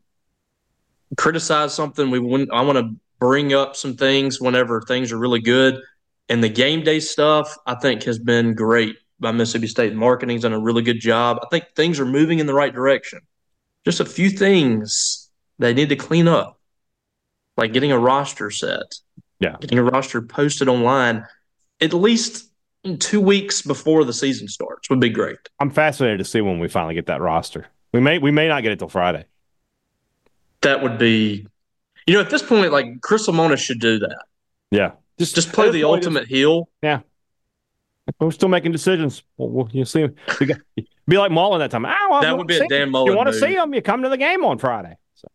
criticize 1.18 1.74
something, 1.74 2.10
we 2.10 2.20
want, 2.20 2.50
I 2.52 2.62
want 2.62 2.78
to 2.78 2.96
bring 3.20 3.54
up 3.54 3.76
some 3.76 3.96
things 3.96 4.40
whenever 4.40 4.82
things 4.82 5.12
are 5.12 5.18
really 5.18 5.42
good. 5.42 5.82
And 6.30 6.44
the 6.44 6.50
game 6.50 6.84
day 6.84 7.00
stuff, 7.00 7.56
I 7.66 7.76
think, 7.76 8.04
has 8.04 8.18
been 8.18 8.56
great 8.56 8.96
by 9.20 9.32
Mississippi 9.32 9.68
State. 9.68 9.94
Marketing's 9.94 10.42
done 10.42 10.54
a 10.54 10.60
really 10.60 10.82
good 10.82 11.00
job. 11.00 11.40
I 11.44 11.48
think 11.50 11.66
things 11.76 12.00
are 12.00 12.06
moving 12.06 12.40
in 12.40 12.48
the 12.48 12.54
right 12.54 12.74
direction. 12.74 13.20
Just 13.86 14.00
a 14.00 14.06
few 14.06 14.30
things 14.30 15.30
they 15.60 15.74
need 15.74 15.90
to 15.90 15.96
clean 15.96 16.28
up, 16.28 16.60
like 17.56 17.72
getting 17.72 17.92
a 17.92 18.00
roster 18.00 18.50
set, 18.50 18.96
yeah, 19.40 19.56
getting 19.60 19.78
a 19.78 19.84
roster 19.84 20.22
posted 20.22 20.68
online 20.68 21.26
at 21.82 21.94
least 21.94 22.45
two 23.00 23.22
weeks 23.22 23.62
before 23.62 24.04
the 24.04 24.14
season 24.14 24.48
starts 24.48 24.90
would 24.90 25.00
be 25.00 25.10
great. 25.10 25.38
I'm 25.60 25.72
fascinated 25.72 26.20
to 26.20 26.26
see 26.26 26.42
when 26.42 26.60
we 26.60 26.68
finally 26.68 26.96
get 26.96 27.08
that 27.08 27.22
roster. 27.22 27.68
We 27.94 28.00
may 28.00 28.18
we 28.20 28.32
may 28.32 28.48
not 28.48 28.64
get 28.64 28.72
it 28.72 28.80
till 28.80 28.90
Friday. 28.90 29.26
That 30.62 30.82
would 30.82 30.98
be 30.98 31.48
you 32.08 32.14
know, 32.14 32.22
at 32.22 32.30
this 32.30 32.44
point, 32.44 32.72
like 32.72 33.02
Chris 33.02 33.28
Lemonis 33.28 33.58
should 33.58 33.80
do 33.80 34.00
that. 34.00 34.26
Yeah, 34.72 34.92
just 35.18 35.36
just 35.36 35.52
play 35.54 35.72
the 35.72 35.84
ultimate 35.84 36.28
heel. 36.28 36.70
Yeah, 36.82 37.00
we're 38.20 38.32
still 38.32 38.50
making 38.50 38.72
decisions. 38.72 39.24
Well, 39.38 39.50
we'll 39.50 39.70
you 39.72 39.86
see, 39.86 40.08
be 41.08 41.18
like 41.18 41.32
Mullen 41.32 41.60
that 41.60 41.72
time. 41.72 41.86
Oh, 41.86 42.20
that 42.22 42.38
would 42.38 42.48
be 42.48 42.58
a 42.58 42.68
Dan 42.68 42.92
Mullen. 42.92 43.12
You 43.12 43.18
want 43.18 43.30
to 43.30 43.40
see 43.40 43.56
him? 43.56 43.74
You 43.74 43.82
come 43.82 44.04
to 44.04 44.10
the 44.10 44.18
game 44.18 44.46
on 44.46 44.60
Friday. 44.60 44.96
So, 45.16 45.28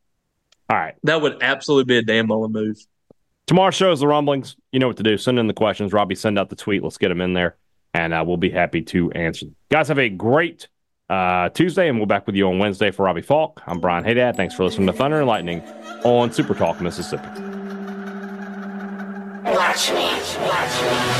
all 0.69 0.77
right, 0.77 0.95
that 1.05 1.21
would 1.21 1.43
absolutely 1.43 1.93
be 1.93 1.99
a 1.99 2.03
Dan 2.03 2.29
Mullen 2.29 2.53
move. 2.53 2.77
Tomorrow's 3.51 3.75
show 3.75 3.91
is 3.91 3.99
the 3.99 4.07
rumblings. 4.07 4.55
You 4.71 4.79
know 4.79 4.87
what 4.87 4.97
to 4.99 5.03
do. 5.03 5.19
Send 5.19 5.37
in 5.37 5.49
the 5.49 5.53
questions. 5.53 5.93
Robbie, 5.93 6.15
send 6.15 6.39
out 6.39 6.51
the 6.51 6.55
tweet. 6.55 6.85
Let's 6.85 6.99
get 6.99 7.09
them 7.09 7.21
in 7.21 7.33
there, 7.33 7.57
and 7.93 8.15
uh, 8.15 8.23
we'll 8.25 8.37
be 8.37 8.49
happy 8.49 8.81
to 8.83 9.11
answer 9.11 9.47
them. 9.47 9.57
Guys, 9.73 9.89
have 9.89 9.99
a 9.99 10.09
great 10.09 10.69
uh, 11.09 11.49
Tuesday, 11.49 11.89
and 11.89 11.99
we'll 11.99 12.07
back 12.07 12.29
with 12.29 12.37
you 12.37 12.47
on 12.47 12.61
Wednesday 12.61 12.93
for 12.93 13.07
Robbie 13.07 13.23
Faulk. 13.23 13.61
I'm 13.67 13.81
Brian 13.81 14.05
Hadad. 14.05 14.37
Thanks 14.37 14.55
for 14.55 14.63
listening 14.63 14.87
to 14.87 14.93
Thunder 14.93 15.19
and 15.19 15.27
Lightning 15.27 15.63
on 16.05 16.31
SuperTalk 16.31 16.81
Mississippi. 16.81 17.27
Watch 19.51 19.91
me, 19.91 20.13
watch 20.47 20.83
me. 20.83 21.20